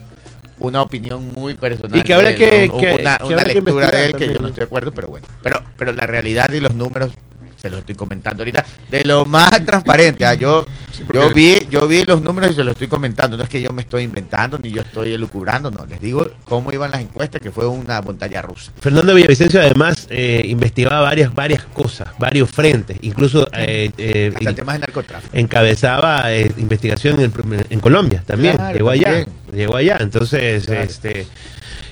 una 0.60 0.82
opinión 0.82 1.32
muy 1.34 1.54
personal. 1.54 2.00
Y 2.00 2.02
que 2.02 2.14
habrá 2.14 2.30
de 2.30 2.64
él, 2.64 2.70
que- 2.70 2.96
una, 3.00 3.18
que 3.18 3.54
lectura 3.54 3.90
de 3.92 4.06
él 4.06 4.16
que 4.16 4.26
yo 4.26 4.34
no 4.34 4.40
¿no? 4.40 4.48
estoy 4.48 4.60
de 4.62 4.64
acuerdo, 4.64 4.92
pero 4.92 5.06
bueno. 5.08 5.24
Pero, 5.42 5.62
pero 5.76 5.92
la 5.92 6.04
realidad 6.06 6.50
y 6.52 6.58
los 6.58 6.74
números 6.74 7.12
se 7.60 7.68
los 7.70 7.80
estoy 7.80 7.94
comentando 7.96 8.42
ahorita 8.42 8.64
de 8.90 9.04
lo 9.04 9.24
más 9.26 9.50
transparente. 9.66 10.24
ah, 10.24 10.34
Yo, 10.34 10.64
yo 11.12 11.32
vi, 11.34 11.58
yo 11.70 11.88
vi 11.88 12.04
los 12.04 12.22
números 12.22 12.52
y 12.52 12.54
se 12.54 12.64
los 12.64 12.72
estoy 12.72 12.86
comentando. 12.88 13.36
No 13.36 13.42
es 13.42 13.48
que 13.48 13.60
yo 13.60 13.72
me 13.72 13.82
estoy 13.82 14.04
inventando 14.04 14.58
ni 14.58 14.70
yo 14.70 14.82
estoy 14.82 15.12
elucubrando, 15.12 15.70
no. 15.70 15.84
Les 15.86 16.00
digo 16.00 16.26
cómo 16.44 16.72
iban 16.72 16.90
las 16.90 17.00
encuestas, 17.00 17.40
que 17.40 17.50
fue 17.50 17.66
una 17.66 18.00
montaña 18.00 18.42
rusa. 18.42 18.72
Fernando 18.80 19.14
Villavicencio 19.14 19.60
además 19.60 20.06
eh, 20.10 20.42
investigaba 20.46 21.00
varias 21.00 21.34
varias 21.34 21.64
cosas, 21.64 22.08
varios 22.18 22.50
frentes, 22.50 22.96
incluso 23.02 23.48
eh, 23.52 23.90
eh, 23.98 24.32
Hasta 24.36 24.54
temas 24.54 24.74
de 24.76 24.78
narcotráfico. 24.80 25.36
encabezaba 25.36 26.32
eh, 26.32 26.52
investigación 26.58 27.20
en, 27.20 27.32
en 27.70 27.80
Colombia 27.80 28.22
también, 28.26 28.56
Claro, 28.56 28.76
llegó 28.76 28.90
allá, 28.90 29.04
también. 29.04 29.26
llegó 29.52 29.76
allá, 29.76 29.96
entonces 30.00 30.64
Claro. 30.66 30.82
este 30.82 31.26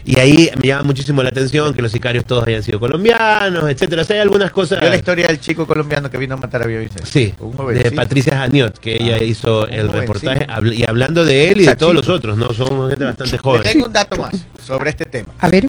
y 0.06 0.18
ahí 0.18 0.50
me 0.62 0.68
llama 0.68 0.84
muchísimo 0.84 1.22
la 1.22 1.28
atención 1.30 1.74
que 1.74 1.82
los 1.82 1.90
sicarios 1.92 2.24
todos 2.24 2.46
hayan 2.46 2.62
sido 2.62 2.78
colombianos, 2.80 3.68
etcétera, 3.68 4.02
o 4.02 4.04
sea, 4.04 4.14
hay 4.16 4.22
algunas 4.22 4.50
cosas 4.52 4.80
Yo 4.80 4.88
la 4.88 4.96
historia 4.96 5.26
del 5.26 5.40
chico 5.40 5.66
colombiano 5.66 6.08
que 6.10 6.16
vino 6.16 6.34
a 6.34 6.36
matar 6.38 6.62
a 6.62 6.66
Villavicencio. 6.66 7.06
Sí, 7.06 7.34
Un 7.40 7.74
de. 7.74 7.90
Patricia 7.90 8.38
Janiot, 8.38 8.78
que 8.78 8.94
ella 8.94 9.16
Ah, 9.20 9.22
hizo 9.24 9.66
el 9.68 9.88
reportaje 9.90 10.46
habl- 10.46 10.74
y 10.74 10.84
hablando 10.88 11.24
de 11.24 11.50
él 11.50 11.60
y 11.62 11.66
de 11.66 11.76
todos 11.76 11.92
los 11.94 12.08
otros, 12.08 12.36
no 12.38 12.52
son 12.54 12.88
gente 12.88 13.04
bastante 13.04 13.32
Le 13.32 13.38
joven. 13.38 13.62
tengo 13.64 13.86
un 13.86 13.92
dato 13.92 14.16
más 14.16 14.32
sobre 14.64 14.90
este 14.90 15.04
tema. 15.06 15.32
A 15.40 15.48
ver, 15.48 15.68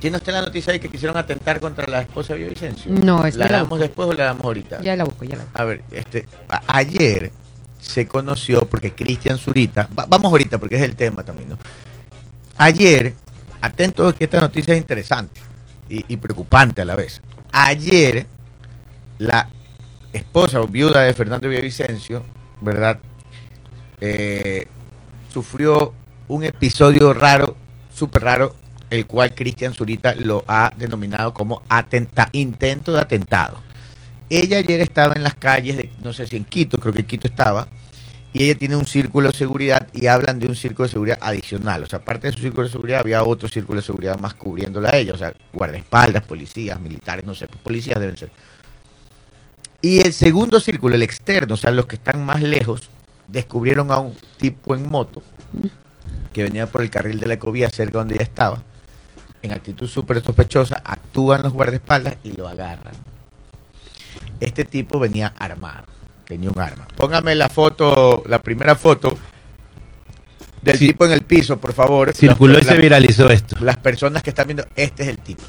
¿Tiene 0.00 0.16
usted 0.16 0.32
la 0.32 0.42
noticia 0.42 0.72
de 0.72 0.78
que 0.78 0.88
quisieron 0.88 1.16
atentar 1.16 1.58
contra 1.58 1.84
la 1.88 2.02
esposa 2.02 2.32
de 2.32 2.38
Villavicencio? 2.38 2.92
No, 2.92 3.26
esa 3.26 3.36
¿La 3.38 3.46
ya 3.46 3.50
la 3.50 3.56
damos 3.58 3.70
busco. 3.70 3.82
después 3.82 4.08
o 4.08 4.12
la 4.12 4.24
damos 4.26 4.44
ahorita? 4.44 4.80
ya 4.80 4.94
la 4.94 5.02
busco, 5.02 5.24
ya 5.24 5.34
la 5.36 5.42
busco. 5.42 5.60
A 5.60 5.64
ver, 5.64 5.82
este, 5.90 6.26
a- 6.48 6.62
ayer 6.68 7.32
se 7.80 8.06
conoció, 8.06 8.60
porque 8.68 8.92
Cristian 8.92 9.38
Zurita, 9.38 9.88
va- 9.98 10.06
vamos 10.08 10.30
ahorita 10.30 10.58
porque 10.58 10.76
es 10.76 10.82
el 10.82 10.94
tema 10.94 11.24
también, 11.24 11.48
¿no? 11.48 11.58
Ayer, 12.58 13.14
atentos 13.60 14.14
que 14.14 14.24
esta 14.24 14.40
noticia 14.40 14.74
es 14.74 14.80
interesante 14.80 15.40
y, 15.88 16.16
preocupante 16.16 16.82
a 16.82 16.84
la 16.84 16.96
vez. 16.96 17.22
Ayer, 17.50 18.26
la 19.18 19.48
esposa 20.12 20.60
o 20.60 20.66
viuda 20.66 21.02
de 21.02 21.14
Fernando 21.14 21.48
Villavicencio, 21.48 22.22
¿verdad? 22.60 22.98
Eh, 24.00 24.66
sufrió 25.32 25.94
un 26.28 26.44
episodio 26.44 27.14
raro, 27.14 27.56
súper 27.94 28.22
raro, 28.22 28.54
el 28.90 29.06
cual 29.06 29.34
Cristian 29.34 29.74
Zurita 29.74 30.14
lo 30.14 30.44
ha 30.46 30.72
denominado 30.76 31.34
como 31.34 31.62
intento 32.32 32.92
de 32.92 33.00
atentado. 33.00 33.60
Ella 34.30 34.58
ayer 34.58 34.80
estaba 34.80 35.14
en 35.14 35.22
las 35.22 35.34
calles, 35.34 35.76
de, 35.76 35.90
no 36.02 36.12
sé 36.12 36.26
si 36.26 36.36
en 36.36 36.44
Quito, 36.44 36.78
creo 36.78 36.92
que 36.92 37.00
en 37.00 37.06
Quito 37.06 37.28
estaba, 37.28 37.66
y 38.38 38.44
ella 38.44 38.54
tiene 38.56 38.76
un 38.76 38.86
círculo 38.86 39.32
de 39.32 39.36
seguridad 39.36 39.88
y 39.92 40.06
hablan 40.06 40.38
de 40.38 40.46
un 40.46 40.54
círculo 40.54 40.86
de 40.86 40.92
seguridad 40.92 41.18
adicional. 41.20 41.82
O 41.82 41.86
sea, 41.86 41.98
aparte 41.98 42.28
de 42.28 42.34
su 42.34 42.38
círculo 42.38 42.68
de 42.68 42.72
seguridad 42.72 43.00
había 43.00 43.24
otro 43.24 43.48
círculo 43.48 43.80
de 43.80 43.86
seguridad 43.86 44.16
más 44.20 44.34
cubriéndola 44.34 44.90
a 44.90 44.96
ella. 44.96 45.12
O 45.14 45.18
sea, 45.18 45.34
guardaespaldas, 45.52 46.22
policías, 46.22 46.80
militares, 46.80 47.24
no 47.24 47.34
sé, 47.34 47.48
policías 47.48 47.98
deben 47.98 48.16
ser. 48.16 48.30
Y 49.82 49.98
el 50.02 50.12
segundo 50.12 50.60
círculo, 50.60 50.94
el 50.94 51.02
externo, 51.02 51.54
o 51.54 51.56
sea, 51.56 51.72
los 51.72 51.86
que 51.86 51.96
están 51.96 52.24
más 52.24 52.40
lejos, 52.40 52.90
descubrieron 53.26 53.90
a 53.90 53.98
un 53.98 54.14
tipo 54.36 54.76
en 54.76 54.88
moto 54.88 55.20
que 56.32 56.44
venía 56.44 56.68
por 56.68 56.82
el 56.82 56.90
carril 56.90 57.18
de 57.18 57.26
la 57.26 57.34
ecovía 57.34 57.68
cerca 57.70 57.98
donde 57.98 58.14
ella 58.14 58.24
estaba, 58.24 58.62
en 59.42 59.50
actitud 59.50 59.88
súper 59.88 60.22
sospechosa, 60.22 60.80
actúan 60.84 61.42
los 61.42 61.52
guardaespaldas 61.52 62.18
y 62.22 62.34
lo 62.34 62.46
agarran. 62.46 62.94
Este 64.38 64.64
tipo 64.64 65.00
venía 65.00 65.34
armado, 65.36 65.86
tenía 66.28 66.50
un 66.50 66.60
arma. 66.60 66.86
Póngame 66.96 67.34
la 67.34 67.48
foto, 67.48 68.22
la 68.28 68.38
primera 68.40 68.76
foto 68.76 69.16
del 70.62 70.76
Sí. 70.78 70.88
tipo 70.88 71.06
en 71.06 71.12
el 71.12 71.22
piso, 71.22 71.58
por 71.58 71.72
favor. 71.72 72.12
Circuló 72.14 72.52
Las- 72.54 72.62
y 72.62 72.64
se 72.66 72.70
las- 72.74 72.80
viralizó 72.82 73.30
esto. 73.30 73.56
las 73.60 73.76
personas 73.78 74.22
que 74.22 74.30
están 74.30 74.46
viendo, 74.46 74.66
este 74.76 75.04
es 75.04 75.08
el 75.08 75.18
tipo. 75.18 75.42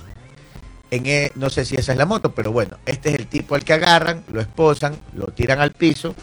En 0.91 1.05
e- 1.05 1.31
no 1.35 1.49
sé 1.51 1.65
si 1.65 1.75
esa 1.75 1.91
es 1.91 1.97
la 1.97 2.05
moto, 2.05 2.33
pero 2.33 2.51
bueno, 2.51 2.77
este 2.85 3.09
es 3.09 3.15
el 3.19 3.27
tipo 3.27 3.53
al 3.55 3.63
que 3.63 3.73
agarran, 3.73 4.23
lo 4.31 4.41
esposan, 4.41 4.95
lo 5.13 5.27
tiran 5.27 5.59
al 5.59 5.71
piso. 5.71 6.15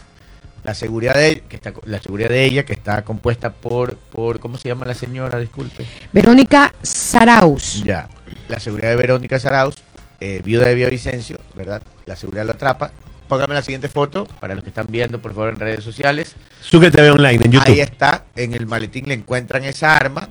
La 0.63 0.73
seguridad 0.73 1.13
de 1.13 1.43
que 1.47 1.55
está, 1.55 1.71
la 1.85 2.01
seguridad 2.01 2.27
de 2.29 2.43
ella 2.43 2.65
que 2.65 2.73
está 2.73 3.03
compuesta 3.05 3.53
por 3.53 3.95
por 3.95 4.39
¿cómo 4.41 4.57
se 4.57 4.67
llama 4.67 4.85
la 4.85 4.93
señora? 4.95 5.39
Disculpe. 5.39 5.85
Verónica 6.11 6.73
Saraus. 6.81 7.83
Ya. 7.85 8.09
La 8.49 8.59
seguridad 8.59 8.89
de 8.89 8.95
Verónica 8.97 9.39
Saraus, 9.39 9.75
eh, 10.19 10.41
viuda 10.43 10.65
de 10.67 10.75
Villavicencio, 10.75 11.39
¿verdad? 11.55 11.81
La 12.05 12.15
seguridad 12.17 12.45
lo 12.45 12.51
atrapa. 12.53 12.91
Póngame 13.27 13.53
la 13.53 13.61
siguiente 13.61 13.89
foto 13.89 14.25
para 14.39 14.55
los 14.55 14.63
que 14.63 14.69
están 14.69 14.87
viendo, 14.89 15.21
por 15.21 15.33
favor, 15.33 15.49
en 15.49 15.59
redes 15.59 15.83
sociales. 15.83 16.35
Sucre 16.61 16.91
TV 16.91 17.11
Online 17.11 17.43
en 17.45 17.51
YouTube. 17.51 17.67
Ahí 17.67 17.79
está, 17.81 18.25
en 18.35 18.53
el 18.53 18.65
maletín 18.65 19.05
le 19.07 19.15
encuentran 19.15 19.63
esa 19.65 19.95
arma. 19.95 20.29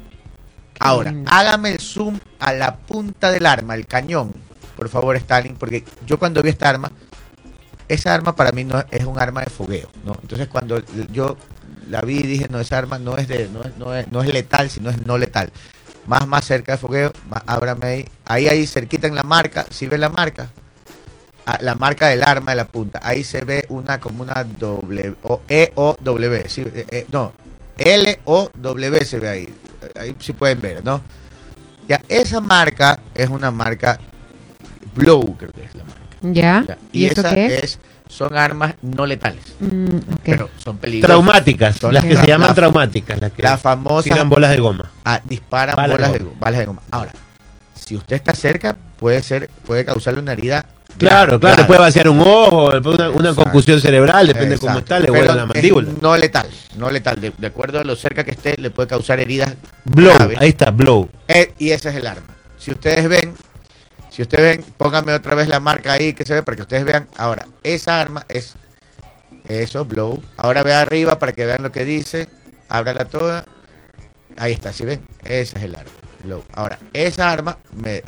Ahora, 0.78 1.11
lindo. 1.11 1.30
hágame 1.32 1.70
el 1.72 1.80
zoom 1.80 2.18
a 2.38 2.52
la 2.52 2.76
punta 2.76 3.30
del 3.30 3.46
arma, 3.46 3.74
el 3.74 3.87
cañón, 3.87 4.35
por 4.76 4.88
favor, 4.88 5.16
Stalin, 5.16 5.56
porque 5.56 5.85
yo 6.06 6.18
cuando 6.18 6.42
vi 6.42 6.50
esta 6.50 6.68
arma, 6.68 6.90
esa 7.88 8.14
arma 8.14 8.35
para 8.37 8.52
mí 8.52 8.64
no 8.64 8.85
es 8.90 9.04
un 9.04 9.18
arma 9.18 9.40
de 9.42 9.50
fogueo, 9.50 9.88
¿no? 10.04 10.18
Entonces 10.20 10.48
cuando 10.48 10.82
yo 11.12 11.37
la 11.88 12.02
vi 12.02 12.22
dije, 12.22 12.48
no, 12.50 12.61
esa 12.61 12.76
arma 12.78 12.98
no 12.98 13.16
es 13.16 13.26
de, 13.28 13.48
no 13.48 13.62
es, 13.62 13.76
no 13.78 13.94
es, 13.94 14.11
no 14.12 14.22
es 14.22 14.32
letal, 14.32 14.68
sino 14.68 14.90
es 14.90 15.06
no 15.06 15.16
letal. 15.18 15.50
Más, 16.06 16.26
más 16.26 16.44
cerca 16.44 16.72
de 16.72 16.78
fogueo, 16.78 17.12
más- 17.30 17.42
ábrame 17.46 17.87
ahí, 17.87 18.09
ahí, 18.26 18.48
ahí 18.48 18.66
cerquita 18.66 19.06
en 19.06 19.14
la 19.14 19.22
marca, 19.22 19.66
¿sí 19.70 19.87
ve 19.87 19.96
la 19.98 20.09
marca? 20.11 20.50
La 21.61 21.74
marca 21.76 22.09
del 22.09 22.22
arma 22.24 22.50
de 22.52 22.56
la 22.56 22.66
punta. 22.66 23.00
Ahí 23.02 23.22
se 23.22 23.44
ve 23.44 23.64
una 23.68 24.00
como 24.00 24.22
una 24.24 24.42
W 24.44 25.14
o 25.22 25.42
E 25.48 25.72
O 25.76 25.96
W, 26.00 26.48
sí, 26.48 26.62
eh, 26.62 26.87
eh, 26.90 27.06
no, 27.12 27.32
L 27.78 28.18
O 28.24 28.50
W 28.54 29.04
se 29.04 29.18
ve 29.20 29.28
ahí. 29.28 29.54
Ahí 29.98 30.16
sí 30.18 30.32
pueden 30.32 30.61
ver, 30.61 30.85
¿no? 30.85 31.00
Ya 31.88 32.00
esa 32.09 32.40
marca 32.40 32.98
es 33.14 33.28
una 33.28 33.50
marca 33.52 33.98
Blow, 34.96 35.37
creo 35.37 35.52
que 35.52 35.64
es 35.64 35.74
la 35.76 35.85
marca. 35.85 36.00
¿Ya? 36.22 36.64
Ya, 36.66 36.78
¿Y, 36.90 37.06
esa 37.06 37.32
qué 37.35 37.46
es? 37.46 37.62
es 37.62 37.78
son 38.09 38.37
armas 38.37 38.74
no 38.82 39.04
letales, 39.06 39.42
Mm, 39.61 39.98
pero 40.24 40.48
son 40.59 40.78
peligrosas. 40.78 41.09
Traumáticas, 41.16 41.76
Son 41.76 41.92
las 41.94 42.04
que 42.04 42.14
la- 42.14 42.20
se 42.22 42.26
llaman 42.26 42.48
la- 42.48 42.54
traumáticas, 42.54 43.20
las 43.20 43.32
que 43.32 43.42
La 43.42 43.56
famosa 43.59 44.02
tiran 44.04 44.28
bolas 44.28 44.50
de 44.50 44.59
goma. 44.59 44.90
ah, 45.04 45.20
disparan 45.24 45.76
Balas 45.76 45.96
bolas 45.96 46.12
de, 46.12 46.18
goma. 46.20 46.30
go- 46.32 46.37
balas 46.40 46.59
de 46.61 46.66
goma. 46.66 46.82
Ahora, 46.90 47.12
si 47.87 47.96
usted 47.96 48.16
está 48.16 48.35
cerca, 48.35 48.77
puede 48.99 49.22
ser, 49.22 49.49
puede 49.64 49.85
causarle 49.85 50.20
una 50.20 50.33
herida. 50.33 50.66
Claro, 50.99 51.38
claro, 51.38 51.62
le 51.62 51.64
puede 51.66 51.81
vaciar 51.81 52.09
un 52.09 52.20
ojo, 52.20 52.70
una, 52.85 53.11
una 53.11 53.35
concusión 53.35 53.81
cerebral, 53.81 54.27
depende 54.27 54.57
de 54.57 54.59
cómo 54.59 54.79
está, 54.79 54.99
le 54.99 55.11
vuela 55.11 55.35
la 55.35 55.46
mandíbula. 55.46 55.90
No 56.01 56.16
letal, 56.16 56.49
no 56.77 56.90
letal. 56.90 57.20
De, 57.20 57.33
de 57.37 57.46
acuerdo 57.46 57.79
a 57.79 57.85
lo 57.85 57.94
cerca 57.96 58.25
que 58.25 58.33
esté, 58.33 58.57
le 58.59 58.70
puede 58.70 58.88
causar 58.88 59.20
heridas 59.20 59.55
Blow, 59.85 60.14
graves. 60.14 60.38
ahí 60.40 60.49
está, 60.49 60.70
blow. 60.70 61.09
Eh, 61.29 61.53
y 61.59 61.70
ese 61.70 61.90
es 61.90 61.96
el 61.96 62.07
arma. 62.07 62.35
Si 62.59 62.70
ustedes 62.72 63.09
ven, 63.09 63.35
si 64.11 64.22
ustedes 64.22 64.57
ven, 64.57 64.64
pónganme 64.77 65.12
otra 65.12 65.35
vez 65.35 65.49
la 65.49 65.61
marca 65.61 65.92
ahí 65.92 66.14
que 66.14 66.25
se 66.25 66.35
ve 66.35 66.42
para 66.42 66.57
que 66.57 66.62
ustedes 66.62 66.85
vean. 66.85 67.07
Ahora, 67.18 67.46
esa 67.62 68.01
arma 68.01 68.25
es 68.29 68.55
eso, 69.49 69.85
blow. 69.85 70.22
Ahora 70.38 70.62
ve 70.62 70.72
arriba 70.72 71.18
para 71.18 71.33
que 71.33 71.44
vean 71.46 71.62
lo 71.62 71.70
que 71.70 71.85
dice. 71.85 72.29
Ábrala 72.70 73.05
toda. 73.05 73.44
Ahí 74.38 74.53
está, 74.55 74.72
si 74.72 74.85
ven, 74.87 75.07
ese 75.25 75.59
es 75.59 75.64
el 75.64 75.75
arma. 75.77 75.90
Ahora, 76.54 76.78
esa 76.92 77.30
arma 77.30 77.56
me, 77.82 78.02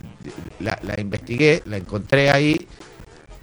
la, 0.61 0.79
la 0.83 1.01
investigué, 1.01 1.63
la 1.67 1.77
encontré 1.77 2.31
ahí. 2.31 2.67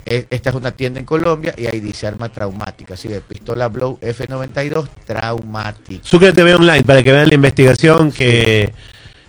E- 0.05 0.27
Esta 0.29 0.49
es 0.51 0.55
una 0.55 0.71
tienda 0.71 0.99
en 0.99 1.05
Colombia 1.05 1.53
y 1.57 1.65
ahí 1.65 1.79
dice 1.79 2.05
arma 2.07 2.29
traumática. 2.29 2.93
Así 2.93 3.07
de 3.07 3.21
pistola 3.21 3.67
Blow 3.69 3.97
F92 4.01 4.87
traumática. 5.05 6.03
Sucre 6.05 6.31
TV 6.33 6.55
Online, 6.55 6.83
para 6.83 7.01
que 7.03 7.11
vean 7.11 7.27
la 7.29 7.35
investigación 7.35 8.11
que 8.11 8.73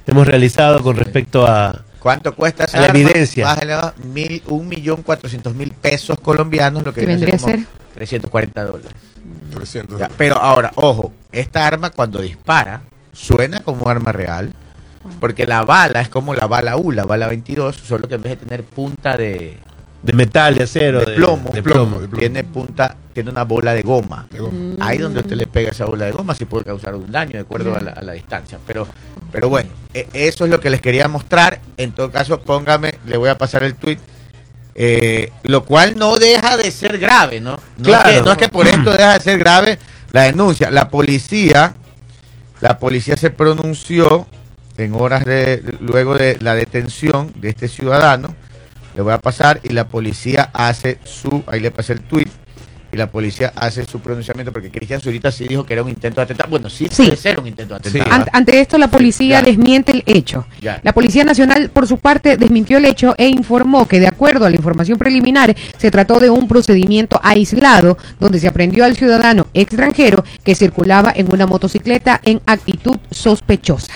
hemos 0.07 0.27
realizado 0.27 0.83
con 0.83 0.97
respecto 0.97 1.47
a... 1.47 1.83
¿Cuánto 1.99 2.35
cuesta 2.35 2.65
esa 2.65 2.79
A 2.79 2.81
la 2.83 2.87
arma? 2.89 2.99
evidencia. 3.01 3.47
Bájale 3.47 3.73
a 3.73 3.95
mil, 4.13 4.43
un 4.49 4.69
millón 4.69 5.03
cuatrocientos 5.03 5.55
mil 5.55 5.73
pesos 5.73 6.19
colombianos, 6.21 6.85
lo 6.85 6.93
que 6.93 7.01
¿Qué 7.01 7.07
viene 7.07 7.21
vendría 7.27 7.37
a 7.37 7.39
como 7.41 7.53
ser? 7.55 7.67
340 7.95 8.65
dólares. 8.65 8.93
300. 9.55 9.99
Ya, 9.99 10.09
pero 10.17 10.37
ahora, 10.37 10.71
ojo, 10.77 11.13
esta 11.33 11.67
arma 11.67 11.91
cuando 11.91 12.21
dispara 12.21 12.83
suena 13.13 13.61
como 13.61 13.89
arma 13.89 14.13
real, 14.13 14.53
porque 15.21 15.47
la 15.47 15.63
bala 15.65 16.01
es 16.01 16.09
como 16.09 16.35
la 16.35 16.47
bala 16.47 16.77
U, 16.77 16.93
la 16.93 17.05
bala 17.05 17.27
22, 17.29 17.77
solo 17.77 18.09
que 18.09 18.15
en 18.17 18.23
vez 18.23 18.39
de 18.39 18.47
tener 18.47 18.63
punta 18.65 19.17
de, 19.17 19.59
De 20.03 20.13
metal, 20.13 20.55
de 20.55 20.65
acero, 20.65 21.05
de 21.05 21.15
plomo, 21.15 21.51
de 21.53 21.63
plomo, 21.63 21.85
plomo. 21.85 22.01
de 22.01 22.09
plomo. 22.09 22.19
tiene 22.21 22.45
punta, 22.45 22.97
tiene 23.13 23.31
una 23.31 23.45
bola 23.45 23.73
de 23.75 23.83
goma. 23.83 24.27
De 24.31 24.39
goma. 24.39 24.77
Ahí 24.81 24.99
donde 24.99 25.21
usted 25.21 25.37
le 25.37 25.47
pega 25.47 25.71
esa 25.71 25.85
bola 25.87 26.05
de 26.07 26.13
goma 26.13 26.35
sí 26.35 26.45
puede 26.45 26.65
causar 26.65 26.95
un 26.95 27.11
daño 27.11 27.33
de 27.33 27.41
acuerdo 27.41 27.75
a 27.75 27.81
la, 27.81 27.91
a 27.93 28.03
la 28.03 28.13
distancia. 28.13 28.59
Pero, 28.67 28.87
pero 29.33 29.49
bueno, 29.49 29.71
e- 29.95 30.07
eso 30.13 30.45
es 30.45 30.51
lo 30.51 30.61
que 30.61 30.71
les 30.71 30.81
quería 30.81 31.09
mostrar. 31.09 31.61
En 31.77 31.93
todo 31.93 32.11
caso, 32.11 32.41
póngame, 32.41 32.95
le 33.07 33.17
voy 33.17 33.29
a 33.31 33.37
pasar 33.39 33.63
el 33.65 33.75
tweet. 33.75 33.99
eh, 34.79 35.33
lo 35.45 35.65
cual 35.65 35.97
no 35.97 36.19
deja 36.19 36.57
de 36.59 36.71
ser 36.71 36.99
grave, 36.99 37.41
¿no? 37.41 37.53
No, 37.79 37.85
Claro. 37.85 38.11
es 38.11 38.17
que, 38.19 38.23
no 38.23 38.33
es 38.33 38.39
que 38.39 38.49
por 38.51 38.67
esto 38.69 38.91
deja 38.93 39.15
de 39.15 39.21
ser 39.21 39.39
grave 39.39 39.79
la 40.13 40.25
denuncia. 40.25 40.71
La 40.71 40.91
policía, 40.91 41.75
la 42.61 42.79
policía 42.79 43.17
se 43.17 43.31
pronunció 43.31 44.27
en 44.79 44.95
horas 44.95 45.25
de 45.25 45.63
luego 45.81 46.15
de 46.17 46.37
la 46.41 46.55
detención 46.55 47.33
de 47.37 47.49
este 47.51 47.69
ciudadano. 47.69 48.35
Le 48.95 49.03
voy 49.03 49.13
a 49.13 49.19
pasar 49.19 49.61
y 49.63 49.71
la 49.71 49.89
policía 49.89 50.51
hace 50.55 50.99
su, 51.05 51.43
ahí 51.47 51.61
le 51.61 51.71
pasé 51.71 51.93
el 51.93 52.01
tweet 52.01 52.29
y 52.93 52.97
la 52.97 53.11
policía 53.11 53.53
hace 53.57 53.85
su 53.85 54.01
pronunciamiento 54.01 54.53
porque 54.53 54.71
Cristian 54.71 55.01
Zurita 55.03 55.31
sí 55.31 55.47
dijo 55.47 55.67
que 55.67 55.75
era 55.75 55.83
un 55.83 55.91
intento 55.91 56.21
de 56.21 56.25
atentado. 56.25 56.49
Bueno, 56.49 56.71
sí, 56.71 56.87
Sí. 56.91 57.03
puede 57.05 57.17
ser 57.17 57.39
un 57.39 57.47
intento 57.47 57.75
de 57.75 57.81
atentado. 57.81 58.11
An- 58.15 58.27
ante 58.33 58.59
esto, 58.61 58.79
la 58.79 58.89
policía 58.89 59.41
Ya. 59.41 59.43
desmiente 59.45 59.93
el 59.93 60.03
hecho. 60.07 60.47
Ya. 60.63 60.81
La 60.83 60.95
Policía 60.95 61.25
Nacional, 61.25 61.69
por 61.69 61.87
su 61.87 61.99
parte, 61.99 62.39
desmintió 62.39 62.79
el 62.79 62.87
hecho 62.87 63.15
e 63.19 63.29
informó 63.29 63.87
que, 63.87 64.01
de 64.01 64.07
acuerdo 64.07 64.47
a 64.47 64.51
la 64.51 64.57
información 64.57 64.97
preliminar, 64.99 65.55
se 65.77 65.91
trató 65.91 66.19
de 66.21 66.31
un 66.31 66.49
procedimiento 66.49 67.21
aislado 67.23 67.99
donde 68.19 68.39
se 68.41 68.49
aprendió 68.49 68.85
al 68.87 68.97
ciudadano 68.97 69.47
extranjero 69.53 70.25
que 70.43 70.55
circulaba 70.55 71.13
en 71.15 71.31
una 71.31 71.47
motocicleta 71.47 72.19
en 72.25 72.41
actitud 72.47 72.97
sospechosa. 73.11 73.93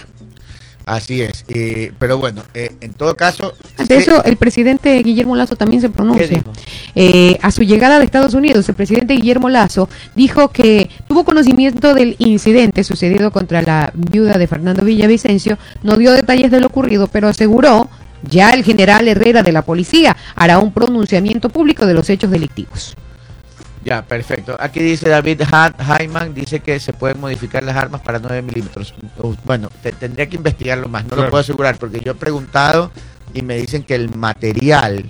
Así 0.91 1.23
es. 1.23 1.45
eh, 1.47 1.93
pero 2.01 2.19
bueno, 2.19 2.43
eh, 2.53 2.73
en 2.81 2.93
todo 2.95 3.15
caso. 3.15 3.55
Ante 3.79 3.97
eso, 3.97 4.25
el 4.25 4.37
presidente 4.37 5.01
Guillermo 5.05 5.37
Lazo 5.37 5.55
también 5.55 5.81
se 5.81 5.89
¿Qué 5.89 5.95
pronuncia. 5.95 6.43
Eh, 6.97 7.39
a 7.43 7.53
su 7.53 7.63
llegada 7.63 8.01
de 8.01 8.05
Estados 8.05 8.35
Unidos, 8.35 8.69
el 8.69 8.75
presidente 8.75 9.15
Guillermo 9.15 9.49
Lazo 9.49 9.89
dijo 10.17 10.49
que 10.49 10.91
tuvo 11.07 11.25
conocimiento 11.25 11.95
del 11.95 12.17
incidente 12.19 12.83
sucedido 12.83 13.31
contra 13.31 13.63
la 13.63 13.93
viuda 13.95 14.37
de 14.37 14.49
Fernando 14.49 14.85
Villavicencio, 14.85 15.59
no 15.85 15.97
dio 15.97 16.11
detalles 16.13 16.51
de 16.51 16.61
lo 16.61 16.67
ocurrido, 16.67 17.07
pero 17.07 17.29
aseguró 17.29 17.89
ya 18.29 18.51
el 18.51 18.65
general 18.65 19.07
Herrera 19.07 19.45
de 19.45 19.53
la 19.53 19.63
policía 19.63 20.17
hará 20.35 20.59
un 20.59 20.73
pronunciamiento 20.73 21.51
público 21.51 21.87
de 21.87 21.95
los 21.95 22.11
hechos 22.11 22.33
delictivos. 22.33 22.97
Ya, 23.85 24.03
perfecto. 24.03 24.57
Aquí 24.61 24.81
dice 24.81 25.09
David 25.09 25.41
Hyman, 25.43 26.35
dice 26.35 26.61
que 26.61 26.79
se 26.81 26.93
pueden 26.93 27.19
modificar 27.19 27.63
las 27.63 27.77
armas 27.77 28.03
para 28.03 28.19
9 28.19 28.43
milímetros. 28.43 28.95
Bueno, 29.45 29.71
te- 29.83 29.93
tendría 29.93 30.29
que 30.29 30.37
investigarlo 30.37 30.89
más, 30.89 31.05
no 31.05 31.11
Claro. 31.11 31.23
lo 31.25 31.31
puedo 31.31 31.41
asegurar, 31.41 31.79
porque 31.79 32.01
yo 32.01 32.13
he 32.13 32.15
preguntado 32.15 32.91
y 33.33 33.41
me 33.43 33.57
dicen 33.57 33.83
que 33.83 33.95
el 33.95 34.15
material 34.15 35.05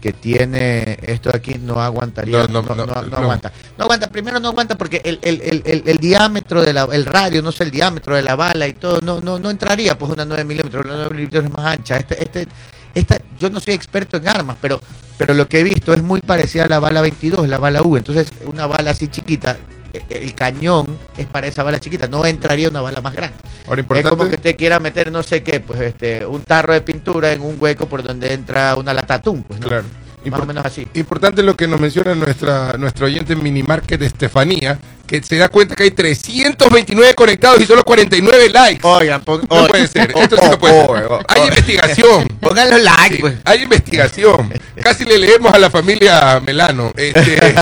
que 0.00 0.12
tiene 0.12 0.98
esto 1.02 1.30
de 1.30 1.38
aquí 1.38 1.54
no 1.54 1.80
aguantaría, 1.80 2.46
No, 2.48 2.62
no, 2.62 2.74
no, 2.74 2.82
aguanta. 2.92 3.50
No 3.78 3.84
aguanta, 3.84 4.08
primero 4.08 4.38
no 4.40 4.48
aguanta 4.48 4.76
porque 4.76 5.00
el, 5.02 5.18
el, 5.22 5.40
el, 5.40 5.62
el, 5.64 5.82
el 5.86 5.96
diámetro 5.96 6.60
de 6.62 6.74
la, 6.74 6.86
el 6.92 7.06
radio, 7.06 7.40
no 7.40 7.50
sé, 7.50 7.64
el 7.64 7.70
diámetro 7.70 8.14
de 8.14 8.22
la 8.22 8.36
bala 8.36 8.68
y 8.68 8.74
todo, 8.74 9.00
no, 9.00 9.20
no, 9.22 9.38
no 9.38 9.48
entraría 9.50 9.96
pues 9.96 10.12
una 10.12 10.24
9 10.26 10.44
milímetros, 10.44 10.84
la 10.84 10.96
9 10.96 11.10
milímetros 11.12 11.44
es 11.46 11.50
más 11.50 11.64
ancha. 11.64 11.96
Este, 11.96 12.22
este, 12.22 12.46
esta, 12.94 13.18
yo 13.40 13.48
no 13.48 13.58
soy 13.58 13.72
experto 13.74 14.18
en 14.18 14.28
armas, 14.28 14.58
pero, 14.60 14.80
pero 15.18 15.34
lo 15.34 15.48
que 15.48 15.60
he 15.60 15.62
visto 15.62 15.94
es 15.94 16.02
muy 16.02 16.20
parecida 16.20 16.64
a 16.64 16.68
la 16.68 16.78
bala 16.78 17.00
22, 17.00 17.48
la 17.48 17.58
bala 17.58 17.82
U. 17.82 17.96
Entonces, 17.96 18.28
una 18.44 18.66
bala 18.66 18.90
así 18.90 19.08
chiquita, 19.08 19.56
eh, 19.92 20.02
el 20.10 20.34
cañón 20.34 20.86
es 21.16 21.26
para 21.26 21.46
esa 21.46 21.62
bala 21.62 21.80
chiquita, 21.80 22.06
no 22.08 22.24
entraría 22.26 22.68
una 22.68 22.80
bala 22.80 23.00
más 23.00 23.14
grande. 23.14 23.36
Ahora, 23.66 23.80
Es 23.80 23.86
como 23.86 23.94
que 23.94 24.02
importante, 24.02 24.36
usted 24.36 24.56
quiera 24.56 24.78
meter, 24.78 25.10
no 25.10 25.22
sé 25.22 25.42
qué, 25.42 25.60
pues 25.60 25.80
este, 25.80 26.26
un 26.26 26.42
tarro 26.42 26.72
de 26.72 26.82
pintura 26.82 27.32
en 27.32 27.40
un 27.40 27.56
hueco 27.58 27.86
por 27.86 28.02
donde 28.02 28.32
entra 28.32 28.74
una 28.76 28.92
lata 28.92 29.14
de 29.14 29.18
atún, 29.18 29.42
pues, 29.42 29.60
¿no? 29.60 29.68
claro. 29.68 29.84
Más 30.30 30.40
o 30.40 30.46
menos 30.46 30.66
así. 30.66 30.84
Importante 30.94 31.40
lo 31.44 31.56
que 31.56 31.68
nos 31.68 31.80
menciona 31.80 32.12
nuestra 32.16 32.76
nuestro 32.76 33.06
oyente 33.06 33.34
en 33.34 33.44
Minimarket 33.44 34.02
Estefanía, 34.02 34.76
que 35.06 35.22
se 35.22 35.36
da 35.36 35.48
cuenta 35.48 35.74
que 35.76 35.84
hay 35.84 35.90
329 35.92 37.14
conectados 37.14 37.60
y 37.60 37.66
solo 37.66 37.84
49 37.84 38.48
likes. 38.50 38.80
Oigan, 38.86 39.20
pon- 39.22 39.42
No 39.48 39.66
puede 39.66 39.86
ser, 39.86 40.12
esto 40.14 40.36
sí 40.36 40.46
no 40.50 40.58
puede 40.58 40.86
ser. 40.86 41.08
Hay 41.28 41.48
investigación. 41.48 42.28
Pongan 42.40 42.70
los 42.70 42.80
likes, 42.82 43.16
Sí, 43.16 43.20
pues. 43.20 43.34
hay 43.44 43.62
investigación. 43.62 44.52
Casi 44.82 45.04
le 45.04 45.18
leemos 45.18 45.52
a 45.52 45.58
la 45.58 45.70
familia 45.70 46.40
Melano. 46.44 46.92
Este, 46.96 47.36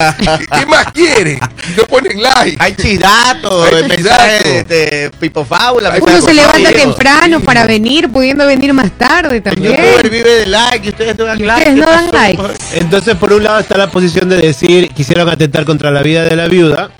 ¿Qué 0.59 0.66
más 0.66 0.92
quieren? 0.92 1.38
No 1.76 1.84
ponen 1.84 2.20
like. 2.22 2.57
Hay 2.59 2.74
chidatos, 2.74 3.72
Hay 3.72 3.88
mensajes 3.88 4.68
de 4.68 5.11
Pipo 5.20 5.45
Fábula. 5.45 5.95
Uno 6.01 6.20
se 6.20 6.32
levanta 6.34 6.72
temprano 6.72 7.40
para 7.40 7.66
venir, 7.66 8.11
pudiendo 8.11 8.47
venir 8.47 8.72
más 8.72 8.90
tarde 8.92 9.36
El 9.36 9.42
también. 9.42 9.76
youtuber 9.76 10.11
vive 10.11 10.30
de 10.40 10.47
like 10.47 10.86
y 10.86 10.88
ustedes 10.90 11.18
no 11.18 11.24
dan 11.24 11.47
like. 11.47 11.70
ustedes 11.70 11.74
¿Qué 11.74 11.80
no 11.80 11.86
dan 11.90 12.11
like. 12.12 12.42
Entonces, 12.74 13.16
por 13.16 13.32
un 13.32 13.45
lado 13.45 13.61
está 13.61 13.76
la 13.76 13.90
posición 13.90 14.28
de 14.28 14.36
decir 14.38 14.88
quisieron 14.95 15.28
atentar 15.28 15.64
contra 15.64 15.90
la 15.90 16.03
vida 16.03 16.24
de 16.24 16.36
la 16.36 16.47
viuda 16.47 16.90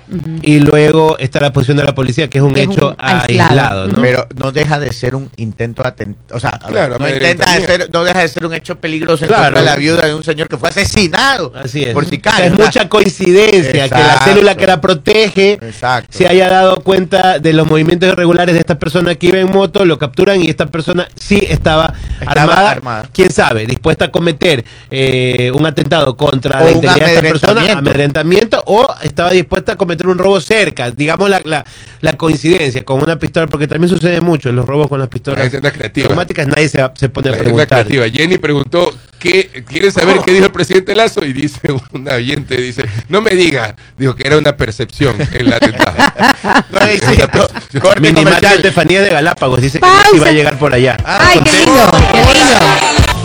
y 0.41 0.59
luego 0.59 1.17
está 1.19 1.39
la 1.39 1.51
posición 1.53 1.77
de 1.77 1.83
la 1.83 1.95
policía 1.95 2.29
que 2.29 2.37
es 2.39 2.43
un 2.43 2.53
Que 2.53 2.61
es 2.61 2.67
un 2.67 2.73
hecho 2.73 2.95
aislado. 2.97 3.49
aislado, 3.51 3.87
¿no? 3.87 4.01
Pero 4.01 4.27
no 4.35 4.51
deja 4.51 4.79
de 4.79 4.91
ser 4.93 5.15
un 5.15 5.29
intento 5.37 5.83
de 5.83 5.89
atentado. 5.89 6.37
O 6.37 6.39
sea, 6.39 6.51
Claro, 6.67 6.97
no, 6.99 7.07
intenta 7.09 7.53
de 7.55 7.65
ser, 7.65 7.89
no 7.93 8.03
deja 8.03 8.19
de 8.21 8.27
ser 8.27 8.45
un 8.45 8.53
hecho 8.53 8.75
peligroso 8.79 9.23
en 9.25 9.27
Claro. 9.29 9.43
contra 9.45 9.59
de 9.61 9.65
la 9.65 9.75
viuda 9.75 10.05
de 10.07 10.13
un 10.15 10.23
señor 10.23 10.47
que 10.47 10.57
fue 10.57 10.69
asesinado 10.69 11.51
Así 11.55 11.83
es. 11.83 11.93
por 11.93 12.03
O 12.03 12.05
sea, 12.07 12.11
sicarios. 12.11 12.53
es 12.53 12.59
mucha 12.65 12.89
coincidencia 12.89 13.89
que 13.89 13.95
la 13.99 14.19
célula 14.23 14.55
que 14.55 14.67
la 14.67 14.81
protege 14.81 15.53
Exacto. 15.53 16.09
se 16.17 16.27
haya 16.27 16.49
dado 16.49 16.77
cuenta 16.81 17.39
de 17.39 17.53
los 17.53 17.67
movimientos 17.67 18.09
irregulares 18.09 18.53
de 18.53 18.59
esta 18.59 18.77
persona 18.79 19.15
que 19.15 19.27
iba 19.27 19.39
en 19.39 19.51
moto, 19.51 19.85
lo 19.85 19.97
capturan 19.97 20.41
y 20.41 20.49
esta 20.49 20.65
persona 20.67 21.07
sí 21.15 21.45
estaba, 21.47 21.93
Estaba 22.19 22.41
armada, 22.41 22.71
armada. 22.71 23.09
quién 23.13 23.31
sabe, 23.31 23.65
dispuesta 23.65 24.05
a 24.05 24.11
cometer 24.11 24.63
eh, 24.91 25.51
un 25.53 25.65
atentado 25.65 26.15
contra 26.17 26.61
O 26.61 26.65
la 26.65 26.71
integridad 26.71 27.05
de 27.07 27.13
esta 27.15 27.21
persona, 27.21 27.51
amedrentamiento. 27.61 27.79
amedrentamiento, 27.79 28.63
o 28.65 28.87
estaba 29.03 29.31
dispuesta 29.31 29.73
a 29.73 29.75
cometer 29.75 30.07
un 30.07 30.17
robo 30.17 30.24
cerca, 30.41 30.91
digamos 30.91 31.29
la, 31.29 31.41
la, 31.45 31.65
la 32.01 32.13
coincidencia 32.13 32.83
con 32.83 33.01
una 33.01 33.17
pistola, 33.17 33.47
porque 33.47 33.67
también 33.67 33.89
sucede 33.89 34.21
mucho 34.21 34.49
en 34.49 34.55
los 34.55 34.65
robos 34.65 34.87
con 34.87 34.99
las 34.99 35.07
La 35.07 35.09
pistolas 35.09 35.49
creativa. 35.49 36.07
automáticas, 36.07 36.47
nadie 36.47 36.69
se, 36.69 36.83
se 36.95 37.09
pone 37.09 37.29
a 37.29 37.31
La 37.33 37.37
preguntar. 37.37 37.67
creativa. 37.85 38.09
Jenny 38.09 38.37
preguntó, 38.37 38.93
¿qué, 39.19 39.63
¿quieren 39.67 39.91
saber 39.91 40.19
qué 40.25 40.31
dijo 40.33 40.45
el 40.45 40.51
presidente 40.51 40.95
Lazo? 40.95 41.23
Y 41.25 41.33
dice 41.33 41.59
un 41.93 42.07
oyente, 42.09 42.57
dice, 42.57 42.83
no 43.09 43.21
me 43.21 43.31
diga, 43.31 43.75
dijo 43.97 44.15
que 44.15 44.27
era 44.27 44.37
una 44.37 44.55
percepción 44.57 45.15
el 45.33 45.51
atentado. 45.53 45.95
No, 46.71 46.81
sí, 46.81 47.79
Minimarket 47.99 48.23
comercial. 48.23 48.55
Estefanía 48.57 49.01
de 49.01 49.09
Galápagos 49.09 49.61
dice 49.61 49.79
que 49.79 49.81
Pausa. 49.81 50.07
sí 50.11 50.19
va 50.19 50.27
a 50.27 50.31
llegar 50.31 50.57
por 50.57 50.73
allá. 50.73 50.97
Ay, 51.03 51.39
qué 51.43 51.51
lindo, 51.51 51.91
qué 52.11 52.17
lindo. 52.33 52.65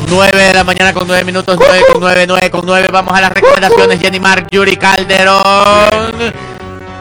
9 0.08 0.42
de 0.44 0.54
la 0.54 0.64
mañana 0.64 0.92
con 0.92 1.06
9 1.06 1.24
minutos, 1.24 1.56
9 1.58 1.84
con 1.92 2.00
9, 2.00 2.24
9 2.26 2.50
con 2.50 2.62
9. 2.66 2.88
Vamos 2.90 3.14
a 3.14 3.20
las 3.20 3.32
recomendaciones. 3.32 4.00
Jenny 4.00 4.18
Mark, 4.18 4.46
Yuri 4.50 4.76
Calderón. 4.76 6.32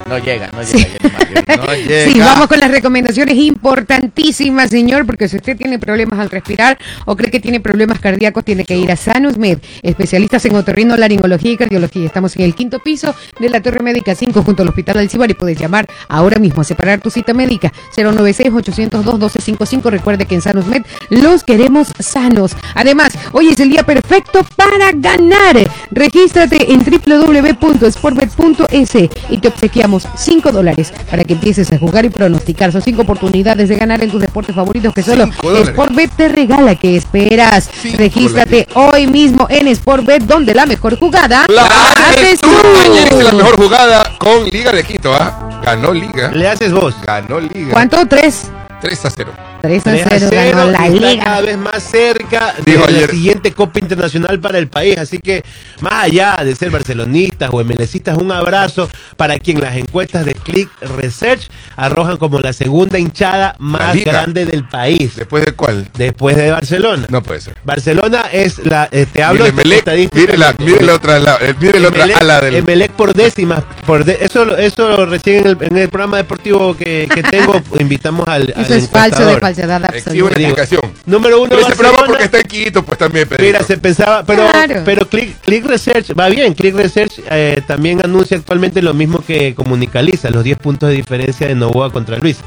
No 0.09 0.17
llega, 0.17 0.49
no 0.51 0.63
llega. 0.63 0.69
Sí. 0.69 0.85
No 1.57 1.73
llega. 1.73 2.11
Sí, 2.11 2.19
vamos 2.19 2.47
con 2.47 2.59
las 2.59 2.71
recomendaciones 2.71 3.35
importantísimas, 3.35 4.71
señor, 4.71 5.05
porque 5.05 5.27
si 5.27 5.37
usted 5.37 5.55
tiene 5.55 5.77
problemas 5.77 6.19
al 6.19 6.29
respirar 6.29 6.77
o 7.05 7.15
cree 7.15 7.29
que 7.29 7.39
tiene 7.39 7.59
problemas 7.59 7.99
cardíacos, 7.99 8.43
tiene 8.43 8.65
que 8.65 8.75
ir 8.75 8.91
a 8.91 8.95
Sanus 8.95 9.37
Med, 9.37 9.59
especialistas 9.83 10.43
en 10.45 10.55
otorrino, 10.55 10.97
laringología 10.97 11.51
y 11.51 11.57
cardiología. 11.57 12.05
Estamos 12.05 12.35
en 12.35 12.43
el 12.43 12.55
quinto 12.55 12.79
piso 12.79 13.13
de 13.39 13.49
la 13.49 13.61
Torre 13.61 13.81
Médica 13.81 14.15
5 14.15 14.41
junto 14.41 14.63
al 14.63 14.69
Hospital 14.69 14.97
Alcibar 14.97 15.29
y 15.29 15.35
puedes 15.35 15.59
llamar 15.59 15.87
ahora 16.07 16.39
mismo 16.39 16.61
a 16.61 16.65
separar 16.65 16.99
tu 16.99 17.11
cita 17.11 17.33
médica 17.33 17.71
096-802-1255. 17.95 19.91
Recuerde 19.91 20.25
que 20.25 20.35
en 20.35 20.41
Sanus 20.41 20.65
Med 20.65 20.83
los 21.09 21.43
queremos 21.43 21.89
sanos. 21.99 22.55
Además, 22.73 23.13
hoy 23.33 23.49
es 23.49 23.59
el 23.59 23.69
día 23.69 23.83
perfecto 23.83 24.43
para 24.55 24.91
ganar. 24.93 25.57
Regístrate 25.91 26.71
en 26.71 26.83
www.sportbet.es 26.83 28.89
y 29.29 29.37
te 29.37 29.47
obsequiamos 29.47 29.98
5 30.15 30.51
dólares 30.51 30.93
para 31.09 31.23
que 31.23 31.33
empieces 31.33 31.71
a 31.71 31.77
jugar 31.77 32.05
y 32.05 32.09
pronosticar. 32.09 32.71
Son 32.71 32.81
5 32.81 33.01
oportunidades 33.01 33.69
de 33.69 33.75
ganar 33.75 34.03
en 34.03 34.11
tus 34.11 34.21
deportes 34.21 34.55
favoritos 34.55 34.93
que 34.93 35.03
solo. 35.03 35.27
Sportbet 35.65 36.11
te 36.15 36.29
regala. 36.29 36.75
¿Qué 36.75 36.95
esperas? 36.95 37.69
Cinco 37.81 37.97
Regístrate 37.97 38.67
hoy 38.75 39.07
mismo 39.07 39.47
en 39.49 39.73
Sportbet, 39.75 40.23
donde 40.23 40.53
la 40.53 40.65
mejor 40.65 40.97
jugada 40.97 41.45
La 41.49 41.65
haces 41.65 42.39
tú. 42.39 42.49
tú. 42.49 42.55
Ayer 42.79 43.07
hice 43.07 43.23
la 43.23 43.31
mejor 43.33 43.57
jugada 43.57 44.03
con 44.17 44.45
Liga 44.45 44.71
de 44.71 44.83
Quito, 44.83 45.13
¿ah? 45.13 45.61
Ganó 45.63 45.93
Liga. 45.93 46.31
Le 46.31 46.47
haces 46.47 46.71
vos. 46.71 46.95
Ganó 47.05 47.39
Liga. 47.39 47.71
¿Cuánto? 47.71 48.05
3. 48.07 48.51
3 48.81 49.05
a 49.05 49.09
0. 49.09 49.48
3 49.61 49.79
a 49.87 49.91
3 49.91 50.05
a 50.05 50.09
0 50.19 50.27
0, 50.29 50.51
ganó 50.57 50.71
la 50.71 50.87
y 50.89 50.95
está 50.95 51.07
liga. 51.09 51.23
cada 51.25 51.41
vez 51.41 51.57
más 51.57 51.83
cerca 51.83 52.55
Dijo 52.65 52.85
de 52.85 52.91
la 52.91 52.97
ayer. 52.99 53.09
siguiente 53.11 53.51
Copa 53.51 53.79
Internacional 53.79 54.39
para 54.39 54.57
el 54.57 54.67
país. 54.67 54.97
Así 54.97 55.17
que, 55.19 55.43
más 55.81 56.05
allá 56.05 56.37
de 56.43 56.55
ser 56.55 56.69
barcelonistas 56.71 57.49
o 57.51 57.63
MLCistas, 57.63 58.17
un 58.17 58.31
abrazo 58.31 58.89
para 59.17 59.37
quien 59.39 59.59
las 59.61 59.75
encuestas 59.75 60.25
de 60.25 60.33
Click 60.33 60.69
Research 60.97 61.49
arrojan 61.75 62.17
como 62.17 62.39
la 62.39 62.53
segunda 62.53 62.97
hinchada 62.99 63.55
más 63.59 63.95
grande 64.03 64.45
del 64.45 64.63
país, 64.67 65.15
¿Después 65.15 65.45
de 65.45 65.51
cuál? 65.53 65.87
después 65.95 66.35
de 66.37 66.51
Barcelona. 66.51 67.07
No 67.09 67.21
puede 67.21 67.41
ser. 67.41 67.55
Barcelona 67.63 68.23
es 68.31 68.59
la. 68.65 68.87
eh, 68.91 69.05
te 69.11 69.23
hablo 69.23 69.43
Mire, 69.45 69.53
Melec, 69.55 70.13
mire 70.13 70.37
la, 70.37 70.55
mire 70.59 70.85
la 70.85 70.95
otra, 70.95 71.19
la, 71.19 71.37
eh, 71.41 71.53
mire 71.59 71.79
la 71.79 71.89
otra 71.89 72.05
Emelec- 72.05 72.21
ala 72.21 72.41
del. 72.41 72.55
Emelec 72.55 72.91
por 72.91 73.13
décimas. 73.13 73.63
Por 73.85 74.05
de- 74.05 74.17
eso, 74.21 74.55
eso 74.57 75.05
recién 75.05 75.39
en 75.41 75.47
el, 75.47 75.57
en 75.61 75.77
el 75.77 75.89
programa 75.89 76.17
deportivo 76.17 76.75
que, 76.77 77.09
que 77.13 77.23
tengo, 77.23 77.61
invitamos 77.79 78.27
al. 78.27 78.53
al 78.55 78.63
Eso 78.65 78.73
es 78.75 78.89
falso 78.89 79.25
de. 79.25 79.48
Falsedad 79.55 79.77
una 79.79 79.87
absoluta. 79.87 80.11
Digo, 80.11 80.27
explicación. 80.29 80.81
Número 81.05 81.41
uno, 81.41 81.55
ese 81.55 81.63
Barcelona. 81.65 82.03
porque 82.07 82.23
está 82.23 82.37
en 82.39 82.43
Quito, 82.47 82.83
pues 82.83 82.97
también. 82.97 83.27
Mira, 83.39 83.63
se 83.63 83.77
pensaba, 83.77 84.23
pero, 84.23 84.47
Claro. 84.49 84.81
pero 84.85 85.07
Click, 85.07 85.39
Click 85.41 85.65
Research 85.65 86.11
va 86.17 86.29
bien. 86.29 86.53
Click 86.53 86.75
Research 86.75 87.19
eh, 87.29 87.61
también 87.67 88.01
anuncia 88.03 88.37
actualmente 88.37 88.81
lo 88.81 88.93
mismo 88.93 89.23
que 89.25 89.55
Comunicaliza, 89.55 90.29
los 90.29 90.43
10 90.43 90.57
puntos 90.57 90.89
de 90.89 90.95
diferencia 90.95 91.47
de 91.47 91.55
Novoa 91.55 91.91
contra 91.91 92.17
Luis. 92.17 92.37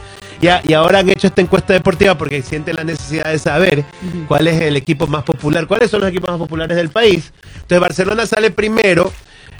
Ya, 0.40 0.60
y 0.64 0.72
ahora 0.72 0.98
han 0.98 1.08
hecho 1.08 1.28
esta 1.28 1.40
encuesta 1.40 1.72
deportiva 1.72 2.18
porque 2.18 2.42
sienten 2.42 2.74
la 2.74 2.82
necesidad 2.82 3.30
de 3.30 3.38
saber 3.38 3.84
cuál 4.26 4.48
es 4.48 4.60
el 4.60 4.76
equipo 4.76 5.06
más 5.06 5.22
popular, 5.22 5.68
cuáles 5.68 5.88
son 5.90 6.00
los 6.00 6.10
equipos 6.10 6.30
más 6.30 6.38
populares 6.38 6.76
del 6.76 6.88
país. 6.88 7.32
Entonces 7.54 7.78
Barcelona 7.80 8.26
sale 8.26 8.50
primero 8.50 9.12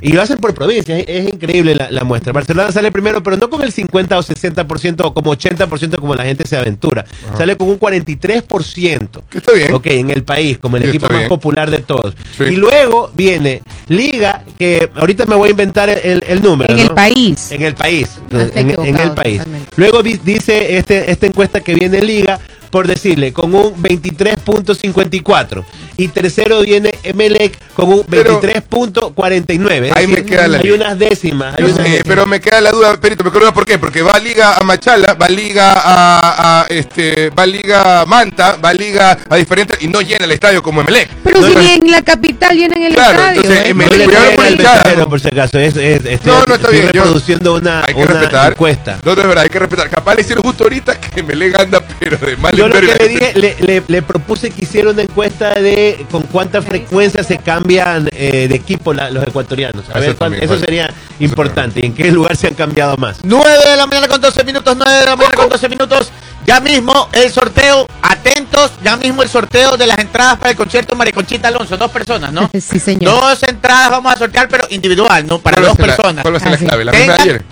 y 0.03 0.13
lo 0.13 0.21
hacen 0.21 0.39
por 0.39 0.53
provincias, 0.55 0.99
es, 1.01 1.05
es 1.09 1.33
increíble 1.33 1.75
la, 1.75 1.91
la 1.91 2.05
muestra. 2.05 2.33
Barcelona 2.33 2.73
sale 2.73 2.91
primero, 2.93 3.23
pero 3.23 3.37
no 3.37 3.49
con 3.49 3.63
el 3.63 3.73
50 3.73 4.19
o 4.19 4.23
60% 4.23 5.01
o 5.05 5.15
como 5.15 5.35
80% 5.35 5.99
como 5.99 6.15
la 6.15 6.25
gente 6.25 6.47
se 6.47 6.57
aventura. 6.57 7.05
Sale 7.39 7.57
con 7.57 7.69
un 7.69 7.79
43%. 7.79 9.23
Que 9.31 9.39
está 9.39 9.53
bien. 9.53 9.73
Ok, 9.73 9.87
en 9.87 10.11
el 10.11 10.25
país, 10.25 10.59
como 10.59 10.77
el 10.77 10.89
equipo 10.89 11.07
más 11.09 11.19
bien. 11.19 11.29
popular 11.29 11.71
de 11.71 11.79
todos. 11.79 12.15
Sí. 12.37 12.45
Y 12.45 12.57
luego 12.57 13.11
viene 13.15 13.63
Liga, 13.89 14.43
que 14.59 14.91
ahorita 14.95 15.27
me 15.27 15.37
voy 15.37 15.49
a 15.49 15.51
inventar 15.53 15.89
el, 15.89 16.23
el 16.27 16.43
número. 16.43 16.73
En 16.73 16.81
el 16.81 16.91
país. 16.91 17.53
En 17.53 17.63
el 17.63 17.75
país. 17.75 18.09
Ah, 18.33 18.47
En, 18.55 18.71
el 18.99 19.13
país. 19.13 19.39
totalmente. 19.39 19.69
Luego 19.77 20.03
di- 20.03 20.19
dice 20.25 20.77
este, 20.79 21.11
esta 21.11 21.27
encuesta 21.27 21.61
que 21.61 21.75
viene 21.75 22.01
Liga, 22.03 22.41
por 22.71 22.87
decirle, 22.87 23.33
con 23.33 23.55
un 23.55 23.75
23.54. 23.83 25.65
Y 25.99 26.09
tercero 26.09 26.61
viene 26.63 26.95
Emelec 27.03 27.59
con 27.75 27.93
un 27.93 28.03
Pero- 28.09 28.41
23.49. 28.41 29.92
Es 29.93 29.97
Ahí 29.97 30.07
me 30.07 30.25
queda 30.25 30.49
la 30.49 30.59
Hay 30.59 30.65
liga. 30.65 30.75
unas 30.77 30.99
décimas. 30.99 31.55
hay 31.57 31.61
Yo 31.65 31.67
unas 31.67 31.77
sé, 31.77 31.83
décimas. 31.83 32.09
pero 32.09 32.27
me 32.27 32.41
queda 32.41 32.61
la 32.61 32.71
duda, 32.71 32.97
Perito, 32.97 33.25
me 33.25 33.29
acuerdo 33.31 33.53
por 33.53 33.65
qué, 33.67 33.79
porque 33.79 34.03
va 34.03 34.19
Liga 34.19 34.57
a 34.57 34.63
Machala, 34.63 35.15
va 35.15 35.29
Liga 35.29 35.73
a, 35.75 36.63
a, 36.63 36.67
este, 36.69 37.31
va 37.31 37.47
Liga 37.47 38.01
a 38.01 38.07
Manta, 38.07 38.57
va 38.57 38.73
Liga 38.73 39.19
a 39.29 39.37
diferentes 39.37 39.79
y 39.83 39.89
no 39.89 40.01
llena 40.01 40.25
el 40.25 40.33
estadio 40.33 40.63
como 40.63 40.81
Emelec. 40.81 41.09
Pero 41.25 41.41
No, 41.41 41.49
si 41.49 41.55
no. 41.55 41.61
ni 41.61 41.71
en 41.71 41.91
la 41.91 42.03
capital 42.03 42.57
llenan 42.57 42.83
el 42.83 42.95
Claro, 42.95 43.13
estadio. 43.19 43.41
entonces, 43.43 43.65
¿eh? 43.65 43.69
en 43.71 43.77
No 43.79 43.85
Emelec, 43.85 43.99
le 43.99 44.07
peguen 44.17 44.37
por 44.37 44.47
hinchada. 44.47 44.75
mensajero, 44.75 45.09
por 45.09 45.21
si 45.21 45.29
acaso. 45.29 45.59
Es, 45.59 45.77
es- 45.77 46.05
estoy, 46.05 46.19
No, 46.33 46.35
no 46.35 46.41
está 46.43 46.55
estoy 46.55 46.73
bien, 46.75 46.87
yo- 46.93 47.03
reproduciendo 47.05 47.55
una, 47.55 47.81
Hay 47.87 47.95
que 47.95 48.01
una 48.03 48.07
respetar. 48.13 48.53
encuesta. 48.53 48.99
No, 49.05 49.15
de 49.15 49.27
verdad, 49.27 49.45
hay 49.45 49.51
que 49.51 49.59
respetar. 49.59 49.89
Capaz 49.91 50.15
le 50.15 50.21
hicieron 50.23 50.43
justo 50.45 50.65
ahorita 50.65 51.01
que 51.01 51.21
Emelec 51.21 51.59
anda, 51.61 51.83
pero 51.99 52.17
de 52.17 52.37
mal 52.37 52.55
Yo 52.57 52.69
lo 52.69 52.77
en 52.77 52.87
que 52.87 52.95
le 52.95 53.09
dije, 53.09 53.33
le, 53.35 53.57
le- 53.61 53.83
le 53.87 54.03
propuse 54.03 54.51
que 54.51 54.65
hiciera 54.65 54.91
una 54.91 55.03
encuesta 55.03 55.55
de 55.55 56.05
con 56.11 56.23
cuánta 56.23 56.63
frecuencia 56.63 57.23
se 57.25 57.39
cambian 57.39 58.09
eh, 58.13 58.47
de 58.49 58.55
equipo 58.55 58.93
la- 58.93 59.11
los 59.11 59.27
ecuatorianos. 59.27 59.82
A 59.89 59.99
Eso 59.99 60.01
ver, 60.01 60.15
también, 60.15 60.45
eso 60.45 60.59
sería 60.59 60.93
importante. 61.21 61.81
¿Y 61.83 61.87
en 61.87 61.95
qué 61.95 62.11
lugar 62.11 62.37
se 62.37 62.47
han 62.49 62.55
cambiado 62.55 62.97
más? 62.97 63.19
9 63.23 63.45
de 63.71 63.77
la 63.77 63.87
mañana 63.87 64.09
con 64.09 64.21
12 64.21 64.45
minutos, 64.45 64.77
9 64.77 64.99
de 65.01 65.05
la 65.07 65.17
mañana 65.17 65.35
con 65.37 65.49
12 65.49 65.69
minutos. 65.69 66.11
Ya 66.45 66.59
mismo 66.59 67.09
el 67.13 67.31
sorteo, 67.31 67.87
atentos, 68.03 68.73
ya 68.83 68.97
mismo 68.97 69.23
el 69.23 69.29
sorteo 69.29 69.77
de 69.77 69.87
las 69.87 69.99
entradas 69.99 70.39
para 70.39 70.51
el 70.51 70.57
concierto 70.57 70.97
Mariconchita 70.97 71.47
Alonso, 71.49 71.77
dos 71.77 71.91
personas, 71.93 72.33
¿no? 72.33 72.51
Sí, 72.61 72.81
señor. 72.81 73.15
Dos 73.15 73.43
entradas 73.45 73.91
vamos 73.91 74.13
a 74.13 74.17
sortear, 74.19 74.49
pero 74.49 74.67
individual, 74.71 75.25
¿no? 75.27 75.39
Para 75.39 75.59
¿Cuál 75.59 75.65
va 75.65 75.69
a 75.69 75.71
dos 75.75 75.79
la- 75.79 75.87
personas. 75.97 76.23
¿Cuál 76.23 76.35
va 76.35 76.39
a 76.39 76.41
ser 76.41 76.49
Ah, 76.49 76.53
la 76.53 76.59
sí. 76.59 76.65
clave? 76.67 76.85
¿La 76.85 76.93
misma 76.93 77.15
de 77.15 77.21
ayer? 77.23 77.45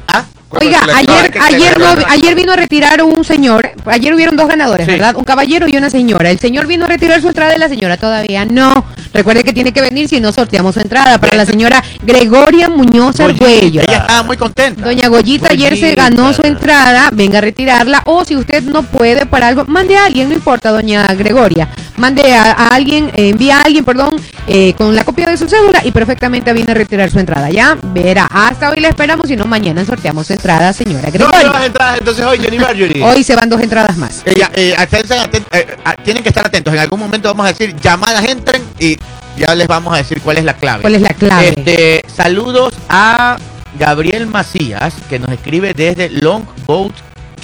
Oiga, 0.51 0.81
ayer, 0.97 1.33
ayer, 1.41 1.79
no- 1.79 1.95
ayer 2.09 2.35
vino 2.35 2.53
a 2.53 2.57
retirar 2.57 3.03
un 3.05 3.25
señor, 3.25 3.71
ayer 3.87 4.13
hubieron 4.13 4.37
dos 4.37 4.49
ganadores, 4.49 4.85
Sí. 4.87 4.93
¿verdad? 4.93 5.15
Un 5.17 5.23
caballero 5.25 5.67
y 5.69 5.77
una 5.77 5.91
señora. 5.91 6.29
El 6.31 6.41
señor 6.41 6.67
vino 6.67 6.87
a 6.87 6.89
retirar 6.89 7.21
su 7.21 7.29
entrada 7.29 7.55
y 7.55 7.59
la 7.59 7.69
señora 7.69 7.97
todavía 7.97 8.45
no. 8.45 8.85
Recuerde 9.13 9.43
que 9.45 9.53
tiene 9.53 9.73
que 9.73 9.81
venir 9.81 10.09
si 10.09 10.21
no 10.21 10.33
sorteamos 10.33 10.75
su 10.75 10.81
entrada 10.81 11.19
para 11.19 11.37
la 11.37 11.45
señora 11.47 11.83
Gregoria 12.03 12.69
Muñoz 12.69 13.17
Goyita. 13.17 13.25
Arguello. 13.45 13.81
Ella 13.83 13.97
estaba 13.99 14.23
muy 14.25 14.37
contenta. 14.37 14.85
Doña 14.85 15.09
Goyita 15.09 15.49
ayer 15.51 15.77
se 15.77 15.95
ganó 15.95 16.33
su 16.33 16.43
entrada, 16.43 17.11
venga 17.13 17.39
a 17.39 17.41
retirarla 17.41 18.03
o 18.07 18.25
si 18.25 18.37
usted 18.37 18.63
no 18.65 18.83
puede 18.83 19.27
para 19.27 19.49
algo, 19.49 19.65
mande 19.67 19.97
a 19.97 20.07
alguien, 20.07 20.29
no 20.29 20.35
importa, 20.35 20.71
doña 20.71 21.07
Gregoria, 21.15 21.69
mande 21.97 22.35
a, 22.35 22.53
a 22.53 22.69
alguien, 22.69 23.11
eh, 23.17 23.31
envía 23.31 23.59
a 23.59 23.63
alguien, 23.63 23.85
perdón, 23.85 24.11
eh, 24.47 24.75
con 24.75 24.95
la 24.95 25.05
copia 25.05 25.27
de 25.29 25.37
su 25.37 25.49
cédula 25.49 25.81
y 25.85 25.91
perfectamente 25.93 26.53
viene 26.53 26.71
a 26.73 26.75
retirar 26.75 27.11
su 27.11 27.19
entrada. 27.19 27.51
Ya 27.51 27.77
verá, 27.83 28.27
hasta 28.31 28.71
hoy 28.71 28.81
la 28.81 28.89
esperamos 28.89 29.29
y 29.31 29.37
no 29.37 29.47
mañana 29.47 29.85
sorteamos 29.85 30.27
su 30.29 30.33
entradas, 30.41 30.77
señora 30.77 31.07
No, 31.07 31.13
Gregorio. 31.13 31.43
nuevas 31.45 31.67
entradas 31.67 31.99
entonces 31.99 32.25
hoy, 32.25 32.39
Jenny 32.39 32.59
Marjorie. 32.59 33.03
Hoy 33.05 33.23
se 33.23 33.37
van 33.37 33.49
dos 33.49 33.61
entradas 33.61 33.97
más. 33.97 34.23
Eh, 34.25 34.35
eh, 34.55 34.75
eh, 34.75 35.77
ah, 35.85 35.95
tienen 36.03 36.23
que 36.23 36.31
estar 36.31 36.47
atentos. 36.47 36.73
En 36.73 36.81
algún 36.81 36.99
momento 36.99 37.29
vamos 37.29 37.45
a 37.45 37.49
decir 37.49 37.77
llamadas 37.77 38.25
entren 38.25 38.63
y 38.79 38.97
ya 39.37 39.55
les 39.55 39.69
vamos 39.69 39.93
a 39.93 39.99
decir 39.99 40.21
cuál 40.23 40.39
es 40.39 40.45
la 40.45 40.55
clave. 40.55 40.81
¿Cuál 40.81 40.95
es 40.95 41.03
la 41.03 41.11
clave? 41.11 41.49
Este, 41.49 42.03
saludos 42.15 42.75
a 42.89 43.37
Gabriel 43.79 44.27
Macías, 44.27 44.95
que 45.09 45.19
nos 45.19 45.31
escribe 45.31 45.75
desde 45.75 46.09
Longboat 46.09 46.93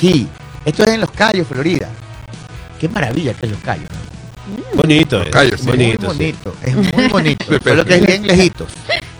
Key. 0.01 0.27
Esto 0.65 0.85
es 0.85 0.91
en 0.91 1.01
Los 1.01 1.11
Cayos, 1.11 1.47
Florida. 1.47 1.89
Qué 2.81 2.89
maravilla 2.89 3.35
que 3.35 3.47
es 3.47 3.53
Los 3.53 3.61
Cayos. 3.61 3.89
Bonito. 4.75 5.23
Callos, 5.31 5.61
sí. 5.61 5.67
bonito. 5.67 6.07
muy 6.07 6.17
sí. 6.17 6.35
bonito, 6.35 6.57
es 6.63 6.95
muy 6.95 7.09
bonito. 7.09 7.45
Depende. 7.51 7.71
Solo 7.71 7.85
que 7.85 7.95
es 7.95 8.07
bien 8.07 8.27
lejitos. 8.27 8.69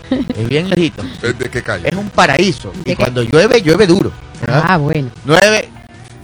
Es 0.09 0.47
bien 0.47 0.69
lejitos. 0.69 1.05
¿De 1.21 1.49
qué 1.49 1.61
calle? 1.61 1.89
Es 1.89 1.95
un 1.95 2.09
paraíso. 2.09 2.71
¿De 2.71 2.79
Y 2.79 2.83
qué? 2.83 2.95
cuando 2.95 3.23
llueve, 3.23 3.61
llueve 3.61 3.87
duro. 3.87 4.11
¿verdad? 4.41 4.63
Ah, 4.65 4.77
bueno. 4.77 5.09
Nueve, 5.25 5.69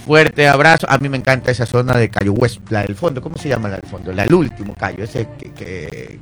fuerte 0.05 0.47
abrazo. 0.47 0.88
A 0.89 0.97
mí 0.97 1.09
me 1.09 1.17
encanta 1.17 1.51
esa 1.51 1.65
zona 1.65 1.97
de 1.97 2.09
Cayo 2.09 2.34
West, 2.34 2.59
la 2.69 2.84
del 2.84 2.95
fondo. 2.95 3.21
¿Cómo 3.21 3.38
se 3.38 3.49
llama 3.49 3.69
la 3.69 3.77
del 3.77 3.89
fondo? 3.89 4.11
La 4.13 4.23
del 4.23 4.34
último 4.34 4.75
Cayo, 4.75 5.03
ese 5.03 5.27
que... 5.38 5.51
que, 5.51 6.19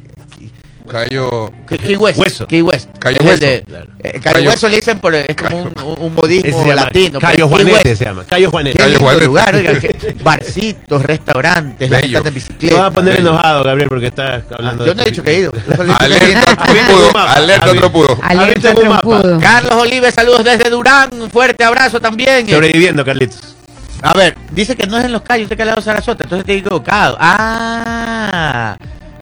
Cayo. 0.90 1.52
Key 1.68 1.96
West. 1.96 2.20
Hueso. 2.20 2.48
Key 2.48 2.62
West. 2.62 2.90
Cayo 3.00 3.18
Hueso, 3.24 3.40
de- 3.46 3.64
claro. 3.68 3.86
eh, 4.00 4.20
Cayo, 4.20 4.36
Cayo- 4.36 4.50
Hueso 4.50 4.70
le 4.70 4.76
dicen 4.78 5.00
por... 5.00 5.16
Es 5.16 5.36
como 5.36 5.64
un, 5.64 5.74
un- 6.00 6.14
modismo 6.16 6.64
llama 6.64 6.76
latino. 6.76 7.20
Cayo 7.20 7.34
pero 7.36 7.48
Key 7.58 7.64
Juanete 7.72 7.96
se 7.96 8.06
llama. 8.06 8.24
Cayo 8.26 8.52
Juanete. 8.52 8.78
Cayo 8.78 9.00
Juanete. 9.00 9.26
lugar, 9.26 9.56
oiga, 9.56 9.80
que- 9.80 10.16
barcitos, 10.24 11.02
restaurantes, 11.04 11.90
la 11.90 11.98
gente 11.98 12.08
Bello. 12.08 12.18
anda 12.20 12.28
en 12.30 12.34
Te 12.34 12.40
bicicleta. 12.40 12.76
vas 12.78 12.86
a 12.88 12.92
poner 12.92 13.14
Bello. 13.16 13.30
enojado, 13.30 13.64
Gabriel, 13.64 13.90
porque 13.90 14.06
estás 14.08 14.44
hablando 14.52 14.86
Yo 14.86 14.96
no 14.96 15.02
he 15.02 15.06
dicho 15.06 15.24
que 15.24 15.32
he 15.32 15.40
ido. 15.40 15.52
Alerta 16.00 16.56
trompudo. 16.56 17.18
Alerta 17.18 17.74
trompudo. 17.74 18.18
Alerta 18.22 18.74
trompudo. 18.76 19.40
Carlos 19.40 19.74
Olives, 19.74 20.14
saludos 20.14 20.44
desde 20.44 20.70
Durán. 20.70 21.10
Un 21.22 21.30
fuerte 21.30 21.64
abrazo 21.64 22.00
también. 22.02 22.48
Sobreviviendo, 22.50 23.06
Carlitos. 23.06 23.56
A 24.04 24.14
ver, 24.14 24.36
dice 24.52 24.76
que 24.76 24.88
no 24.88 24.98
es 24.98 25.06
en 25.06 25.12
los 25.12 25.22
callos, 25.22 25.44
usted 25.44 25.56
que 25.58 25.64
lado 25.64 25.76
de 25.78 25.84
Sarasota, 25.84 26.24
entonces 26.24 26.44
te 26.44 26.54
he 26.54 26.58
equivocado. 26.58 27.16
Ah, 27.20 28.76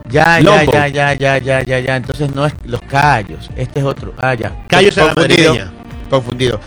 ya, 0.09 0.39
ya, 0.39 0.63
ya, 0.63 0.87
ya, 0.87 1.13
ya, 1.13 1.37
ya, 1.37 1.61
ya, 1.63 1.79
ya. 1.79 1.95
Entonces 1.95 2.33
no 2.33 2.45
es 2.45 2.53
los 2.65 2.81
callos, 2.81 3.49
este 3.55 3.79
es 3.79 3.85
otro. 3.85 4.13
Ah, 4.17 4.33
ya. 4.33 4.55
Callos 4.67 4.97
a 4.97 5.05
la 5.05 5.13
confundido. 5.15 5.55
Confundido. 6.09 6.59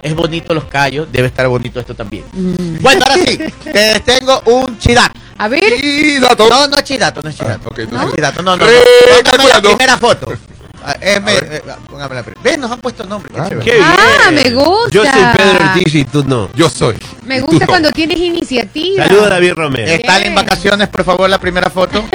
Es 0.00 0.14
bonito 0.14 0.54
los 0.54 0.64
callos, 0.64 1.08
debe 1.10 1.26
estar 1.28 1.48
bonito 1.48 1.80
esto 1.80 1.94
también. 1.94 2.24
Mm. 2.32 2.80
Bueno, 2.80 3.00
ahora 3.08 3.20
sí, 3.24 3.36
te 3.72 4.00
tengo 4.00 4.40
un 4.46 4.78
chidato. 4.78 5.18
A 5.38 5.48
ver, 5.48 5.62
Y 5.84 6.18
dato. 6.20 6.48
No, 6.48 6.66
no 6.68 6.76
es 6.76 6.84
chidato, 6.84 7.20
no 7.22 7.28
es 7.28 7.36
chidato. 7.36 7.62
Ah, 7.64 7.68
ok, 7.68 7.78
no 7.90 8.02
es 8.08 8.14
chidato, 8.14 8.42
no, 8.42 8.56
no. 8.56 8.64
no. 8.64 8.70
Póngame 9.32 9.48
la 9.52 9.60
primera 9.60 9.98
foto. 9.98 10.32
Ah, 10.84 10.94
eh, 11.00 11.18
me- 11.18 11.34
eh, 11.34 11.62
póngame 11.90 12.14
la 12.14 12.22
primera. 12.22 12.40
¿Ves? 12.44 12.58
Nos 12.58 12.70
han 12.70 12.78
puesto 12.80 13.04
nombre. 13.04 13.32
qué 13.34 13.40
Ah, 13.40 13.48
chévere. 13.48 13.64
Qué 13.70 13.80
Ah, 13.82 14.30
bien. 14.30 14.44
me 14.44 14.50
gusta. 14.62 14.90
Yo 14.92 15.02
soy 15.02 15.22
Pedro 15.36 15.64
Ortiz 15.66 15.94
y 15.96 16.04
tú 16.04 16.24
no. 16.24 16.48
Yo 16.54 16.68
soy. 16.70 16.94
me 17.24 17.40
gusta 17.40 17.64
no. 17.64 17.66
cuando 17.66 17.90
tienes 17.90 18.18
iniciativa. 18.18 19.04
Saludos 19.04 19.30
David 19.30 19.52
Romero. 19.54 19.90
Están 19.90 20.22
en 20.22 20.34
vacaciones, 20.36 20.88
por 20.88 21.02
favor, 21.04 21.28
la 21.28 21.38
primera 21.40 21.68
foto. 21.70 22.04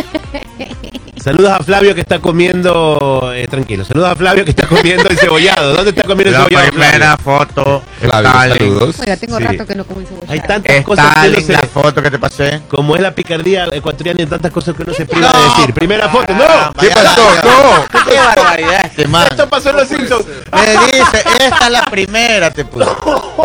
Saludos 1.24 1.52
a 1.52 1.60
Flavio 1.64 1.94
que 1.94 2.02
está 2.02 2.18
comiendo. 2.20 3.32
eh, 3.36 3.48
tranquilo. 3.48 3.86
Saludos 3.86 4.10
a 4.12 4.16
Flavio 4.16 4.44
que 4.44 4.50
está 4.52 4.66
comiendo 4.68 5.08
el 5.08 5.18
cebollado. 5.20 5.74
¿Dónde 5.76 5.92
está 5.92 6.02
comiendo 6.04 6.30
el 6.30 6.34
La 6.34 6.46
cebollado? 6.48 6.72
primera 6.72 7.18
Flavio? 7.18 7.46
foto. 7.46 7.84
Flavio, 8.00 8.32
saludos. 8.58 9.00
Oiga, 9.02 9.18
tengo 9.18 9.38
Sí. 9.38 9.44
rato 9.44 9.66
que 9.68 9.76
no 9.76 9.86
como 9.86 10.00
encebollado. 10.02 10.32
Hay 10.34 10.40
tantas 10.40 10.82
cosas 10.84 11.16
que 11.28 11.42
se. 11.42 11.54
la 11.54 11.60
foto 11.60 12.02
que 12.02 12.10
te 12.10 12.18
pasé. 12.18 12.62
Como 12.68 12.96
es 12.96 13.02
la 13.04 13.14
picardía 13.14 13.66
ecuatoriana 13.72 14.24
y 14.24 14.26
tantas 14.26 14.52
cosas 14.52 14.76
que 14.76 14.82
uno 14.82 14.94
se 14.96 15.06
priva 15.06 15.28
de 15.28 15.34
No. 15.34 15.56
decir. 15.58 15.74
Primera 15.76 16.10
foto. 16.10 16.34
Ah, 16.34 16.72
¡No! 16.76 16.82
¿Qué 16.82 16.90
vaya, 16.90 17.04
pasó? 17.04 17.22
No. 17.44 18.04
Qué 18.10 18.18
barbaridad 18.18 18.86
este 18.86 19.08
man. 19.08 19.28
Esto 19.30 19.48
pasó 19.48 19.70
en 19.70 19.76
los 19.78 19.88
Simpsons. 19.88 20.26
Me 20.52 20.62
dice, 20.98 21.24
esta 21.40 21.66
es 21.66 21.72
la 21.72 21.84
primera, 21.86 22.50
te 22.52 22.66
puso. 22.66 22.98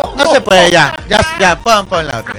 No 0.17 0.33
se 0.33 0.41
puede 0.41 0.71
ya. 0.71 0.97
Ya, 1.11 1.21
ya, 1.39 1.59
pon, 1.59 1.85
pon 1.87 2.07
la 2.07 2.21
otra. 2.21 2.37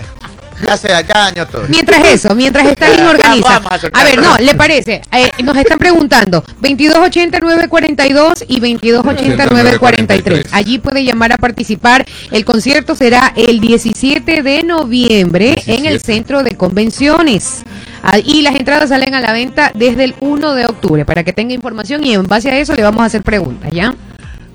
Ya 0.65 0.75
se 0.77 0.87
ya 0.89 1.45
todo. 1.45 1.63
Mientras 1.67 2.03
eso, 2.05 2.33
mientras 2.33 2.65
organiza. 2.67 3.59
vamos 3.59 3.71
a 3.93 4.03
ver, 4.03 4.21
no, 4.21 4.35
¿le 4.37 4.55
parece? 4.55 5.01
Eh, 5.11 5.29
nos 5.43 5.55
están 5.55 5.77
preguntando 5.77 6.43
2280-942 6.61 8.45
y 8.47 8.59
2280-943. 8.61 10.47
Allí 10.51 10.79
puede 10.79 11.03
llamar 11.03 11.33
a 11.33 11.37
participar. 11.37 12.05
El 12.31 12.43
concierto 12.45 12.95
será 12.95 13.33
el 13.35 13.59
17 13.59 14.41
de 14.41 14.63
noviembre 14.63 15.55
en 15.67 15.85
el 15.85 15.93
17. 15.93 16.17
Centro 16.17 16.43
de 16.43 16.55
Convenciones. 16.55 17.63
Ah, 18.01 18.17
Y 18.17 18.41
las 18.41 18.55
entradas 18.55 18.89
salen 18.89 19.13
a 19.13 19.21
la 19.21 19.33
venta 19.33 19.71
desde 19.75 20.05
el 20.05 20.15
1 20.19 20.53
de 20.53 20.65
octubre. 20.65 21.05
Para 21.05 21.23
que 21.23 21.33
tenga 21.33 21.53
información 21.53 22.03
y 22.03 22.13
en 22.13 22.23
base 22.23 22.49
a 22.49 22.57
eso 22.57 22.73
le 22.73 22.81
vamos 22.81 23.01
a 23.01 23.05
hacer 23.05 23.21
preguntas, 23.21 23.69
¿ya? 23.71 23.93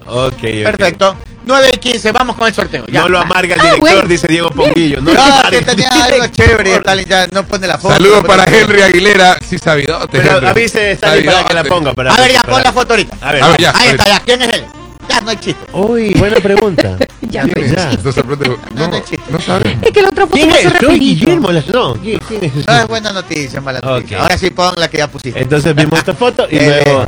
Ok, 0.07 0.33
ok. 0.35 0.41
Perfecto. 0.65 1.17
9 1.45 1.71
y 1.75 1.77
15, 1.79 2.13
vamos 2.13 2.37
con 2.37 2.47
el 2.49 2.55
sorteo. 2.55 2.85
Ya. 2.87 3.01
No 3.01 3.09
lo 3.09 3.19
amarga 3.21 3.55
el 3.55 3.61
Ah, 3.61 3.65
director, 3.65 3.81
bueno. 3.93 4.09
dice 4.09 4.27
Diego 4.29 4.51
Ponguillo. 4.51 5.01
No, 5.01 5.13
No, 5.13 5.51
que 5.51 5.63
tenía 5.63 5.93
algo 6.05 6.27
chévere 6.29 6.71
y 6.71 6.73
Stalin 6.75 7.05
ya 7.07 7.27
no 7.29 7.45
pone 7.47 7.67
la 7.67 7.79
foto. 7.79 7.95
Saludos 7.95 8.23
no 8.23 8.29
para 8.29 8.45
foto. 8.45 8.57
Henry 8.57 8.83
Aguilera. 8.83 9.37
Sí, 9.47 9.59
sabidote. 9.59 10.19
Pero 10.21 10.37
Henry. 10.37 10.47
avise 10.49 10.93
Stanley 10.93 11.25
para 11.25 11.45
que 11.45 11.55
la 11.55 11.65
ponga. 11.65 11.93
Para, 11.95 12.15
A 12.15 12.21
ver, 12.21 12.33
ya 12.33 12.41
para- 12.43 12.53
pon 12.55 12.63
la 12.63 12.73
foto 12.73 12.93
ahorita. 12.95 13.17
A 13.21 13.33
ver, 13.33 13.43
A 13.43 13.49
ver, 13.49 13.61
ya. 13.61 13.73
Ahí 13.77 13.89
está, 13.89 14.05
ya. 14.05 14.21
¿Quién 14.21 14.43
es 14.43 14.49
él? 14.55 14.65
Ya, 15.09 15.21
no 15.21 15.31
hay 15.31 15.37
chiste. 15.37 15.67
Uy, 15.73 16.15
buena 16.15 16.37
pregunta. 16.37 16.97
Ya 17.33 17.45
¿Quién 17.45 17.55
me- 17.55 17.65
es? 17.67 17.73
Ya. 17.73 17.91
No, 18.27 18.57
no 18.75 18.89
no, 18.89 18.95
hay 18.95 19.01
chiste. 19.03 19.25
no 19.31 19.41
sabe. 19.41 19.79
Es 19.81 19.91
que 19.91 20.03
la 20.03 20.09
otra 20.09 20.25
foto 20.27 20.35
¿Quién 20.37 20.51
es? 20.51 20.57
Soy 20.63 20.71
rapidito. 20.71 20.93
Guillermo. 20.99 21.51
Las- 21.51 21.67
No, 21.69 21.95
¿quién, 21.95 22.19
quién 22.29 22.45
es? 22.45 22.67
No 22.69 22.75
es 22.77 22.87
buena 22.89 23.13
noticia, 23.13 23.61
mala 23.63 23.81
noticia. 23.81 24.17
Ok. 24.19 24.23
Ahora 24.23 24.37
sí 24.39 24.51
pon 24.51 24.75
la 24.77 24.89
que 24.91 24.99
ya 24.99 25.09
pusiste. 25.09 25.41
Entonces 25.41 25.75
vimos 25.75 25.99
esta 25.99 26.13
foto 26.15 26.47
y 26.51 26.57
Eh, 26.61 26.83
luego... 26.85 27.05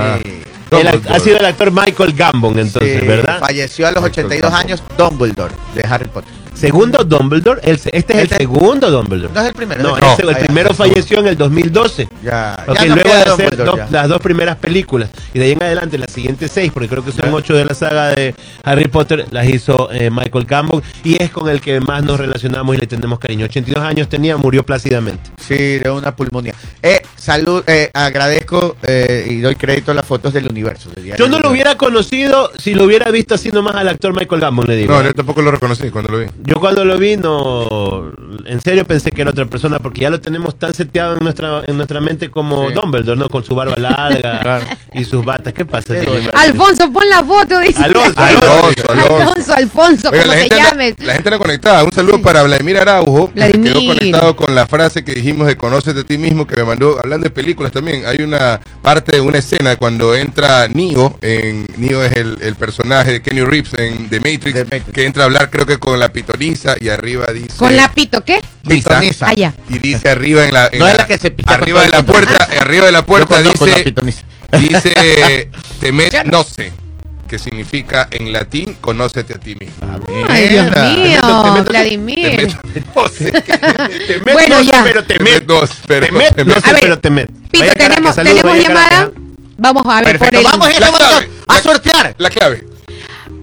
El 0.71 1.03
ha 1.09 1.19
sido 1.21 1.37
el 1.39 1.45
actor 1.45 1.71
Michael 1.71 2.13
Gambon, 2.15 2.59
entonces, 2.59 3.01
sí, 3.01 3.07
¿verdad? 3.07 3.39
Falleció 3.39 3.87
a 3.87 3.93
los 3.93 4.03
Michael 4.03 4.27
82 4.27 4.51
Gambon. 4.51 4.61
años 4.61 4.83
Dumbledore 4.97 5.55
de 5.75 5.85
Harry 5.89 6.09
Potter. 6.09 6.33
Segundo 6.55 7.05
Dumbledore, 7.05 7.61
el 7.65 7.79
se- 7.79 7.91
este 7.97 8.13
es 8.15 8.19
el 8.21 8.25
Este- 8.25 8.37
segundo 8.37 8.91
Dumbledore. 8.91 9.33
No 9.35 9.41
es 9.41 9.49
el 9.49 9.55
primero. 9.55 9.83
No, 9.83 9.97
No. 9.99 10.13
ese- 10.13 10.23
el 10.23 10.31
ya. 10.31 10.39
primero 10.39 10.73
falleció 10.73 11.19
en 11.19 11.27
el 11.27 11.37
2012. 11.37 12.09
Ya, 12.23 12.65
ya 12.67 12.85
no 12.87 12.95
luego 12.95 13.11
de 13.11 13.23
hacer 13.23 13.57
dos- 13.57 13.81
las 13.91 14.09
dos 14.09 14.19
primeras 14.21 14.57
películas 14.57 15.11
y 15.35 15.39
de 15.41 15.45
ahí 15.47 15.53
en 15.53 15.63
adelante 15.63 15.99
las 15.99 16.13
siguientes 16.13 16.51
seis, 16.53 16.71
porque 16.73 16.89
creo 16.89 17.05
que 17.05 17.13
son 17.13 17.27
Ya. 17.27 17.35
ocho 17.35 17.55
de 17.55 17.65
la 17.65 17.75
saga 17.75 18.09
de 18.11 18.35
Harry 18.63 18.89
Potter, 18.89 19.27
las 19.31 19.49
hizo 19.49 19.91
eh, 19.93 20.11
Michael 20.11 20.45
Gambon 20.47 20.83
y 21.03 21.21
es 21.23 21.31
con 21.31 21.49
el 21.49 21.61
que 21.61 21.81
más 21.81 22.03
nos 22.05 22.19
relacionamos 22.19 22.77
y 22.77 22.79
le 22.79 22.87
tenemos 22.87 23.19
cariño. 23.19 23.45
82 23.47 23.85
años 23.85 24.09
tenía, 24.09 24.37
murió 24.37 24.63
plácidamente. 24.65 25.31
Sí, 25.47 25.79
de 25.79 25.91
una 25.91 26.15
pulmonía. 26.15 26.55
Eh, 26.83 27.03
salud, 27.17 27.63
eh, 27.67 27.91
agradezco 27.93 28.77
eh, 28.87 29.27
y 29.29 29.41
doy 29.41 29.57
crédito 29.57 29.91
a 29.91 29.95
las 29.95 30.07
fotos 30.07 30.33
del 30.33 30.47
universo. 30.49 30.89
del 30.95 31.05
diario 31.05 31.25
Yo 31.25 31.31
no 31.31 31.41
lo 31.41 31.51
hubiera 31.51 31.77
conocido 31.77 32.51
si 32.59 32.75
lo 32.75 32.85
hubiera 32.85 33.11
visto 33.11 33.35
así 33.35 33.51
nomás 33.51 33.75
al 33.75 33.89
actor 33.89 34.15
Michael 34.15 34.41
Gambon, 34.41 34.67
le 34.67 34.77
digo. 34.77 34.95
No, 34.95 35.03
yo 35.03 35.13
tampoco 35.15 35.43
lo 35.43 35.51
reconocí 35.51 35.91
cuando 35.91 36.13
lo 36.13 36.19
vi. 36.21 36.27
Yo 36.47 36.61
cuando 36.61 36.85
lo 36.85 36.99
vi, 36.99 37.17
no, 37.17 38.13
en 38.45 38.61
serio 38.61 38.85
pensé 38.85 39.11
que 39.11 39.23
era 39.23 39.31
otra 39.31 39.47
persona, 39.47 39.79
porque 39.79 40.03
ya 40.03 40.11
lo 40.11 40.21
tenemos 40.21 40.59
tan 40.59 40.75
seteado 40.75 41.17
en 41.17 41.21
nuestra, 41.25 41.63
en 41.67 41.77
nuestra 41.77 42.01
mente 42.01 42.31
como 42.31 42.69
Sí. 42.69 42.75
Dumbledore, 42.75 43.19
¿no? 43.19 43.29
Con 43.29 43.45
su 43.45 43.55
barba 43.55 43.77
larga 43.77 44.41
Claro. 44.43 44.67
y 44.93 45.05
sus 45.05 45.25
batas. 45.25 45.53
¿Qué 45.55 45.65
pasa? 45.65 45.95
Sí, 45.99 46.07
Alfonso, 46.35 46.93
pon 46.93 47.09
la 47.09 47.25
foto, 47.25 47.59
dice. 47.61 47.83
Alonso, 47.83 48.13
Alonso, 48.21 48.91
Alonso. 48.91 49.17
Alfonso, 49.17 49.55
Alfonso, 49.55 50.11
Oiga, 50.11 50.23
como 50.23 50.27
la, 50.27 50.35
se 50.35 50.41
gente 50.41 50.55
anda, 50.61 50.71
llame. 50.71 50.95
la 50.99 51.13
gente 51.15 51.29
anda 51.31 51.39
conectada. 51.39 51.85
Un 51.85 51.93
saludo 51.93 52.21
para 52.21 52.43
Vladimir 52.43 52.77
Araujo, 52.79 53.29
que 53.29 53.35
Vladimir. 53.35 53.73
quedó 53.73 53.87
conectado 53.95 54.37
con 54.37 54.55
la 54.55 54.67
frase 54.67 55.03
que 55.05 55.13
dijimos 55.15 55.47
de 55.47 55.57
Conócete 55.57 56.01
a 56.01 56.05
ti 56.05 56.19
mismo, 56.19 56.47
que 56.47 56.57
me 56.57 56.65
mandó, 56.65 56.99
hablando 56.99 57.25
de 57.25 57.31
películas 57.31 57.73
también, 57.73 58.05
hay 58.07 58.19
una 58.23 58.61
parte 58.83 59.13
de 59.13 59.21
una 59.23 59.39
escena 59.39 59.77
cuando 59.77 60.15
entra 60.15 60.69
Neo, 60.69 61.19
en, 61.23 61.67
Neo 61.79 62.05
es 62.05 62.13
el, 62.17 62.37
el 62.43 62.55
personaje 62.57 63.13
de 63.13 63.23
Kenny 63.23 63.41
Reeves 63.43 63.73
en 63.79 64.11
The 64.11 64.19
Matrix, 64.21 64.53
The 64.53 64.65
Matrix. 64.65 64.93
que 64.93 65.07
entra 65.07 65.23
a 65.23 65.27
hablar 65.27 65.49
creo 65.51 65.65
que 65.65 65.79
con 65.79 65.99
la 65.99 66.13
pitonisa 66.39 66.77
y 66.81 66.89
arriba 66.89 67.27
dice... 67.33 67.57
Con 67.57 67.77
la 67.77 67.93
pito, 67.93 68.25
¿qué? 68.25 68.41
Pitonisa. 68.67 69.29
Allá. 69.29 69.55
y 69.69 69.79
dice 69.79 70.09
arriba 70.11 70.45
en 70.45 70.53
la... 70.55 70.69
en 70.73 70.79
No 70.79 70.87
es 70.89 70.93
la- 70.95 70.99
la 71.03 71.07
que 71.07 71.19
se 71.19 71.31
picha 71.31 71.55
Arriba 71.55 71.81
con 71.81 71.91
de 71.91 71.97
la 71.97 72.03
puerta, 72.03 72.49
arriba 72.61 72.87
de 72.87 72.93
la 72.93 73.05
puerta 73.07 73.37
conozco 73.37 73.67
la 73.67 73.77
dice... 73.79 73.95
Dice, 74.61 75.51
temet 75.81 76.25
no 76.27 76.45
sé, 76.45 76.73
que 77.27 77.39
significa 77.39 78.07
en 78.11 78.33
latín, 78.33 78.77
conócete 78.81 79.35
a 79.35 79.39
ti 79.39 79.57
mismo. 79.57 80.01
Ay, 80.29 80.49
Dios 80.49 80.67
mío, 80.67 81.65
Vladimir. 81.69 82.57
Te 82.73 84.21
met, 84.21 84.23
Bueno, 84.33 84.57
no 84.59 84.65
sé, 84.65 84.71
ya. 84.71 84.85
pero 84.85 85.05
te 85.05 85.19
met. 85.19 85.45
no, 85.47 85.61
pero 85.89 86.07
Te 86.07 86.13
met, 86.13 86.39
A 86.65 86.73
ver, 86.73 86.81
pero 86.81 86.99
te 87.01 87.11
met. 87.11 87.31
Pito, 87.51 87.73
tenemos, 87.77 88.15
tenemos 88.15 88.59
llamada. 88.59 89.11
Vamos 89.57 89.85
a 89.87 90.01
ver 90.03 90.19
Perfecto, 90.19 90.25
por 90.27 90.35
el. 90.35 90.45
vamos, 90.45 90.69
La 90.81 90.87
vamos 90.87 90.99
clave, 90.99 91.31
a 91.49 91.55
la- 91.55 91.61
sortear. 91.63 92.15
La 92.19 92.31
clave. 92.31 92.65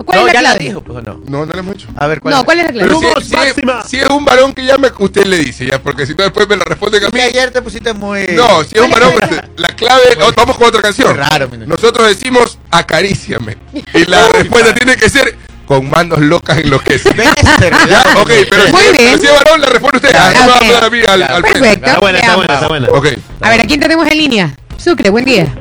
¿Cuál 0.04 0.20
no, 0.20 0.28
es 0.28 0.34
la 0.34 0.42
ya 0.42 0.50
la 0.50 0.56
dijo, 0.56 0.82
pues 0.82 1.04
no. 1.04 1.22
No, 1.26 1.46
no 1.46 1.54
le 1.54 1.60
hemos 1.60 1.76
hecho. 1.76 1.88
A 1.98 2.08
ver, 2.08 2.20
¿cuál 2.22 2.34
No, 2.34 2.40
es? 2.40 2.46
¿cuál 2.46 2.60
es 2.60 2.66
la 2.66 2.72
clave? 2.72 2.88
Pero 2.90 3.22
si, 3.22 3.26
es, 3.26 3.32
máxima. 3.32 3.84
si 3.84 3.98
es 3.98 4.10
un 4.10 4.26
varón 4.26 4.54
que 4.54 4.66
llame, 4.66 4.90
usted 5.00 5.26
le 5.26 5.38
dice 5.38 5.66
ya, 5.66 5.82
porque 5.82 6.06
si 6.06 6.14
no 6.14 6.24
después 6.24 6.48
me 6.48 6.56
lo 6.56 6.64
responde 6.64 6.98
a 7.06 7.10
mí. 7.10 7.20
ayer 7.20 7.52
te 7.52 7.62
pusiste 7.62 7.94
muy... 7.94 8.28
No, 8.34 8.64
si 8.64 8.76
es 8.78 8.82
un 8.82 8.92
varón, 8.92 9.14
la 9.58 9.68
clave, 9.70 10.18
vamos 10.36 10.58
con 10.58 10.68
otra 10.68 10.82
canción. 10.82 11.16
Raro. 11.16 11.50
Nosotros 11.68 12.08
decimos 12.08 12.58
acaríciame. 12.70 13.58
Y 13.94 14.06
la 14.06 14.28
respuesta 14.30 14.74
tiene 14.74 14.96
que 14.96 15.10
ser 15.10 15.38
con 15.66 15.90
manos 15.90 16.20
locas 16.20 16.58
enloquecen. 16.58 17.16
Ya, 17.16 18.04
ok, 18.18 18.32
pero 18.50 18.66
si, 18.66 18.72
Muy 18.74 18.84
bien. 18.98 19.20
si 19.20 19.28
es 19.28 19.34
varón, 19.34 19.62
la 19.62 19.68
responde 19.68 19.98
usted. 19.98 20.12
Ah, 20.14 20.34
no 20.36 20.68
me 20.68 20.74
va 20.74 20.86
a 20.86 20.90
mí 20.90 21.00
al, 21.08 21.24
al. 21.24 21.42
Perfecto. 21.42 21.86
Está 21.88 22.00
buena, 22.00 22.20
está 22.20 22.36
buena, 22.36 22.54
está 22.54 22.68
buena. 22.68 22.88
Ok. 22.90 23.08
A 23.40 23.50
ver, 23.50 23.62
¿a 23.62 23.64
quién 23.64 23.80
tenemos 23.80 24.06
en 24.08 24.18
línea? 24.18 24.56
Sucre, 24.78 25.10
buen 25.10 25.24
día. 25.26 25.54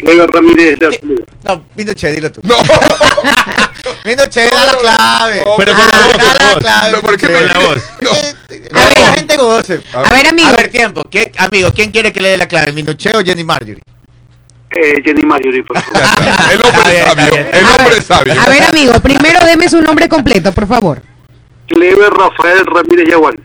Edgar 0.00 0.30
Ramírez 0.30 0.78
No, 1.44 1.64
vino 1.74 1.92
che, 1.94 2.12
dilo 2.12 2.30
tú. 2.30 2.40
No. 2.44 2.56
Minuche, 4.04 4.48
da 4.48 4.66
la 4.66 4.76
clave. 4.78 5.42
No, 5.44 5.56
Pero 5.56 5.72
con 5.72 5.84
la 5.86 5.98
voz, 6.06 6.16
Da 6.16 6.24
la 6.24 6.54
la 6.54 6.58
clave. 6.58 6.92
No, 6.92 7.00
¿por 7.00 7.16
qué 7.16 7.26
Con 7.26 7.46
la 7.46 7.58
voz. 7.58 7.82
No. 8.00 8.10
Eh, 8.50 8.62
que 8.62 9.00
la 9.00 9.12
gente 9.12 9.36
goce. 9.36 9.80
A 9.92 10.14
ver, 10.14 10.26
amigo. 10.28 10.48
A 10.48 10.52
ver, 10.52 10.70
tiempo. 10.70 11.02
¿Quién, 11.10 11.30
amigo, 11.36 11.70
¿quién 11.74 11.90
quiere 11.90 12.12
que 12.12 12.20
le 12.20 12.30
dé 12.30 12.36
la 12.38 12.48
clave? 12.48 12.72
¿Minuche 12.72 13.10
o 13.14 13.22
Jenny 13.22 13.44
Marjorie? 13.44 13.82
Eh, 14.70 15.02
Jenny 15.04 15.22
Marjorie, 15.22 15.62
por 15.62 15.78
favor. 15.78 16.02
El 16.52 16.62
hombre 16.64 16.92
bien, 16.92 17.04
sabio. 17.04 17.46
El 17.52 17.64
A 17.66 17.70
hombre 17.70 17.94
ver, 17.94 18.02
sabio. 18.02 18.34
A 18.40 18.48
ver, 18.48 18.62
amigo, 18.64 18.92
primero 19.00 19.44
deme 19.44 19.68
su 19.68 19.82
nombre 19.82 20.08
completo, 20.08 20.52
por 20.52 20.66
favor. 20.66 21.02
Clever 21.66 22.10
Rafael 22.10 22.64
Ramírez 22.64 23.08
Yagual. 23.10 23.38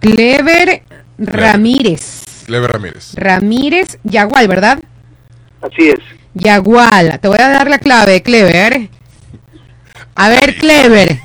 Clever 0.00 0.82
Ramírez. 1.18 2.24
Leve 2.48 2.66
Ramírez. 2.66 3.12
Ramírez 3.14 3.98
Yagual, 4.02 4.48
¿verdad? 4.48 4.80
Así 5.64 5.88
es. 5.90 5.98
Yagual. 6.34 7.18
Te 7.20 7.28
voy 7.28 7.38
a 7.40 7.48
dar 7.48 7.68
la 7.70 7.78
clave, 7.78 8.22
Clever. 8.22 8.88
A 10.14 10.28
ver, 10.28 10.56
Clever. 10.56 11.18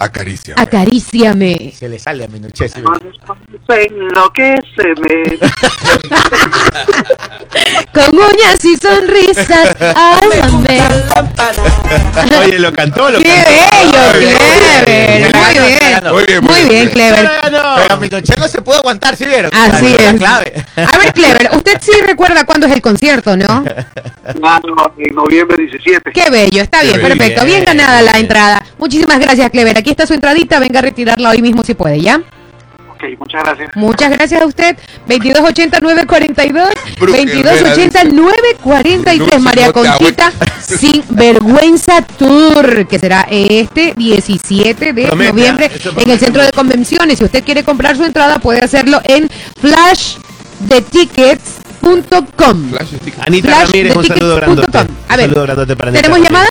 Acaricia. 0.00 0.54
Acaríciame. 0.56 1.72
Se 1.76 1.88
le 1.88 1.98
sale 1.98 2.24
a 2.24 2.28
Minuche. 2.28 2.68
sí. 2.68 2.80
Enloqueceme. 3.68 5.38
Con 7.94 8.14
uñas 8.14 8.64
y 8.64 8.76
sonrisas. 8.76 9.76
Ámame. 9.96 10.80
Oye, 12.44 12.58
lo 12.58 12.72
cantó, 12.72 13.10
lo 13.10 13.18
¡Qué 13.18 13.26
cantó. 13.28 13.50
bello, 13.50 14.28
Clever! 14.84 15.36
Muy 15.36 15.54
bien. 15.54 16.12
Muy 16.12 16.24
bien, 16.24 16.44
Muy 16.44 16.68
bien, 16.68 16.88
Clever. 16.90 17.30
Pero 17.42 17.96
Minuche 17.98 18.34
no 18.38 18.48
se 18.48 18.62
puede 18.62 18.78
aguantar, 18.78 19.16
¿sí 19.16 19.26
vieron? 19.26 19.50
Así 19.54 19.86
es. 19.98 20.14
clave. 20.14 20.52
A 20.76 20.98
ver, 20.98 21.12
Clever, 21.12 21.50
usted 21.54 21.78
sí 21.80 21.92
recuerda 22.06 22.44
cuándo 22.44 22.66
es 22.66 22.72
el 22.72 22.80
concierto, 22.80 23.36
¿no? 23.36 23.64
Ah, 24.42 24.60
no, 24.64 24.92
en 24.98 25.14
noviembre 25.14 25.56
17. 25.64 26.12
Qué 26.12 26.30
bello, 26.30 26.62
está 26.62 26.82
bien, 26.82 26.96
Qué 26.96 27.00
perfecto. 27.00 27.44
Bien 27.44 27.64
bien, 27.64 27.64
ganada 27.64 28.02
la 28.02 28.18
entrada. 28.18 28.64
Muchísimas 28.78 29.18
gracias, 29.18 29.50
Clever. 29.50 29.78
Aquí 29.78 29.90
está 29.90 30.06
su 30.06 30.14
entradita, 30.14 30.58
venga 30.58 30.80
a 30.80 30.82
retirarla 30.82 31.30
hoy 31.30 31.42
mismo 31.42 31.64
si 31.64 31.74
puede, 31.74 32.00
¿ya? 32.00 32.20
Ok, 32.98 33.04
muchas 33.16 33.44
gracias. 33.44 33.70
Muchas 33.76 34.10
gracias 34.10 34.42
a 34.42 34.46
usted. 34.46 34.76
2280-942, 35.08 36.70
Bruja 36.98 37.18
2280-943, 37.18 39.38
María 39.38 39.72
Conchita, 39.72 40.32
sin 40.60 41.04
vergüenza 41.10 42.02
tour, 42.02 42.88
que 42.88 42.98
será 42.98 43.24
este 43.30 43.94
17 43.96 44.92
de 44.92 45.06
Promete, 45.06 45.30
noviembre 45.30 45.66
¿eh? 45.66 45.80
En 45.98 46.10
el 46.10 46.18
centro 46.18 46.42
de 46.42 46.50
convenciones. 46.50 47.18
Si 47.18 47.24
usted 47.24 47.44
quiere 47.44 47.62
comprar 47.62 47.96
su 47.96 48.02
entrada, 48.04 48.40
puede 48.40 48.64
hacerlo 48.64 49.00
en. 49.04 49.30
Flash. 49.60 50.16
Anita 53.26 53.64
Ramírez, 53.64 53.94
un 53.94 54.04
saludo 54.04 54.34
grandote. 54.36 54.78
A 55.08 55.16
ver, 55.16 55.26
saludo 55.26 55.42
grandote 55.42 55.76
para 55.76 55.90
Anita 55.90 56.02
¿tenemos 56.02 56.18
Ramírez. 56.18 56.32
llamada? 56.32 56.48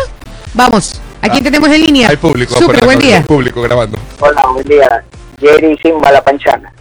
Vamos, 0.53 1.01
¿a 1.21 1.27
quién 1.29 1.43
tenemos 1.43 1.67
en 1.69 1.83
línea? 1.83 2.07
Hay 2.09 2.15
público. 2.15 2.55
Afuera, 2.55 2.85
buen 2.85 2.99
día. 2.99 3.17
Hay 3.17 3.23
público 3.23 3.61
grabando. 3.61 3.99
Hola, 4.21 4.45
buen 4.53 4.65
día. 4.65 5.03
Jerry 5.39 5.77
Simba 5.83 6.11
La 6.11 6.23
Panchana. 6.23 6.71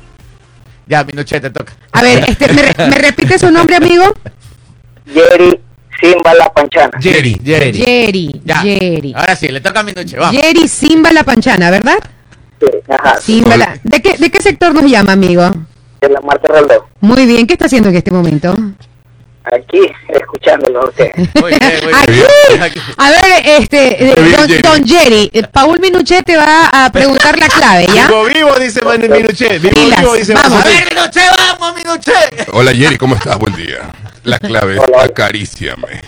Ya, 0.87 1.05
Minuche, 1.05 1.41
te 1.41 1.51
toca. 1.51 1.75
A 1.93 2.03
ver, 2.03 2.25
este, 2.29 2.53
¿me, 2.53 2.63
re- 2.63 2.87
me 2.89 2.97
repite 2.99 3.39
su 3.39 3.51
nombre, 3.51 3.77
amigo? 3.77 4.05
Jerry 5.07 5.61
Simba 6.01 6.33
La 6.35 6.49
Panchana. 6.53 6.99
Jerry, 7.01 7.39
Jerry. 7.45 7.73
Jerry, 7.75 8.41
Ya. 8.45 8.57
Jerry. 8.63 9.13
Ahora 9.15 9.37
sí, 9.37 9.49
le 9.49 9.61
toca 9.61 9.81
a 9.81 9.83
Minuche, 9.83 10.17
vamos. 10.17 10.41
Jerry 10.41 10.69
Simba 10.69 11.13
La 11.13 11.25
Panchana, 11.25 11.71
¿verdad? 11.71 11.99
Sí, 12.61 12.67
ajá. 12.89 13.17
Simba 13.21 13.57
La- 13.59 13.79
¿De 13.83 14.01
qué, 14.01 14.17
¿De 14.17 14.31
qué 14.31 14.41
sector 14.41 14.73
nos 14.75 14.91
llama, 14.91 15.13
amigo? 15.13 15.51
De 16.01 16.09
la 16.09 16.21
Marta 16.21 16.49
Reloj. 16.53 16.85
Muy 17.01 17.27
bien, 17.27 17.47
¿qué 17.47 17.55
está 17.55 17.67
haciendo 17.67 17.89
en 17.91 17.97
este 17.97 18.11
momento? 18.11 18.55
Aquí, 19.53 19.81
escuchándolo 20.09 20.83
a 20.83 20.89
usted. 20.89 21.13
Muy 21.41 21.51
bien, 21.51 21.81
muy 21.85 21.93
Aquí. 21.95 22.13
bien. 22.13 22.63
Aquí. 22.63 22.81
A 22.97 23.11
ver, 23.11 23.23
este, 23.61 24.05
eh, 24.05 24.15
don, 24.17 24.49
Jerry. 24.49 24.63
don 24.63 24.85
Jerry, 24.87 25.31
eh, 25.33 25.43
Paul 25.53 25.79
Minuchet 25.79 26.25
te 26.25 26.37
va 26.37 26.67
a 26.73 26.91
preguntar 26.91 27.39
la 27.39 27.47
clave, 27.49 27.87
¿ya? 27.95 28.09
Vivo, 28.09 28.25
vivo, 28.25 28.55
dice 28.59 28.83
Manu 28.83 29.09
Minuche. 29.09 29.59
Vivo, 29.61 29.73
Pilas, 29.75 30.01
vivo, 30.01 30.15
dice 30.15 30.35
vamos. 30.35 30.65
A 30.65 30.69
ver, 30.69 30.85
Minuche, 30.93 31.21
vamos, 31.61 31.77
Minuche. 31.77 32.13
Hola 32.53 32.73
Jerry, 32.73 32.99
¿cómo 32.99 33.15
estás? 33.15 33.39
Buen 33.39 33.55
día. 33.55 33.79
La 34.25 34.41
clave 34.41 34.75
es 34.75 34.81
Hola. 34.81 35.05
acaríciame. 35.05 36.01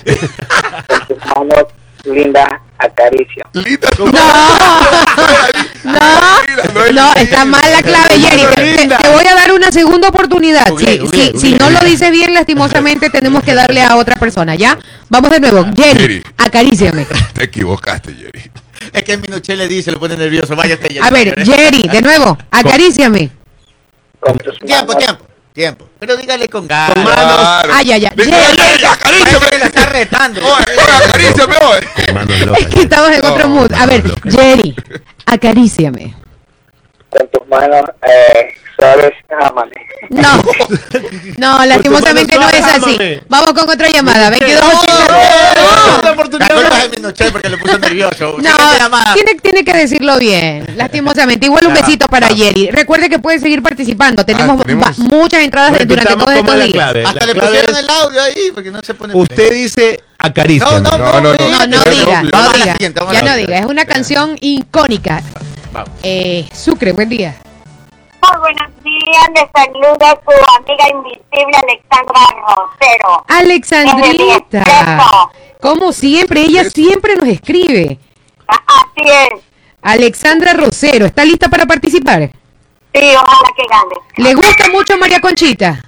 Con 0.88 1.06
tus 1.06 1.18
manos 1.26 1.64
lindas, 2.04 2.48
acaricia. 2.78 3.44
Linda. 3.52 3.88
No, 3.98 4.06
no, 5.84 6.92
no, 6.92 7.12
está 7.14 7.44
mal 7.44 7.62
la 7.72 7.82
clave, 7.82 8.18
Jerry. 8.18 8.42
Te, 8.54 8.88
te- 8.88 8.96
te 8.96 9.08
voy 9.08 9.14
a 9.14 9.14
dar 9.14 9.17
una 9.58 9.70
segunda 9.72 10.08
oportunidad. 10.08 10.64
Si, 10.76 10.98
Google, 10.98 11.32
si- 11.38 11.54
no 11.54 11.68
lo 11.70 11.80
dice 11.80 12.10
bien, 12.10 12.32
lastimosamente 12.32 13.10
tenemos 13.18 13.42
que 13.42 13.54
darle 13.54 13.82
a 13.82 13.96
otra 13.96 14.16
persona, 14.16 14.54
¿ya? 14.54 14.78
Vamos 15.08 15.30
de 15.30 15.40
nuevo. 15.40 15.64
Jerry, 15.76 15.98
Jerry. 16.00 16.22
acaríciame. 16.36 17.06
Te 17.34 17.44
equivocaste, 17.44 18.14
Jerry. 18.14 18.50
Es 18.92 19.02
que 19.02 19.16
Minuche 19.18 19.56
le 19.56 19.68
dice, 19.68 19.90
le 19.90 19.98
pone 19.98 20.16
nervioso. 20.16 20.54
Váyate, 20.56 20.88
Jenny 20.88 21.06
A 21.06 21.10
ver. 21.10 21.44
Jerry, 21.44 21.82
de 21.82 22.00
nuevo, 22.02 22.38
acaríciame. 22.50 23.30
Tiempo, 24.64 24.96
tiempo, 24.96 25.24
tiempo. 25.52 25.88
Pero 25.98 26.16
dígale 26.16 26.48
con 26.48 26.66
ganas. 26.66 26.94
Con 26.94 27.04
manos. 27.04 27.36
Claro. 27.36 27.72
Ah, 27.74 27.82
ya, 27.82 27.96
ya. 27.98 28.12
Ven, 28.16 28.30
Jerry. 28.30 28.56
Jerry, 28.56 28.84
acaríciame. 28.84 29.58
La 29.58 29.66
está 29.66 29.86
retando. 29.86 30.40
Oye, 30.40 30.64
oye, 30.72 31.04
acaríciame. 31.04 31.54
Es 32.60 32.66
que 32.66 32.80
estamos 32.82 33.10
en 33.10 33.24
otro 33.24 33.48
mood. 33.48 33.72
A 33.72 33.86
ver, 33.86 34.02
Jerry, 34.24 34.74
acaríciame. 35.26 36.14
Con 37.10 37.26
tus 37.28 37.48
manos 37.48 37.82
eh, 38.02 38.48
suaves, 38.78 39.12
ámame. 39.40 39.72
No, 40.10 40.42
no, 41.38 41.64
lastimosamente 41.66 42.36
no 42.38 42.48
es 42.48 42.62
así. 42.64 42.94
Ámame. 42.94 43.22
Vamos 43.28 43.52
con 43.52 43.68
otra 43.70 43.88
llamada. 43.88 44.30
2280. 44.30 45.04
Otra 45.98 46.02
La 46.04 46.12
oportunidad 46.12 46.54
culpa 46.54 46.70
más. 46.70 46.84
es 46.84 46.90
de 46.90 46.96
Minuche 46.96 47.30
porque 47.32 47.48
le 47.48 47.56
puso 47.58 47.78
nervioso. 47.78 48.36
No, 48.38 48.50
tiene, 49.14 49.34
tiene 49.40 49.64
que 49.64 49.72
decirlo 49.74 50.18
bien, 50.18 50.66
lastimosamente. 50.76 51.46
Igual 51.46 51.66
un 51.66 51.74
Ya, 51.74 51.80
besito 51.80 52.08
para 52.08 52.28
ya. 52.28 52.36
Jerry. 52.46 52.70
Recuerde 52.70 53.08
que 53.08 53.18
puede 53.18 53.38
seguir 53.38 53.62
participando. 53.62 54.24
Tenemos, 54.24 54.60
Ah, 54.66 54.92
muchas 54.98 55.42
entradas 55.42 55.78
de- 55.78 55.84
durante 55.86 56.14
todos 56.14 56.32
estos 56.34 56.54
días. 56.56 56.68
clave. 56.72 57.04
Hasta 57.04 57.20
La 57.20 57.26
le 57.26 57.40
pusieron 57.40 57.70
es- 57.76 57.82
el 57.82 57.90
audio 57.90 58.22
ahí 58.22 58.50
porque 58.54 58.70
no 58.70 58.80
se 58.82 58.94
pone. 58.94 59.14
Usted 59.14 59.50
dice 59.52 60.00
acaricia. 60.18 60.66
No, 60.66 60.80
no, 60.80 60.98
No, 60.98 61.20
no, 61.20 61.20
no. 61.20 61.48
No, 61.50 61.66
no 61.66 61.76
Pero 61.84 61.96
diga, 61.96 62.22
Ya 63.12 63.22
no 63.22 63.36
diga, 63.36 63.58
es 63.58 63.66
una 63.66 63.84
canción 63.86 64.36
icónica. 64.40 65.22
Vamos. 65.72 65.90
Eh, 66.02 66.48
Sucre, 66.52 66.92
buen 66.92 67.08
día. 67.08 67.36
Muy 68.22 68.38
buenos 68.40 68.68
días, 68.82 69.28
les 69.34 69.48
saluda 69.54 70.18
su 70.24 70.32
amiga 70.56 70.88
invisible 70.90 71.56
Alexandra 71.62 72.20
Rosero. 72.46 73.24
Alexandrita. 73.28 74.64
Como 75.60 75.92
siempre, 75.92 76.40
ella 76.42 76.64
siempre 76.64 77.16
nos 77.16 77.28
escribe. 77.28 77.98
Ah, 78.48 78.60
Así 78.66 79.08
es, 79.08 79.40
Alexandra 79.82 80.52
Rosero, 80.54 81.06
¿está 81.06 81.24
lista 81.24 81.48
para 81.48 81.64
participar? 81.66 82.30
sí, 82.94 83.14
ojalá 83.14 83.52
que 83.56 83.64
gane. 83.70 83.94
¿Le 84.16 84.34
gusta 84.34 84.68
mucho 84.70 84.96
María 84.98 85.20
Conchita? 85.20 85.80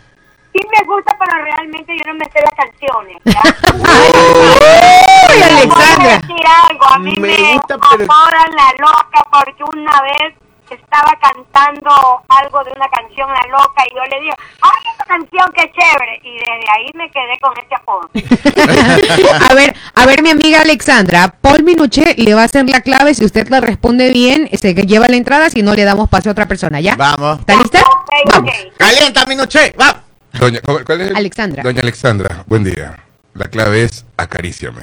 Sí 0.52 0.58
me 0.78 0.86
gusta, 0.86 1.16
pero 1.18 1.42
realmente 1.44 1.92
yo 1.96 2.12
no 2.12 2.18
me 2.18 2.24
sé 2.26 2.40
las 2.44 2.54
canciones. 2.54 3.16
¡Ay, 5.32 5.38
Voy 5.38 5.42
a 5.42 5.56
Alexandra! 5.56 6.18
decir 6.18 6.46
algo, 6.68 6.86
a 6.86 6.98
mí 6.98 7.12
Me 7.18 7.28
me, 7.28 7.52
gusta, 7.54 7.76
pero- 7.90 8.06
la 8.06 8.72
loca 8.78 9.26
porque 9.30 9.64
una 9.76 10.00
vez 10.02 10.34
estaba 10.70 11.12
cantando 11.20 11.90
algo 12.28 12.62
de 12.62 12.70
una 12.76 12.88
canción 12.90 13.28
La 13.28 13.42
Loca 13.50 13.82
y 13.90 13.92
yo 13.92 14.04
le 14.08 14.20
digo, 14.20 14.34
¡ay, 14.62 14.92
esa 14.94 15.04
canción 15.04 15.52
qué 15.52 15.62
chévere! 15.72 16.20
Y 16.22 16.34
desde 16.34 16.70
ahí 16.70 16.86
me 16.94 17.10
quedé 17.10 17.36
con 17.40 17.52
ese 17.58 17.74
apodo. 17.74 18.08
a 19.50 19.54
ver, 19.54 19.74
a 19.96 20.06
ver, 20.06 20.22
mi 20.22 20.30
amiga 20.30 20.60
Alexandra, 20.62 21.34
Paul 21.40 21.64
Minuche 21.64 22.14
le 22.16 22.34
va 22.34 22.42
a 22.42 22.44
hacer 22.44 22.68
la 22.70 22.82
clave. 22.82 23.14
Si 23.14 23.24
usted 23.24 23.48
la 23.48 23.60
responde 23.60 24.12
bien, 24.12 24.48
se 24.56 24.72
lleva 24.74 25.08
la 25.08 25.16
entrada. 25.16 25.50
Si 25.50 25.60
no, 25.62 25.74
le 25.74 25.82
damos 25.82 26.08
paso 26.08 26.28
a 26.28 26.32
otra 26.32 26.46
persona, 26.46 26.80
¿ya? 26.80 26.94
Vamos. 26.94 27.40
¿Está 27.40 27.56
lista? 27.56 27.80
Ok, 27.80 28.10
Vamos. 28.32 28.50
ok. 28.50 28.76
Calienta, 28.76 29.24
Minuche. 29.26 29.74
Vamos. 29.76 29.96
Doña, 30.34 30.60
¿cómo- 30.60 30.78
¿cuál 30.86 31.00
es? 31.00 31.16
Alexandra. 31.16 31.62
Doña 31.64 31.80
Alexandra, 31.82 32.44
buen 32.46 32.62
día. 32.62 32.96
La 33.34 33.46
clave 33.48 33.82
es 33.82 34.04
acaríciame. 34.16 34.82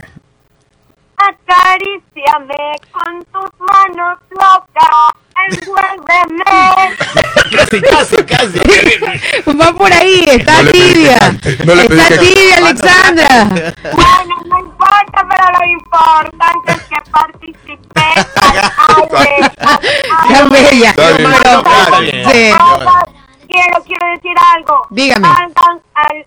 Acaríciame 1.28 2.63
con 2.91 3.23
tus 3.25 3.51
manos 3.59 4.17
locas, 4.30 5.11
envuélveme. 5.49 6.43
Casi, 7.57 7.82
casi, 7.82 8.17
casi. 8.25 8.59
Va 9.59 9.71
por 9.73 9.91
ahí, 9.91 10.25
está 10.28 10.61
No 10.63 10.71
tibia. 10.71 11.17
no 11.65 11.75
le 11.75 11.84
está 11.84 12.07
que- 12.09 12.17
tibia, 12.17 12.57
Alexandra. 12.57 13.45
Bueno, 13.93 14.36
no 14.45 14.59
importa, 14.59 15.25
pero 15.30 15.43
lo 15.57 15.65
importante 15.65 16.71
es 16.73 16.82
que 16.84 17.11
participé 17.11 18.07
Está 20.89 21.99
bien. 22.01 22.55
Quiero, 23.61 23.83
quiero 23.83 24.05
decir 24.15 24.35
algo. 24.55 24.87
Dígame. 24.89 25.27
Mandan 25.27 25.81
al- 25.93 26.25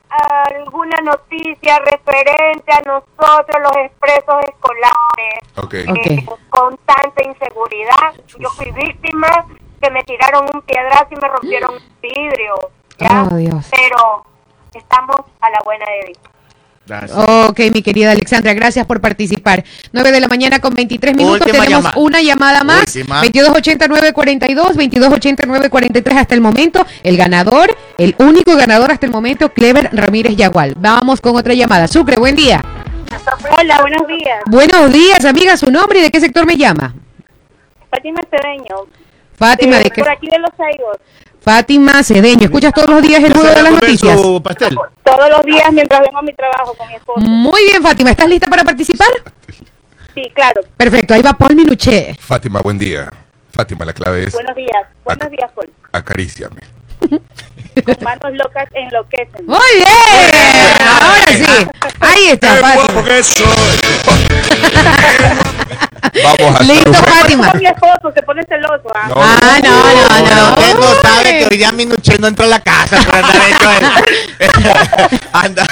alguna 0.57 1.01
noticia 1.03 1.79
referente 1.81 2.73
a 2.73 2.81
nosotros, 2.87 3.61
los 3.63 3.77
expresos 3.77 4.45
escolares. 4.49 5.39
Ok. 5.57 5.75
Ok. 5.91 6.07
eh, 6.07 6.27
con 6.51 6.77
tanta 6.87 7.25
inseguridad. 7.25 8.15
Yo 8.39 8.49
fui 8.51 8.71
víctima 8.73 9.47
que 9.81 9.91
me 9.91 10.03
tiraron 10.05 10.47
un 10.53 10.61
piedrazo 10.63 11.07
y 11.11 11.17
me 11.17 11.29
rompieron 11.29 11.75
un 11.75 11.83
vidrio. 12.03 12.55
¿ya? 12.99 13.29
Oh, 13.31 13.35
Dios. 13.37 13.67
Pero 13.71 14.25
estamos 14.75 15.17
a 15.41 15.51
la 15.51 15.59
buena 15.65 15.87
de 15.87 16.07
Dios. 16.09 16.19
Gracias. 16.91 17.19
Ok, 17.49 17.61
mi 17.73 17.83
querida 17.83 18.11
Alexandra, 18.11 18.53
gracias 18.53 18.85
por 18.85 19.01
participar. 19.01 19.63
9 19.93 20.11
de 20.11 20.21
la 20.21 20.27
mañana 20.27 20.59
con 20.59 20.75
23 20.75 21.15
minutos. 21.15 21.47
Última 21.47 21.65
Tenemos 21.65 21.85
llamada. 21.85 22.01
una 22.01 22.21
llamada 22.21 22.65
más. 22.65 22.97
Última. 22.97 23.23
2289-42, 23.23 24.75
2289-43 24.75 26.17
hasta 26.17 26.35
el 26.35 26.41
momento. 26.41 26.85
El 27.05 27.17
ganador, 27.17 27.77
el 27.97 28.17
único 28.19 28.57
ganador 28.57 28.91
hasta 28.91 29.07
el 29.07 29.13
momento, 29.13 29.51
Clever 29.53 29.89
Ramírez 29.93 30.35
Yagual. 30.37 30.75
Vamos 30.77 31.21
con 31.21 31.37
otra 31.37 31.55
llamada. 31.55 31.87
Sucre, 31.87 32.17
buen 32.17 32.35
día. 32.35 32.61
Hola, 33.59 33.81
buenos 33.81 34.07
días. 34.09 34.43
Buenos 34.47 34.93
días, 34.93 35.25
amiga. 35.25 35.57
¿Su 35.57 35.71
nombre 35.71 36.01
y 36.01 36.03
de 36.03 36.11
qué 36.11 36.21
sector 36.21 36.45
me 36.47 36.57
llama? 36.57 36.95
Fátima 37.91 38.21
Cedeño. 38.31 38.87
Fátima, 39.37 39.77
de, 39.79 39.85
¿de 39.85 39.91
qué? 39.91 40.03
Por 40.03 40.11
aquí 40.11 40.27
de 40.29 40.39
Los 40.39 40.59
Aigos. 40.59 40.97
Fátima 41.43 42.03
Cedeño. 42.03 42.45
¿Escuchas 42.45 42.73
todos 42.75 42.91
los 42.91 43.03
días 43.03 43.23
el 43.25 43.33
juego 43.33 43.49
de 43.49 43.55
las 43.63 43.73
¿Comer 43.73 43.83
noticias? 43.85 44.21
su 44.21 44.43
pastel? 44.43 44.77
Todos 45.05 45.31
los 45.31 45.45
días 45.45 45.73
mientras 45.73 46.01
vengo 46.03 46.19
a 46.19 46.23
mi 46.23 46.33
trabajo 46.35 46.75
con 46.75 46.87
mi 46.89 46.95
esposo. 46.95 47.21
Muy 47.21 47.63
bien, 47.65 47.83
Fátima. 47.83 48.11
¿Estás 48.11 48.29
lista 48.29 48.47
para 48.49 48.63
participar? 48.65 49.09
Sí, 50.15 50.23
claro. 50.35 50.61
Perfecto. 50.77 51.15
Ahí 51.15 51.23
va 51.23 51.33
Paul 51.33 51.57
Minuché. 51.57 52.15
Fátima, 52.21 52.61
buen 52.61 52.79
día. 52.79 53.11
Fátima, 53.53 53.85
la 53.85 53.93
clave 53.93 54.25
es 54.25 54.33
Buenos 54.35 54.55
días. 54.55 54.87
Buenos 55.05 55.31
días, 55.31 55.51
Paul. 55.55 55.71
acaríciame. 55.93 56.61
Con 57.01 57.97
manos 58.03 58.33
locas 58.35 58.69
enloquecen. 58.75 59.47
Muy 59.47 59.59
bien. 59.75 59.89
Ahora 60.81 61.27
sí. 61.33 61.45
Ahí 62.01 62.29
está, 62.29 62.57
Fátima. 62.57 63.03
Vamos 66.25 66.61
a 66.61 66.63
Listo, 66.65 66.93
Fátima. 66.95 67.53
mi 67.55 67.67
esposo 67.67 68.13
se 68.15 68.23
pone 68.23 68.43
celoso. 68.49 68.83
¿ah? 68.95 69.09
No, 69.09 69.15
Ah, 69.17 69.61
no, 69.63 69.71
no, 69.71 70.37
no. 70.37 70.51
usted 70.59 70.75
no 70.75 70.95
sabe 71.03 71.39
que 71.39 71.47
hoy 71.51 71.57
día 71.57 71.73
Minuché 71.73 72.19
no 72.19 72.27
entró 72.29 72.45
a 72.45 72.49
la 72.49 72.61
casa 72.61 72.97
por 72.99 73.15
andar 73.15 73.37
hecho 73.49 73.71
el- 73.71 75.19
Anda. 75.33 75.65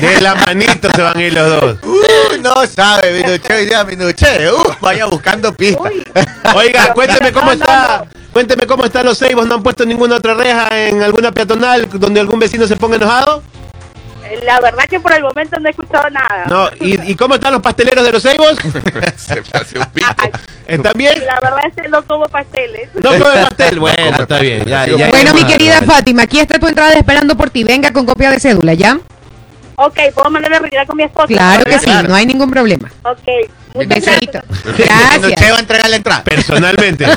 De 0.00 0.20
la 0.20 0.34
manito 0.34 0.88
se 0.94 1.02
van 1.02 1.16
a 1.18 1.22
ir 1.22 1.32
los 1.32 1.48
dos. 1.60 1.76
Uh, 1.82 2.40
no 2.42 2.66
sabe, 2.66 3.12
Minuché, 3.22 3.54
hoy 3.54 3.66
día 3.66 3.84
Minuché. 3.84 4.50
Uh, 4.50 4.74
vaya 4.80 5.06
buscando 5.06 5.52
pistas. 5.54 5.92
Oiga, 6.54 6.92
cuénteme 6.92 7.32
cómo 7.32 7.46
No, 7.52 7.56
no, 7.56 7.64
está. 7.64 8.04
Cuénteme 8.32 8.66
cómo 8.66 8.84
están 8.84 9.06
los 9.06 9.16
Seibos. 9.16 9.46
¿No 9.46 9.54
han 9.54 9.62
puesto 9.62 9.86
ninguna 9.86 10.16
otra 10.16 10.34
reja 10.34 10.68
en 10.88 11.02
alguna 11.02 11.30
peatonal 11.30 11.88
donde 11.92 12.18
algún 12.20 12.40
vecino 12.40 12.66
se 12.66 12.76
ponga 12.76 12.96
enojado? 12.96 13.42
La 14.44 14.60
verdad 14.60 14.84
que 14.88 15.00
por 15.00 15.12
el 15.12 15.22
momento 15.22 15.58
no 15.60 15.68
he 15.68 15.70
escuchado 15.70 16.08
nada. 16.10 16.44
No. 16.48 16.68
¿Y, 16.80 17.10
y 17.10 17.14
cómo 17.16 17.34
están 17.34 17.52
los 17.52 17.62
pasteleros 17.62 18.04
de 18.04 18.12
los 18.12 18.22
Seibos? 18.22 18.56
se 19.16 19.34
me 19.36 19.42
hace 19.52 19.78
un 19.78 19.86
pito. 19.86 20.06
¿Están 20.66 20.92
bien? 20.96 21.24
La 21.26 21.38
verdad 21.40 21.60
es 21.68 21.82
que 21.82 21.88
no 21.88 22.02
como 22.04 22.24
pasteles. 22.26 22.88
No 22.94 23.10
comen 23.10 23.44
pastel. 23.48 23.78
Bueno, 23.80 24.16
está 24.20 24.38
bien. 24.40 24.64
Ya, 24.64 24.86
ya, 24.86 25.08
Bueno, 25.08 25.32
ya. 25.32 25.34
mi 25.34 25.44
querida 25.44 25.82
Fátima, 25.82 26.22
aquí 26.22 26.38
está 26.40 26.58
tu 26.58 26.66
entrada 26.68 26.92
esperando 26.94 27.36
por 27.36 27.50
ti. 27.50 27.64
Venga 27.64 27.92
con 27.92 28.06
copia 28.06 28.30
de 28.30 28.40
cédula, 28.40 28.74
¿ya? 28.74 28.98
Ok, 29.76 29.98
¿puedo 30.14 30.30
mandarle 30.30 30.56
a 30.56 30.60
retirar 30.60 30.86
con 30.86 30.96
mi 30.96 31.02
esposo? 31.02 31.26
Claro 31.26 31.64
que 31.64 31.78
sí, 31.80 31.86
Claro. 31.86 32.08
no 32.08 32.14
hay 32.14 32.26
ningún 32.26 32.50
problema. 32.50 32.90
Ok. 33.02 33.18
Muchas 33.74 34.04
Besito. 34.04 34.38
gracias. 34.78 34.88
Va 35.50 35.56
a 35.56 35.58
entregar 35.58 35.90
la 35.90 35.96
entrada. 35.96 36.22
Personalmente. 36.24 37.06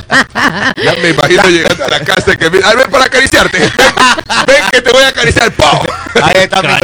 Ya 0.83 0.93
me 1.01 1.09
imagino 1.09 1.43
llegando 1.49 1.85
a 1.85 1.87
la 1.87 1.99
casa 2.01 2.33
y 2.33 2.37
que 2.37 2.49
me- 2.49 2.59
"Ay, 2.63 2.75
ven 2.77 2.89
para 2.91 3.05
acariciarte. 3.05 3.59
ven 3.59 4.63
que 4.71 4.81
te 4.81 4.91
voy 4.91 5.03
a 5.03 5.07
acariciar. 5.09 5.51
¡Pum! 5.51 5.67
Ahí 6.23 6.33
está 6.43 6.61
puño 6.61 6.77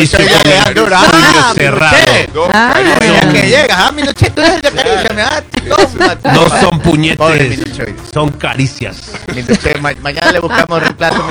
Ah, 0.96 1.54
cerrado. 1.56 1.96
No, 2.34 2.44
Ah. 2.52 2.74
cariño. 2.74 3.14
Ya 3.14 3.32
que 3.32 3.48
llegas, 3.50 3.94
Minuché, 3.94 4.30
tú 4.30 4.42
eres 4.42 4.56
el 4.56 4.62
de 4.62 4.68
Acaríciame, 4.68 5.24
toma, 5.70 6.34
No 6.34 6.50
son 6.60 6.80
puñetes. 6.82 7.60
Son 8.14 8.30
caricias. 8.32 9.12
Mañana 10.02 10.32
le 10.32 10.40
buscamos 10.40 10.82
reemplazo. 10.82 11.24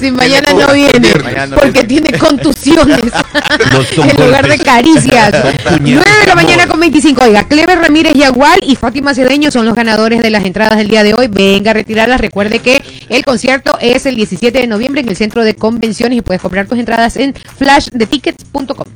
Si 0.00 0.10
mañana 0.10 0.48
no 0.52 0.72
viene, 0.72 1.08
porque 1.54 1.84
tiene 1.84 2.18
contusiones 2.18 2.98
No 3.72 3.82
son 3.84 4.10
en 4.10 4.16
lugar 4.16 4.48
de 4.48 4.58
caricias. 4.58 5.30
Son 5.30 5.52
9 5.52 5.78
puñetes 5.78 6.20
de 6.20 6.26
la 6.26 6.34
mañana 6.34 6.66
con 6.66 6.80
25. 6.80 7.24
Oiga, 7.24 7.44
Clever 7.44 7.78
Ramírez 7.78 8.14
Yagual 8.14 8.58
y 8.62 8.76
Fátima 8.76 9.14
Cedeño 9.14 9.50
son 9.50 9.64
los 9.64 9.74
ganadores 9.74 10.22
de 10.22 10.30
las 10.30 10.44
entradas 10.44 10.76
del 10.76 10.88
día 10.88 11.02
de 11.02 11.14
hoy. 11.14 11.28
Venga 11.28 11.70
a 11.70 11.74
retirarlas. 11.74 12.20
Recuerde 12.20 12.58
que 12.60 12.82
el 13.08 13.24
concierto 13.24 13.76
es 13.80 14.06
el 14.06 14.14
17 14.16 14.58
de 14.58 14.66
noviembre 14.66 15.00
en 15.00 15.08
el 15.08 15.16
centro 15.16 15.42
de 15.44 15.54
convenciones 15.54 16.18
y 16.18 16.22
puedes 16.22 16.40
comprar 16.42 16.66
tus 16.66 16.78
entradas 16.78 16.91
en 17.16 17.34
flashdetickets.com. 17.34 18.86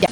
Ya. 0.00 0.08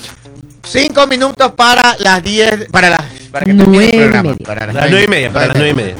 Cinco 0.63 1.07
minutos 1.07 1.53
para 1.53 1.97
las 1.99 2.23
10, 2.23 2.71
para 2.71 2.91
las, 2.91 3.03
para 3.35 3.47
que 3.47 3.53
Nueve 3.53 3.91
el 3.91 3.95
y 3.95 3.99
programa. 3.99 4.31
media. 4.31 4.47
Para 4.47 4.73
Las 4.73 4.91
nueve 4.91 5.05
y 5.05 5.09
media, 5.09 5.33
para 5.33 5.47
las 5.49 5.57
nueve 5.57 5.71
y 5.71 5.75
media. 5.75 5.97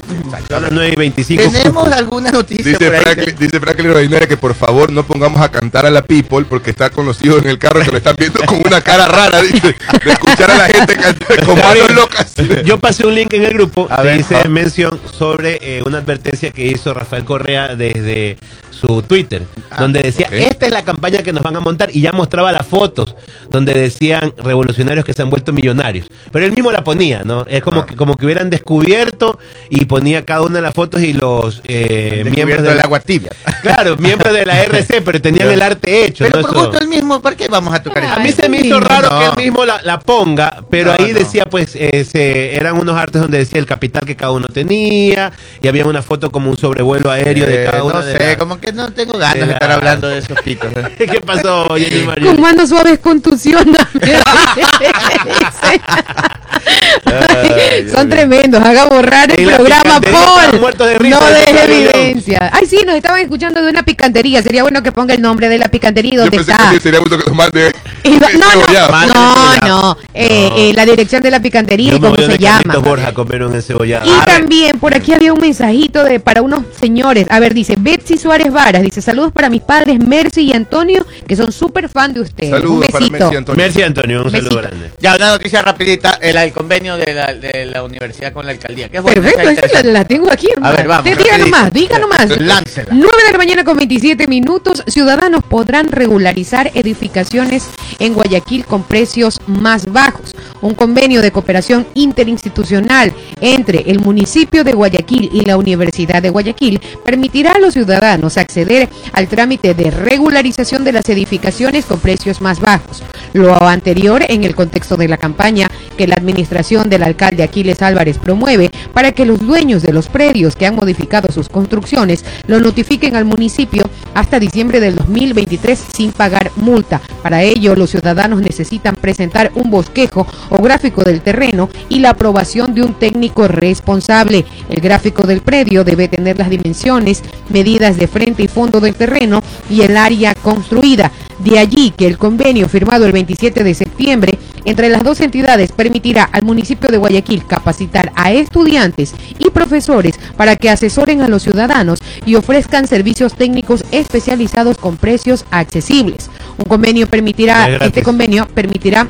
Son 0.47 0.63
las 0.63 0.71
nueve 0.71 0.93
y 0.93 0.95
veinticinco. 0.95 1.43
¿Tenemos 1.51 1.87
alguna 1.91 2.31
noticia 2.31 2.63
Dice 2.63 2.85
por 2.85 2.95
ahí? 2.95 3.01
Franklin, 3.01 3.35
dice 3.37 3.59
Franklin 3.59 3.91
Rodinera 3.93 4.25
que 4.25 4.37
por 4.37 4.55
favor 4.55 4.89
no 4.89 5.05
pongamos 5.05 5.41
a 5.41 5.51
cantar 5.51 5.85
a 5.85 5.89
la 5.89 6.01
people 6.01 6.45
porque 6.47 6.69
está 6.69 6.89
con 6.89 7.05
los 7.05 7.21
hijos 7.21 7.43
en 7.43 7.49
el 7.49 7.59
carro 7.59 7.81
que 7.81 7.91
lo 7.91 7.97
están 7.97 8.15
viendo 8.17 8.39
con 8.45 8.61
una 8.65 8.79
cara 8.79 9.09
rara, 9.09 9.41
dice, 9.41 9.75
de 10.05 10.11
escuchar 10.13 10.49
a 10.49 10.57
la 10.59 10.65
gente 10.65 10.95
cantar 10.95 11.45
con 11.45 11.57
manos 11.57 11.93
locas. 11.93 12.33
Yo 12.63 12.79
pasé 12.79 13.05
un 13.05 13.13
link 13.13 13.33
en 13.33 13.43
el 13.43 13.53
grupo 13.53 13.85
A 13.89 13.97
que 13.97 14.07
ver, 14.07 14.25
ah. 14.33 14.47
mención 14.47 14.97
sobre 15.11 15.59
eh, 15.61 15.83
una 15.85 15.97
advertencia 15.97 16.51
que 16.51 16.65
hizo 16.65 16.93
Rafael 16.93 17.25
Correa 17.25 17.75
desde 17.75 18.37
su 18.71 19.01
Twitter, 19.01 19.43
Ah, 19.71 19.81
donde 19.81 20.01
decía, 20.01 20.27
esta 20.31 20.67
es 20.67 20.71
la 20.71 20.83
campaña 20.83 21.21
que 21.21 21.33
nos 21.33 21.43
van 21.43 21.55
a 21.57 21.59
montar 21.59 21.89
y 21.91 21.99
ya 22.01 22.13
mostraba 22.13 22.51
las 22.53 22.65
fotos 22.65 23.15
donde 23.55 23.73
decían 23.73 24.33
revolucionarios 24.37 25.05
que 25.05 25.13
se 25.13 25.21
han 25.21 25.29
vuelto 25.29 25.53
millonarios. 25.53 26.07
Pero 26.31 26.45
él 26.45 26.51
mismo 26.51 26.71
la 26.71 26.83
ponía, 26.83 27.23
¿no? 27.23 27.45
Es 27.47 27.61
como, 27.63 27.81
Ah. 27.81 27.85
que, 27.85 27.95
como 27.95 28.15
que 28.15 28.25
hubieran 28.25 28.49
descubierto 28.49 29.39
y 29.69 29.85
ponía 29.85 30.25
cada 30.25 30.41
una 30.41 30.55
de 30.55 30.61
las 30.61 30.73
fotos 30.73 31.01
y 31.01 31.13
los 31.13 31.61
eh, 31.65 32.23
miembros 32.29 32.61
de 32.61 32.69
del 32.69 32.77
la, 32.77 32.83
agua 32.83 32.99
tibia. 32.99 33.29
Claro, 33.61 33.97
miembros 33.97 34.31
de 34.33 34.45
la 34.45 34.61
RC, 34.65 35.01
pero 35.01 35.19
tenían 35.21 35.49
el 35.49 35.61
arte 35.61 36.05
hecho. 36.05 36.23
Pero 36.25 36.41
¿no? 36.41 36.47
por 36.47 36.55
gusto 36.55 36.79
el 36.79 36.87
mismo, 36.87 37.19
¿por 37.21 37.35
qué 37.35 37.47
vamos 37.47 37.73
a 37.73 37.81
tocar 37.81 38.03
a 38.03 38.11
eso? 38.13 38.19
mí 38.21 38.31
se 38.31 38.47
me 38.49 38.59
hizo 38.61 38.79
raro 38.79 39.09
No. 39.09 39.19
que 39.19 39.25
él 39.25 39.45
mismo 39.49 39.65
la, 39.65 39.81
la 39.81 39.99
ponga, 39.99 40.63
pero 40.69 40.93
No, 40.95 41.03
ahí 41.03 41.13
no. 41.13 41.19
decía, 41.19 41.45
pues, 41.45 41.75
ese, 41.75 42.55
eran 42.55 42.77
unos 42.77 42.95
artes 42.95 43.21
donde 43.21 43.39
decía 43.39 43.59
el 43.59 43.65
capital 43.65 44.05
que 44.05 44.15
cada 44.15 44.31
uno 44.33 44.47
tenía, 44.47 45.31
y 45.61 45.67
había 45.67 45.85
una 45.85 46.01
foto 46.03 46.31
como 46.31 46.51
un 46.51 46.57
sobrevuelo 46.57 47.09
aéreo 47.09 47.47
de 47.47 47.63
Eh, 47.63 47.65
cada 47.65 47.83
uno. 47.83 47.95
no 47.95 48.05
de 48.05 48.17
sé, 48.17 48.25
la- 48.27 48.37
como 48.37 48.59
que 48.59 48.71
no 48.71 48.91
tengo 48.91 49.17
ganas 49.17 49.39
de 49.39 49.45
la- 49.47 49.53
estar 49.53 49.71
hablando 49.71 50.07
de 50.09 50.19
esos 50.19 50.39
pitos. 50.41 50.69
¿eh? 50.75 50.95
¿Qué 51.11 51.21
pasó, 51.25 51.67
Jenny 51.75 52.03
María? 52.05 52.31
Con 52.31 52.41
manos 52.41 52.69
suaves 52.69 52.99
Son 57.93 58.09
tremendos, 58.09 58.61
haga 58.63 58.85
borrar 58.85 59.29
el 59.31 59.47
programa, 59.47 60.01
Paul. 60.01 60.59
muertos 60.59 60.87
de 60.87 60.97
risa, 60.97 61.19
no 61.19 61.25
deje 61.27 61.63
evidencia. 61.63 62.49
Ay, 62.51 62.65
sí, 62.65 62.79
nos 62.85 62.95
estaban 62.95 63.21
escuchando 63.21 63.61
de 63.61 63.69
una 63.69 63.83
picantería. 63.83 64.41
Sería 64.41 64.63
bueno 64.63 64.81
que 64.81 64.91
ponga 64.91 65.13
el 65.13 65.21
nombre 65.21 65.49
de 65.49 65.57
la 65.57 65.67
picantería 65.67 66.15
Yo 66.15 66.31
pensé 66.31 66.51
está. 66.51 66.71
que 66.71 66.79
sería 66.79 66.99
gusto 66.99 67.17
que 67.17 67.25
nos 67.25 67.35
mande. 67.35 67.73
Y 68.03 68.11
no, 68.11 68.27
no, 68.33 68.55
no, 68.55 69.07
no, 69.07 69.67
no. 69.67 69.97
Eh, 70.13 70.49
eh, 70.55 70.73
la 70.75 70.85
dirección 70.85 71.21
de 71.21 71.31
la 71.31 71.41
picantería 71.41 71.91
Yo 71.91 71.97
y 71.97 71.99
cómo 71.99 72.15
se 72.15 72.37
llama. 72.37 72.61
Carlitos 72.63 72.83
Borja 72.83 73.07
a 73.09 73.13
comer 73.13 73.43
un 73.43 73.55
encebollado. 73.55 74.05
Y 74.05 74.25
también 74.25 74.79
por 74.79 74.95
aquí 74.95 75.13
había 75.13 75.33
un 75.33 75.39
mensajito 75.39 76.03
de 76.03 76.19
para 76.19 76.41
unos 76.41 76.61
señores. 76.79 77.27
A 77.29 77.39
ver, 77.39 77.53
dice 77.53 77.75
Betsy 77.77 78.17
Suárez 78.17 78.51
Varas. 78.51 78.81
Dice 78.81 79.01
saludos 79.01 79.31
para 79.31 79.49
mis 79.49 79.61
padres 79.61 79.99
Mercy 79.99 80.41
y 80.41 80.53
Antonio, 80.53 81.05
que 81.27 81.35
son 81.35 81.51
súper 81.51 81.89
fan 81.89 82.13
de 82.13 82.21
ustedes. 82.21 82.63
un 82.63 82.81
para 82.81 83.05
Messi 83.35 83.37
Antonio. 83.37 83.63
Merci, 83.65 83.81
Antonio, 83.83 84.23
un 84.23 84.31
saludo 84.31 84.57
grande. 84.57 84.91
Ya, 84.99 85.15
una 85.15 85.29
noticia 85.29 85.61
rapidita, 85.61 86.19
el, 86.21 86.37
el 86.37 86.51
convenio 86.51 86.97
de 86.97 87.13
la, 87.13 87.33
de 87.33 87.65
la 87.65 87.83
universidad 87.83 88.33
con 88.33 88.45
la 88.45 88.51
alcaldía. 88.51 88.89
¿Qué? 88.89 89.01
Perfecto, 89.01 89.49
esa 89.49 89.83
la, 89.83 90.05
tengo 90.05 90.31
aquí, 90.31 90.47
hermano. 90.55 90.75
ver, 90.75 90.87
vamos, 90.87 91.03
diga 91.05 91.17
rapidito. 91.17 91.45
nomás, 91.45 91.73
diga 91.73 91.99
nomás. 91.99 92.41
Láncela. 92.41 92.89
9 92.91 93.07
de 93.25 93.31
la 93.31 93.37
mañana 93.37 93.63
con 93.63 93.77
27 93.77 94.27
minutos, 94.27 94.83
ciudadanos 94.87 95.41
podrán 95.43 95.91
regularizar 95.91 96.71
edificaciones 96.73 97.67
en 97.99 98.13
Guayaquil 98.13 98.65
con 98.65 98.83
precios 98.83 99.39
más 99.47 99.85
bajos. 99.91 100.35
Un 100.61 100.73
convenio 100.73 101.21
de 101.21 101.31
cooperación 101.31 101.87
interinstitucional 101.93 103.13
entre 103.41 103.89
el 103.91 103.99
municipio 103.99 104.63
de 104.63 104.73
Guayaquil 104.73 105.29
y 105.33 105.45
la 105.45 105.57
Universidad 105.57 106.21
de 106.21 106.29
Guayaquil 106.29 106.81
permitirá 107.03 107.53
a 107.53 107.59
los 107.59 107.73
ciudadanos 107.73 108.37
acceder 108.37 108.89
al 109.13 109.27
trámite 109.27 109.73
de 109.73 109.91
regularización 109.91 110.83
de 110.83 110.91
las 110.93 111.07
edificaciones 111.09 111.85
con 111.85 111.99
precios 111.99 112.41
más 112.41 112.59
bajos. 112.59 113.03
Lo 113.35 113.61
anterior 113.67 114.23
en 114.29 114.45
el 114.45 114.55
contexto 114.55 114.95
de 114.95 115.09
la 115.09 115.17
campaña 115.17 115.69
que 115.97 116.07
la 116.07 116.15
administración 116.15 116.89
del 116.89 117.03
alcalde 117.03 117.43
Aquiles 117.43 117.81
Álvarez 117.81 118.17
promueve 118.17 118.71
para 118.93 119.11
que 119.11 119.25
los 119.25 119.39
dueños 119.39 119.83
de 119.83 119.91
los 119.91 120.07
predios 120.07 120.55
que 120.55 120.65
han 120.65 120.77
modificado 120.77 121.29
sus 121.33 121.49
construcciones 121.49 122.23
lo 122.47 122.61
notifiquen 122.61 123.17
al 123.17 123.25
municipio 123.25 123.83
hasta 124.13 124.39
diciembre 124.39 124.79
del 124.79 124.95
2023 124.95 125.77
sin 125.77 126.13
pagar 126.13 126.49
multa. 126.55 127.01
Para 127.21 127.43
ello, 127.43 127.75
los 127.75 127.89
ciudadanos 127.89 128.41
necesitan 128.41 128.95
presentar 128.95 129.51
un 129.55 129.69
bosquejo 129.69 130.25
o 130.49 130.61
gráfico 130.61 131.03
del 131.03 131.19
terreno 131.19 131.67
y 131.89 131.99
la 131.99 132.11
aprobación 132.11 132.73
de 132.73 132.83
un 132.83 132.93
técnico 132.93 133.49
responsable. 133.49 134.45
El 134.69 134.79
gráfico 134.79 135.23
del 135.27 135.41
predio 135.41 135.83
debe 135.83 136.07
tener 136.07 136.39
las 136.39 136.49
dimensiones, 136.49 137.21
medidas 137.49 137.97
de 137.97 138.07
frente 138.07 138.43
y 138.43 138.47
fondo 138.47 138.79
del 138.79 138.95
terreno 138.95 139.43
y 139.69 139.81
el 139.81 139.97
área 139.97 140.33
construida. 140.35 141.11
De 141.39 141.59
allí 141.59 141.91
que 141.91 142.07
el 142.07 142.17
convenio 142.17 142.69
firmado 142.69 143.05
el 143.05 143.11
27 143.11 143.63
de 143.63 143.73
septiembre 143.73 144.37
entre 144.63 144.89
las 144.89 145.03
dos 145.03 145.21
entidades 145.21 145.71
permitirá 145.71 146.23
al 146.23 146.43
municipio 146.43 146.89
de 146.89 146.97
Guayaquil 146.97 147.45
capacitar 147.45 148.11
a 148.15 148.31
estudiantes 148.31 149.13
y 149.37 149.49
profesores 149.51 150.19
para 150.37 150.55
que 150.55 150.69
asesoren 150.69 151.21
a 151.21 151.27
los 151.27 151.43
ciudadanos 151.43 151.99
y 152.25 152.35
ofrezcan 152.35 152.87
servicios 152.87 153.35
técnicos 153.35 153.83
especializados 153.91 154.77
con 154.77 154.97
precios 154.97 155.45
accesibles. 155.51 156.29
Un 156.57 156.65
convenio 156.65 157.07
permitirá, 157.07 157.77
este 157.77 158.01
convenio 158.01 158.47
permitirá 158.47 159.07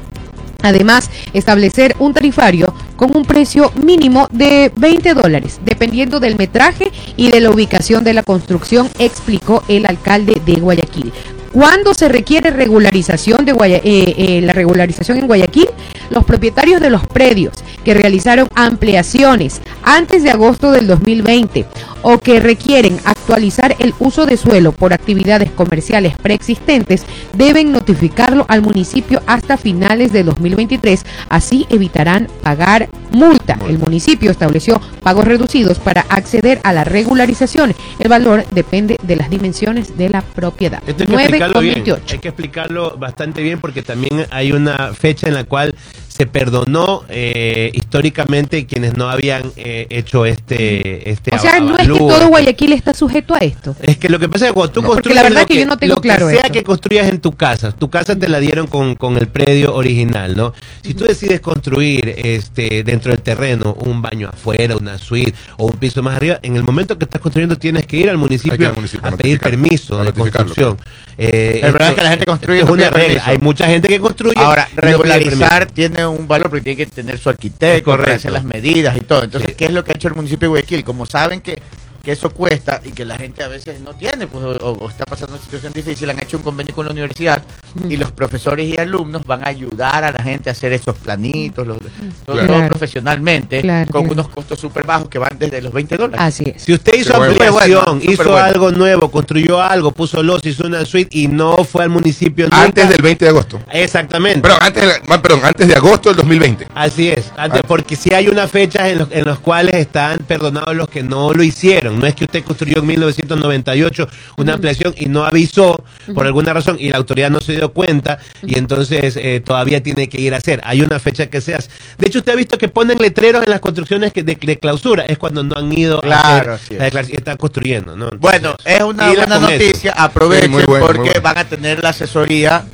Además, 0.66 1.12
establecer 1.34 1.96
un 2.00 2.14
tarifario 2.14 2.74
con 2.96 3.16
un 3.16 3.24
precio 3.24 3.72
mínimo 3.76 4.28
de 4.32 4.72
20 4.76 5.14
dólares, 5.14 5.60
dependiendo 5.64 6.20
del 6.20 6.38
metraje 6.38 6.92
y 7.16 7.30
de 7.30 7.40
la 7.40 7.52
ubicación 7.52 8.04
de 8.04 8.14
la 8.14 8.24
construcción, 8.24 8.90
explicó 8.98 9.64
el 9.68 9.86
alcalde 9.86 10.42
de 10.44 10.56
Guayaquil. 10.56 11.14
¿Cuándo 11.54 11.94
se 11.94 12.10
requiere 12.10 12.50
regularización 12.50 13.46
de 13.46 13.52
eh, 13.52 13.82
eh, 13.84 14.42
la 14.42 14.54
regularización 14.54 15.20
en 15.20 15.28
Guayaquil? 15.28 15.68
Los 16.16 16.24
propietarios 16.24 16.80
de 16.80 16.90
los 16.90 17.06
predios 17.06 17.54
que 17.84 17.94
realizaron 17.94 18.48
ampliaciones 18.56 19.62
antes 19.84 20.24
de 20.24 20.32
agosto 20.32 20.72
del 20.72 20.88
2020 20.88 21.66
o 22.04 22.20
que 22.20 22.40
requieren 22.40 22.98
actualizar 23.04 23.76
el 23.80 23.94
uso 24.00 24.26
de 24.26 24.38
suelo 24.38 24.72
por 24.72 24.94
actividades 24.94 25.52
comerciales 25.52 26.16
preexistentes 26.18 27.04
deben 27.34 27.74
notificarlo 27.74 28.46
al 28.48 28.62
municipio 28.62 29.22
hasta 29.26 29.58
finales 29.58 30.14
de 30.14 30.24
2023, 30.24 31.04
así 31.30 31.66
evitarán 31.70 32.30
pagar 32.42 32.88
multa. 33.12 33.58
El 33.68 33.80
municipio 33.80 34.32
estableció 34.32 34.80
pagos 35.04 35.26
reducidos 35.26 35.80
para 35.80 36.02
acceder 36.10 36.62
a 36.64 36.72
la 36.72 36.84
regularización. 36.84 37.74
El 38.00 38.08
valor 38.08 38.46
depende 38.52 38.98
de 39.04 39.16
las 39.16 39.30
dimensiones 39.30 39.98
de 39.98 40.10
la 40.10 40.22
propiedad. 40.22 40.82
Esto 40.88 41.04
hay 41.04 41.08
que 41.08 41.14
9 41.14 41.24
explicarlo 41.24 41.54
con 41.56 41.64
bien. 41.64 41.76
28. 41.76 42.04
Hay 42.14 42.20
que 42.20 42.28
explicarlo 42.30 42.98
bastante 42.98 43.42
bien 43.42 43.60
porque 43.60 43.82
también 43.82 44.26
hay 44.30 44.52
una 44.52 44.94
fecha 44.94 45.28
en 45.28 45.34
la 45.34 45.44
cual 45.44 45.76
se 46.16 46.26
perdonó 46.28 47.04
eh, 47.10 47.72
históricamente 47.74 48.66
quienes 48.66 48.96
no 48.96 49.10
habían 49.10 49.52
eh, 49.58 49.86
hecho 49.90 50.26
este 50.26 51.10
este 51.10 51.36
O 51.36 51.40
sea, 51.40 51.60
no 51.60 51.76
es 51.78 51.88
que 51.88 51.98
todo 51.98 52.28
Guayaquil 52.30 52.72
está 52.72 52.94
sujeto 52.94 53.34
a 53.34 53.40
esto. 53.40 53.76
Es 53.82 53.98
que 53.98 54.08
lo 54.08 54.18
que 54.18 54.30
pasa 54.30 54.46
es 54.46 54.52
que 54.52 54.54
cuando 54.54 54.72
tú 54.74 54.82
No, 54.82 54.88
construyes 54.90 55.16
la 55.18 55.24
verdad 55.24 55.42
lo 55.42 55.48
que 55.48 55.60
yo 55.60 55.66
no 55.66 55.78
tengo 55.78 55.96
lo 55.96 56.02
claro 56.02 56.28
que 56.30 56.36
sea 56.36 56.50
que 56.50 56.64
construyas 56.64 57.10
en 57.10 57.20
tu 57.20 57.34
casa, 57.34 57.72
tu 57.74 57.90
casa 57.90 58.16
te 58.16 58.30
la 58.30 58.40
dieron 58.40 58.68
con, 58.68 58.96
con 58.96 59.18
el 59.18 59.28
predio 59.28 59.76
original, 59.76 60.38
¿no? 60.38 60.54
Si 60.84 60.94
tú 60.94 61.04
decides 61.04 61.42
construir 61.42 62.14
este 62.18 62.84
dentro 62.84 63.12
del 63.12 63.22
terreno 63.22 63.74
un 63.82 64.02
baño 64.02 64.30
afuera, 64.30 64.78
una 64.78 64.98
suite 64.98 65.34
o 65.58 65.66
un 65.66 65.74
piso 65.74 66.02
más 66.02 66.16
arriba, 66.16 66.40
en 66.44 66.56
el 66.56 66.64
momento 66.64 66.98
que 66.98 67.04
estás 67.06 67.22
construyendo 67.22 67.58
tienes 67.58 67.86
que 67.88 67.98
ir 67.98 68.10
al 68.10 68.18
municipio, 68.18 68.54
Hay 68.54 68.58
que 68.60 68.64
ir 68.64 68.70
al 68.70 68.76
municipio 68.76 69.06
a 69.06 69.10
a 69.14 69.18
pedir 69.18 69.40
permiso 69.40 70.02
de 70.04 70.14
construcción. 70.14 70.78
Eh, 71.18 71.62
El 71.64 71.72
problema 71.72 71.78
esto- 71.78 71.90
es 71.90 71.96
que 71.96 72.04
la 72.04 72.10
gente 72.10 72.26
construye 72.26 72.62
es 72.62 72.70
una 72.70 72.90
regla. 72.90 72.92
permiso. 73.08 73.24
Hay 73.26 73.38
mucha 73.40 73.68
gente 73.68 73.88
que 73.88 74.00
construye. 74.00 74.34
Ahora, 74.38 74.68
no 74.76 74.82
regularizar 74.82 75.68
tiene 76.10 76.22
un 76.22 76.28
valor 76.28 76.50
porque 76.50 76.64
tiene 76.64 76.78
que 76.78 76.86
tener 76.88 77.18
su 77.18 77.30
arquitecto, 77.30 77.94
hacer 77.94 78.32
las 78.32 78.44
medidas 78.44 78.96
y 78.98 79.02
todo. 79.02 79.24
Entonces, 79.24 79.52
Sí. 79.52 79.56
¿qué 79.58 79.66
es 79.66 79.72
lo 79.72 79.84
que 79.84 79.92
ha 79.92 79.96
hecho 79.96 80.08
el 80.08 80.16
municipio 80.16 80.48
de 80.48 80.50
Guayaquil? 80.50 80.84
Como 80.84 81.06
saben 81.06 81.42
que, 81.42 81.62
que 82.06 82.12
eso 82.12 82.30
cuesta 82.30 82.80
y 82.86 82.92
que 82.92 83.04
la 83.04 83.18
gente 83.18 83.44
a 83.44 83.48
veces 83.48 83.80
no 83.82 83.94
tiene, 83.96 84.28
pues, 84.28 84.44
o, 84.46 84.72
o 84.74 84.90
está 84.90 85.06
pasando 85.06 85.34
una 85.36 85.44
situación 85.44 85.74
difícil, 85.74 86.08
han 86.10 86.20
hecho 86.22 86.38
un 86.38 86.44
convenio 86.44 86.76
con 86.76 86.86
la 86.86 86.92
universidad 86.92 87.42
y 87.90 87.98
los 87.98 88.12
profesores 88.12 88.68
y 88.68 88.78
alumnos 88.78 89.26
van 89.26 89.44
a 89.44 89.50
ayudar 89.50 90.04
a 90.04 90.12
la 90.12 90.22
gente 90.24 90.50
a 90.50 90.54
hacer 90.54 90.72
esos 90.74 90.96
planitos, 90.98 91.66
los, 91.66 91.78
todo, 92.26 92.36
Claro. 92.38 92.54
todo 92.54 92.68
profesionalmente, 92.68 93.62
Claro, 93.62 93.92
con 93.92 94.04
claro. 94.04 94.14
unos 94.22 94.30
costos 94.30 94.60
súper 94.60 94.86
bajos 94.86 95.10
que 95.10 95.18
van 95.18 95.32
desde 95.40 95.62
los 95.62 95.74
20 95.74 95.98
dólares. 95.98 96.20
Así 96.24 96.44
es. 96.56 96.62
Si 96.62 96.74
usted 96.74 96.94
hizo 96.94 97.14
bueno. 97.18 97.32
ampliación, 97.32 97.84
bueno, 98.00 98.12
hizo 98.12 98.24
bueno. 98.24 98.38
algo 98.38 98.72
nuevo, 98.72 99.10
construyó 99.10 99.62
algo, 99.62 99.92
puso 99.92 100.22
los, 100.22 100.46
hizo 100.46 100.68
una 100.68 100.86
suite 100.86 101.18
y 101.18 101.28
no 101.28 101.64
fue 101.64 101.84
al 101.84 101.90
municipio 101.90 102.46
nunca, 102.46 102.62
Antes 102.64 102.88
del 102.90 103.02
20 103.02 103.26
de 103.26 103.30
agosto. 103.30 103.60
Exactamente. 103.72 104.42
Perdón, 104.42 104.60
antes 104.62 104.84
de, 104.86 104.92
ah, 105.10 105.22
perdón, 105.22 105.40
antes 105.44 105.68
de 105.68 105.76
agosto 105.76 106.10
del 106.10 106.18
2020. 106.18 106.68
Así 106.76 107.10
es, 107.10 107.32
antes, 107.36 107.62
Ah. 107.64 107.68
porque 107.68 107.96
si 107.96 108.14
hay 108.14 108.28
unas 108.28 108.52
fechas 108.52 108.90
en 108.90 109.00
los, 109.00 109.12
en 109.12 109.26
los 109.26 109.40
cuales 109.40 109.74
están 109.76 110.20
perdonados 110.20 110.76
los 110.76 110.88
que 110.88 111.02
no 111.04 111.34
lo 111.34 111.42
hicieron. 111.44 111.95
No 111.96 112.06
es 112.08 112.16
que 112.16 112.26
usted 112.26 112.44
construyó 112.44 112.80
en 112.80 112.88
1998 112.88 114.08
una 114.38 114.54
ampliación 114.54 114.94
y 114.98 115.06
no 115.08 115.24
avisó 115.26 115.84
por 116.14 116.26
alguna 116.26 116.54
razón 116.54 116.78
y 116.80 116.90
la 116.90 116.98
autoridad 116.98 117.30
no 117.30 117.42
se 117.42 117.54
dio 117.54 117.72
cuenta 117.74 118.20
y 118.46 118.58
entonces 118.58 119.18
eh, 119.18 119.42
todavía 119.44 119.82
tiene 119.82 120.10
que 120.10 120.20
ir 120.22 120.34
a 120.34 120.38
hacer. 120.38 120.62
Hay 120.64 120.82
una 120.82 121.00
fecha 121.00 121.28
que 121.28 121.42
se 121.42 121.56
hace. 121.56 121.70
De 121.98 122.08
hecho, 122.08 122.20
usted 122.20 122.34
ha 122.34 122.36
visto 122.36 122.58
que 122.58 122.68
ponen 122.68 122.98
letreros 123.00 123.44
en 123.44 123.50
las 123.52 123.60
construcciones 123.60 124.12
que 124.14 124.24
de, 124.24 124.36
de 124.36 124.60
clausura. 124.60 125.04
Es 125.06 125.18
cuando 125.18 125.44
no 125.44 125.56
han 125.58 125.72
ido 125.78 126.02
Claro, 126.02 126.54
a 126.54 126.56
hacer 126.56 126.78
la 126.78 126.84
declaración 126.86 127.16
y 127.16 127.18
están 127.18 127.38
construyendo. 127.38 127.96
¿no? 127.96 128.10
Bueno, 128.20 128.56
es 128.64 128.82
una 128.82 129.08
buena 129.08 129.24
con 129.26 129.34
eso. 129.34 129.52
noticia. 129.52 129.92
Aprovechen 129.94 130.46
Sí, 130.46 130.50
muy 130.50 130.64
bueno, 130.64 130.86
muy 130.86 130.94
porque 130.96 131.10
bueno. 131.12 131.22
van 131.22 131.38
a 131.38 131.46
tener 131.46 131.82
la 131.84 131.90
asesoría 131.90 132.66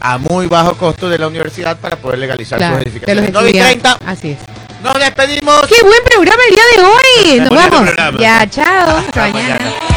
a 0.00 0.18
muy 0.18 0.46
bajo 0.46 0.74
costo 0.76 1.08
de 1.08 1.18
la 1.18 1.28
universidad 1.28 1.78
para 1.78 1.96
poder 1.96 2.18
legalizar 2.18 2.58
Claro, 2.58 2.76
sus 2.76 2.84
de 2.84 2.90
los 2.90 2.94
edificaciones. 2.94 3.32
9 3.32 3.50
y 3.52 3.56
estudiantes. 3.58 3.98
30, 3.98 4.10
Así 4.10 4.30
es. 4.32 4.38
Nos 4.84 4.98
despedimos. 4.98 5.66
¡Qué 5.66 5.82
buen 5.82 6.02
programa 6.04 6.42
el 6.48 6.54
día 6.54 6.64
de 6.76 6.82
hoy! 6.84 7.40
Nos 7.40 7.50
vamos. 7.50 7.90
programa. 7.90 8.18
Ya, 8.20 8.48
chao. 8.48 8.98
Hasta 8.98 9.28
mañana. 9.28 9.93